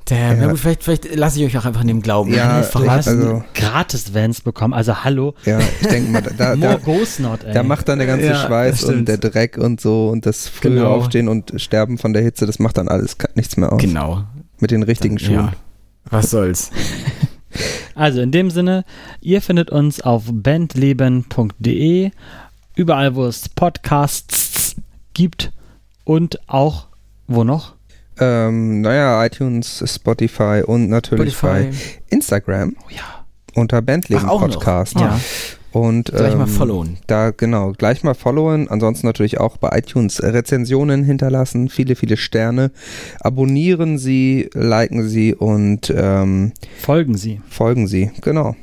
[0.05, 0.43] Damn, Ja.
[0.43, 0.47] ja.
[0.49, 2.31] gut, vielleicht, vielleicht lasse ich euch auch einfach in dem Glauben.
[2.33, 4.73] Ja, Ich Du hast also- Gratis-Vans bekommen.
[4.73, 5.33] Also hallo.
[5.45, 7.53] Ja, ich denke mal, da, More da, not, ey.
[7.53, 10.75] da macht dann der ganze Ja, Schweiß und der Dreck und so und das frühe
[10.75, 10.91] Genau.
[10.93, 13.81] Aufstehen und Sterben von der Hitze, das macht dann alles nichts mehr aus.
[13.81, 14.23] Genau.
[14.59, 15.33] Mit den richtigen Schuhen.
[15.35, 15.53] Ja.
[16.09, 16.69] Was soll's?
[17.95, 18.83] Also in dem Sinne,
[19.21, 22.11] ihr findet uns auf bandleben.de,
[22.75, 24.75] überall wo es Podcasts
[25.13, 25.53] gibt
[26.03, 26.87] und auch
[27.27, 27.74] wo noch?
[28.19, 31.71] Ähm, naja, iTunes, Spotify und natürlich bei
[32.09, 33.25] Instagram Oh ja.
[33.55, 34.51] unter Bandleben Ach, auch noch.
[34.55, 34.99] Podcast.
[34.99, 35.19] Ja.
[35.71, 36.97] Und Gleich mal ähm, followen.
[37.07, 38.69] Da genau, gleich mal followen.
[38.69, 42.71] Ansonsten natürlich auch bei iTunes Rezensionen hinterlassen, viele, viele Sterne.
[43.19, 47.41] Abonnieren Sie, liken Sie und ähm, Folgen Sie.
[47.49, 48.09] folgen Sie.
[48.21, 48.55] Genau.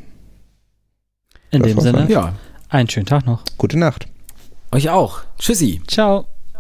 [1.51, 2.07] In Das dem Sinne.
[2.09, 2.33] Ja.
[2.71, 3.45] einen schönen Tag noch.
[3.59, 4.07] Gute Nacht.
[4.71, 5.21] Euch auch.
[5.39, 5.83] Tschüssi.
[5.87, 6.32] Ciao.